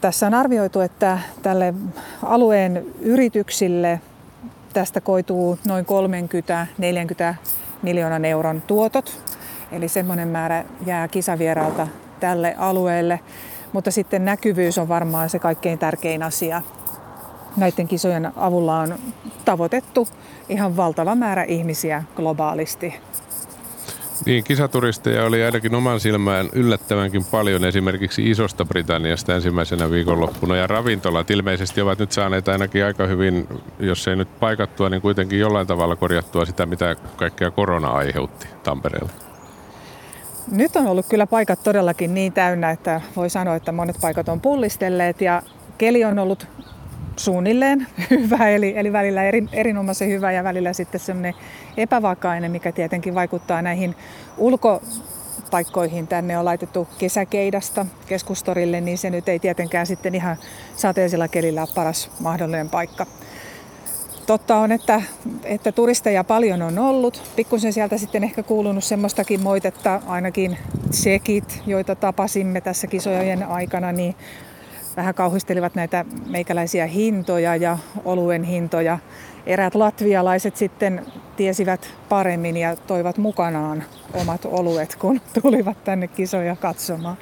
Tässä 0.01 0.27
on 0.27 0.33
arvioitu, 0.33 0.79
että 0.79 1.19
tälle 1.41 1.73
alueen 2.23 2.85
yrityksille 2.99 4.01
tästä 4.73 5.01
koituu 5.01 5.59
noin 5.67 5.85
30-40 7.31 7.35
miljoonan 7.81 8.25
euron 8.25 8.61
tuotot. 8.61 9.35
Eli 9.71 9.87
semmoinen 9.87 10.27
määrä 10.27 10.65
jää 10.85 11.07
kisavieraalta 11.07 11.87
tälle 12.19 12.55
alueelle. 12.57 13.19
Mutta 13.73 13.91
sitten 13.91 14.25
näkyvyys 14.25 14.77
on 14.77 14.87
varmaan 14.87 15.29
se 15.29 15.39
kaikkein 15.39 15.79
tärkein 15.79 16.23
asia. 16.23 16.61
Näiden 17.57 17.87
kisojen 17.87 18.31
avulla 18.35 18.79
on 18.79 18.95
tavoitettu 19.45 20.07
ihan 20.49 20.77
valtava 20.77 21.15
määrä 21.15 21.43
ihmisiä 21.43 22.03
globaalisti. 22.15 22.93
Niin, 24.25 24.43
kisaturisteja 24.43 25.25
oli 25.25 25.43
ainakin 25.43 25.75
oman 25.75 25.99
silmään 25.99 26.49
yllättävänkin 26.53 27.25
paljon 27.25 27.65
esimerkiksi 27.65 28.29
Isosta 28.29 28.65
Britanniasta 28.65 29.35
ensimmäisenä 29.35 29.91
viikonloppuna. 29.91 30.55
Ja 30.55 30.67
ravintolat 30.67 31.31
ilmeisesti 31.31 31.81
ovat 31.81 31.99
nyt 31.99 32.11
saaneet 32.11 32.47
ainakin 32.47 32.85
aika 32.85 33.07
hyvin, 33.07 33.47
jos 33.79 34.07
ei 34.07 34.15
nyt 34.15 34.39
paikattua, 34.39 34.89
niin 34.89 35.01
kuitenkin 35.01 35.39
jollain 35.39 35.67
tavalla 35.67 35.95
korjattua 35.95 36.45
sitä, 36.45 36.65
mitä 36.65 36.95
kaikkea 37.15 37.51
korona 37.51 37.87
aiheutti 37.87 38.47
Tampereella. 38.63 39.09
Nyt 40.51 40.75
on 40.75 40.87
ollut 40.87 41.05
kyllä 41.09 41.27
paikat 41.27 41.63
todellakin 41.63 42.13
niin 42.13 42.33
täynnä, 42.33 42.71
että 42.71 43.01
voi 43.15 43.29
sanoa, 43.29 43.55
että 43.55 43.71
monet 43.71 43.95
paikat 44.01 44.29
on 44.29 44.41
pullistelleet 44.41 45.21
ja 45.21 45.41
keli 45.77 46.05
on 46.05 46.19
ollut 46.19 46.47
suunnilleen 47.17 47.87
hyvä, 48.09 48.49
eli, 48.49 48.73
eli 48.77 48.93
välillä 48.93 49.23
eri, 49.23 49.47
erinomaisen 49.51 50.09
hyvä 50.09 50.31
ja 50.31 50.43
välillä 50.43 50.73
sitten 50.73 50.99
semmoinen 50.99 51.33
epävakainen, 51.77 52.51
mikä 52.51 52.71
tietenkin 52.71 53.15
vaikuttaa 53.15 53.61
näihin 53.61 53.95
ulkopaikkoihin. 54.37 56.07
Tänne 56.07 56.37
on 56.37 56.45
laitettu 56.45 56.87
kesäkeidasta 56.97 57.85
keskustorille, 58.07 58.81
niin 58.81 58.97
se 58.97 59.09
nyt 59.09 59.29
ei 59.29 59.39
tietenkään 59.39 59.87
sitten 59.87 60.15
ihan 60.15 60.37
sateisella 60.75 61.27
kelillä 61.27 61.61
ole 61.61 61.69
paras 61.75 62.11
mahdollinen 62.19 62.69
paikka. 62.69 63.05
Totta 64.25 64.57
on, 64.57 64.71
että, 64.71 65.01
että 65.43 65.71
turisteja 65.71 66.23
paljon 66.23 66.61
on 66.61 66.79
ollut. 66.79 67.21
Pikkusen 67.35 67.73
sieltä 67.73 67.97
sitten 67.97 68.23
ehkä 68.23 68.43
kuulunut 68.43 68.83
semmoistakin 68.83 69.41
moitetta, 69.41 70.01
ainakin 70.07 70.57
tsekit, 70.89 71.61
joita 71.67 71.95
tapasimme 71.95 72.61
tässä 72.61 72.87
kisojen 72.87 73.43
aikana, 73.43 73.91
niin 73.91 74.15
vähän 74.97 75.13
kauhistelivat 75.13 75.75
näitä 75.75 76.05
meikäläisiä 76.29 76.85
hintoja 76.85 77.55
ja 77.55 77.77
oluen 78.05 78.43
hintoja. 78.43 78.99
Eräät 79.45 79.75
latvialaiset 79.75 80.57
sitten 80.57 81.05
tiesivät 81.35 81.93
paremmin 82.09 82.57
ja 82.57 82.75
toivat 82.75 83.17
mukanaan 83.17 83.83
omat 84.13 84.45
oluet, 84.45 84.95
kun 84.95 85.21
tulivat 85.41 85.83
tänne 85.83 86.07
kisoja 86.07 86.55
katsomaan. 86.55 87.17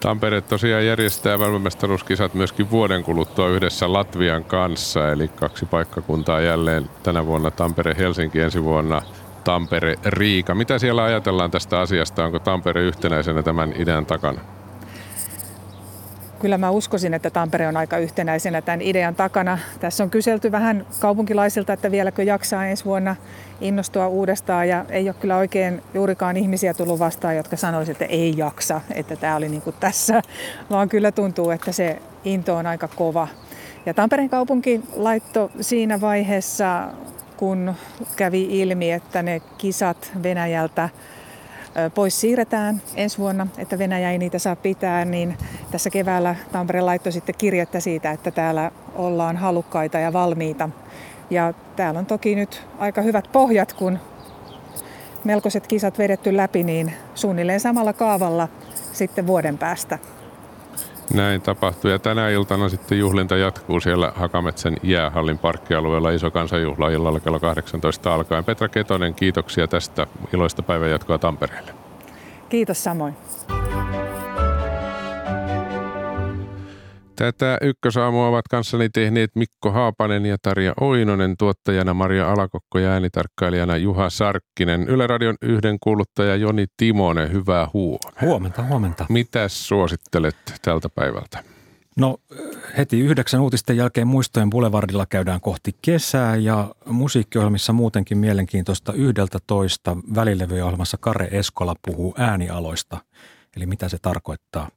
Tampere 0.00 0.40
tosiaan 0.40 0.86
järjestää 0.86 1.38
maailmanmestaruuskisat 1.38 2.34
myöskin 2.34 2.70
vuoden 2.70 3.02
kuluttua 3.02 3.48
yhdessä 3.48 3.92
Latvian 3.92 4.44
kanssa, 4.44 5.12
eli 5.12 5.28
kaksi 5.28 5.66
paikkakuntaa 5.66 6.40
jälleen 6.40 6.90
tänä 7.02 7.26
vuonna 7.26 7.50
Tampere, 7.50 7.94
Helsinki 7.98 8.40
ensi 8.40 8.64
vuonna 8.64 9.02
Tampere, 9.44 9.94
Riika. 10.04 10.54
Mitä 10.54 10.78
siellä 10.78 11.04
ajatellaan 11.04 11.50
tästä 11.50 11.80
asiasta? 11.80 12.24
Onko 12.24 12.38
Tampere 12.38 12.82
yhtenäisenä 12.82 13.42
tämän 13.42 13.72
idean 13.76 14.06
takana? 14.06 14.40
Kyllä 16.42 16.58
mä 16.58 16.70
uskoisin, 16.70 17.14
että 17.14 17.30
Tampere 17.30 17.68
on 17.68 17.76
aika 17.76 17.98
yhtenäisenä 17.98 18.62
tämän 18.62 18.82
idean 18.82 19.14
takana. 19.14 19.58
Tässä 19.80 20.04
on 20.04 20.10
kyselty 20.10 20.52
vähän 20.52 20.86
kaupunkilaisilta, 21.00 21.72
että 21.72 21.90
vieläkö 21.90 22.22
jaksaa 22.22 22.66
ensi 22.66 22.84
vuonna 22.84 23.16
innostua 23.60 24.08
uudestaan 24.08 24.68
ja 24.68 24.84
ei 24.88 25.08
ole 25.08 25.14
kyllä 25.20 25.36
oikein 25.36 25.82
juurikaan 25.94 26.36
ihmisiä 26.36 26.74
tullut 26.74 26.98
vastaan, 26.98 27.36
jotka 27.36 27.56
sanoisivat, 27.56 28.02
että 28.02 28.14
ei 28.14 28.34
jaksa, 28.36 28.80
että 28.94 29.16
tämä 29.16 29.36
oli 29.36 29.48
niin 29.48 29.62
kuin 29.62 29.76
tässä, 29.80 30.22
vaan 30.70 30.88
kyllä 30.88 31.12
tuntuu, 31.12 31.50
että 31.50 31.72
se 31.72 31.98
into 32.24 32.56
on 32.56 32.66
aika 32.66 32.88
kova. 32.88 33.28
Ja 33.86 33.94
Tampereen 33.94 34.30
kaupunki 34.30 34.80
laittoi 34.96 35.50
siinä 35.60 36.00
vaiheessa, 36.00 36.88
kun 37.36 37.74
kävi 38.16 38.60
ilmi, 38.60 38.92
että 38.92 39.22
ne 39.22 39.40
kisat 39.58 40.12
Venäjältä 40.22 40.88
pois 41.94 42.20
siirretään 42.20 42.82
ensi 42.96 43.18
vuonna, 43.18 43.46
että 43.58 43.78
Venäjä 43.78 44.10
ei 44.10 44.18
niitä 44.18 44.38
saa 44.38 44.56
pitää, 44.56 45.04
niin 45.04 45.36
tässä 45.70 45.90
keväällä 45.90 46.36
Tampere 46.52 46.80
laittoi 46.80 47.12
sitten 47.12 47.34
kirjettä 47.38 47.80
siitä, 47.80 48.10
että 48.10 48.30
täällä 48.30 48.70
ollaan 48.94 49.36
halukkaita 49.36 49.98
ja 49.98 50.12
valmiita. 50.12 50.68
Ja 51.30 51.54
täällä 51.76 52.00
on 52.00 52.06
toki 52.06 52.34
nyt 52.34 52.62
aika 52.78 53.02
hyvät 53.02 53.28
pohjat, 53.32 53.72
kun 53.72 53.98
melkoiset 55.24 55.66
kisat 55.66 55.98
vedetty 55.98 56.36
läpi, 56.36 56.62
niin 56.62 56.92
suunnilleen 57.14 57.60
samalla 57.60 57.92
kaavalla 57.92 58.48
sitten 58.92 59.26
vuoden 59.26 59.58
päästä. 59.58 59.98
Näin 61.14 61.40
tapahtuu 61.40 61.90
ja 61.90 61.98
tänä 61.98 62.28
iltana 62.28 62.68
sitten 62.68 62.98
juhlinta 62.98 63.36
jatkuu 63.36 63.80
siellä 63.80 64.12
Hakametsän 64.16 64.76
jäähallin 64.82 65.38
parkkialueella 65.38 66.10
iso 66.10 66.30
kansanjuhla 66.30 66.88
illalla 66.88 67.20
kello 67.20 67.40
18 67.40 68.14
alkaen. 68.14 68.44
Petra 68.44 68.68
Ketonen, 68.68 69.14
kiitoksia 69.14 69.68
tästä 69.68 70.06
iloista 70.34 70.62
päivänjatkoa 70.62 71.18
Tampereelle. 71.18 71.74
Kiitos 72.48 72.84
samoin. 72.84 73.14
Tätä 77.16 77.58
ykkösaamua 77.60 78.28
ovat 78.28 78.48
kanssani 78.50 78.88
tehneet 78.88 79.30
Mikko 79.34 79.70
Haapanen 79.70 80.26
ja 80.26 80.36
Tarja 80.42 80.72
Oinonen, 80.80 81.34
tuottajana 81.38 81.94
Maria 81.94 82.32
Alakokko 82.32 82.78
ja 82.78 82.90
äänitarkkailijana 82.90 83.76
Juha 83.76 84.10
Sarkkinen. 84.10 84.88
Yle 84.88 85.06
Radion 85.06 85.36
yhden 85.42 85.76
kuuluttaja 85.80 86.36
Joni 86.36 86.66
Timonen, 86.76 87.32
hyvää 87.32 87.68
huomenta. 87.72 88.12
Huomenta, 88.20 88.62
huomenta. 88.62 89.06
Mitä 89.08 89.48
suosittelet 89.48 90.36
tältä 90.62 90.88
päivältä? 90.88 91.44
No 91.96 92.18
heti 92.78 93.00
yhdeksän 93.00 93.40
uutisten 93.40 93.76
jälkeen 93.76 94.06
muistojen 94.06 94.50
Boulevardilla 94.50 95.06
käydään 95.06 95.40
kohti 95.40 95.76
kesää 95.82 96.36
ja 96.36 96.74
musiikkiohjelmissa 96.86 97.72
muutenkin 97.72 98.18
mielenkiintoista 98.18 98.92
yhdeltä 98.92 99.38
toista. 99.46 99.96
Välilevyohjelmassa 100.14 100.96
Kare 101.00 101.28
Eskola 101.32 101.74
puhuu 101.86 102.14
äänialoista, 102.18 102.98
eli 103.56 103.66
mitä 103.66 103.88
se 103.88 103.98
tarkoittaa 104.02 104.68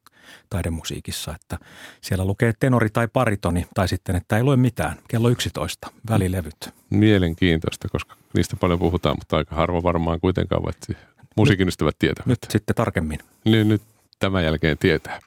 taidemusiikissa, 0.49 1.35
että 1.35 1.57
siellä 2.01 2.25
lukee 2.25 2.53
tenori 2.59 2.89
tai 2.89 3.07
paritoni 3.07 3.65
tai 3.73 3.87
sitten, 3.87 4.15
että 4.15 4.37
ei 4.37 4.43
lue 4.43 4.57
mitään. 4.57 4.97
Kello 5.07 5.29
11, 5.29 5.91
välilevyt. 6.09 6.69
Mielenkiintoista, 6.89 7.89
koska 7.89 8.15
niistä 8.33 8.55
paljon 8.55 8.79
puhutaan, 8.79 9.15
mutta 9.19 9.37
aika 9.37 9.55
harva 9.55 9.83
varmaan 9.83 10.19
kuitenkaan, 10.19 10.63
vaikka 10.63 10.93
musiikin 11.37 11.67
ystävät 11.67 11.95
tietävät. 11.99 12.27
Nyt 12.27 12.39
sitten 12.49 12.75
tarkemmin. 12.75 13.19
Niin, 13.45 13.67
nyt 13.67 13.81
tämän 14.19 14.43
jälkeen 14.43 14.77
tietää. 14.77 15.19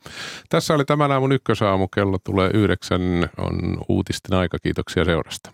Tässä 0.48 0.74
oli 0.74 0.84
tämän 0.84 1.12
aamun 1.12 1.32
ykkösaamu. 1.32 1.88
Kello 1.88 2.18
tulee 2.24 2.50
yhdeksän. 2.54 3.02
On 3.38 3.84
uutisten 3.88 4.38
aika. 4.38 4.58
Kiitoksia 4.58 5.04
seurasta. 5.04 5.52